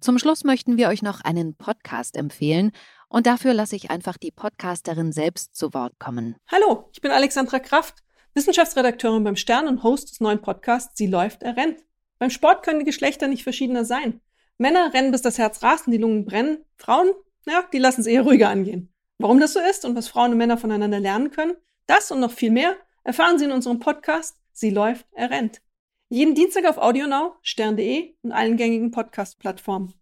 Zum 0.03 0.19
Schluss 0.19 0.43
möchten 0.43 0.75
wir 0.75 0.89
euch 0.89 1.01
noch 1.01 1.21
einen 1.21 1.55
Podcast 1.55 2.17
empfehlen 2.17 2.71
und 3.13 3.27
dafür 3.27 3.53
lasse 3.53 3.75
ich 3.75 3.91
einfach 3.91 4.17
die 4.17 4.31
Podcasterin 4.31 5.11
selbst 5.11 5.55
zu 5.55 5.71
Wort 5.75 5.99
kommen. 5.99 6.35
Hallo, 6.47 6.89
ich 6.93 6.99
bin 6.99 7.11
Alexandra 7.11 7.59
Kraft. 7.59 7.99
Wissenschaftsredakteurin 8.33 9.23
beim 9.23 9.35
Stern 9.35 9.67
und 9.67 9.83
Host 9.83 10.09
des 10.09 10.19
neuen 10.19 10.41
Podcasts 10.41 10.97
Sie 10.97 11.05
läuft, 11.05 11.43
er 11.43 11.55
rennt. 11.55 11.85
Beim 12.17 12.31
Sport 12.31 12.63
können 12.63 12.79
die 12.79 12.85
Geschlechter 12.85 13.27
nicht 13.27 13.43
verschiedener 13.43 13.85
sein. 13.85 14.19
Männer 14.57 14.95
rennen, 14.95 15.11
bis 15.11 15.21
das 15.21 15.37
Herz 15.37 15.61
rast 15.61 15.85
und 15.85 15.91
die 15.91 15.99
Lungen 15.99 16.25
brennen. 16.25 16.65
Frauen, 16.75 17.11
ja, 17.45 17.63
die 17.71 17.77
lassen 17.77 18.01
es 18.01 18.07
eher 18.07 18.23
ruhiger 18.23 18.49
angehen. 18.49 18.91
Warum 19.19 19.39
das 19.39 19.53
so 19.53 19.59
ist 19.59 19.85
und 19.85 19.95
was 19.95 20.07
Frauen 20.07 20.31
und 20.31 20.39
Männer 20.39 20.57
voneinander 20.57 20.99
lernen 20.99 21.29
können, 21.29 21.53
das 21.85 22.09
und 22.09 22.19
noch 22.19 22.31
viel 22.31 22.49
mehr 22.49 22.75
erfahren 23.03 23.37
Sie 23.37 23.45
in 23.45 23.51
unserem 23.51 23.79
Podcast 23.79 24.37
Sie 24.53 24.71
läuft, 24.71 25.05
er 25.11 25.29
rennt. 25.29 25.61
Jeden 26.09 26.33
Dienstag 26.33 26.65
auf 26.65 26.79
AudioNow, 26.79 27.35
stern.de 27.43 28.15
und 28.23 28.31
allen 28.31 28.57
gängigen 28.57 28.89
Podcast-Plattformen. 28.89 29.93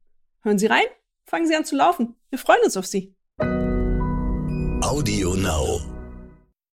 Hören 0.43 0.59
Sie 0.59 0.67
rein, 0.67 0.87
fangen 1.31 1.47
Sie 1.47 1.55
an 1.55 1.63
zu 1.63 1.77
laufen. 1.77 2.15
Wir 2.29 2.37
freuen 2.37 2.59
uns 2.65 2.75
auf 2.75 2.85
Sie. 2.85 3.15
AudioNow. 4.83 5.81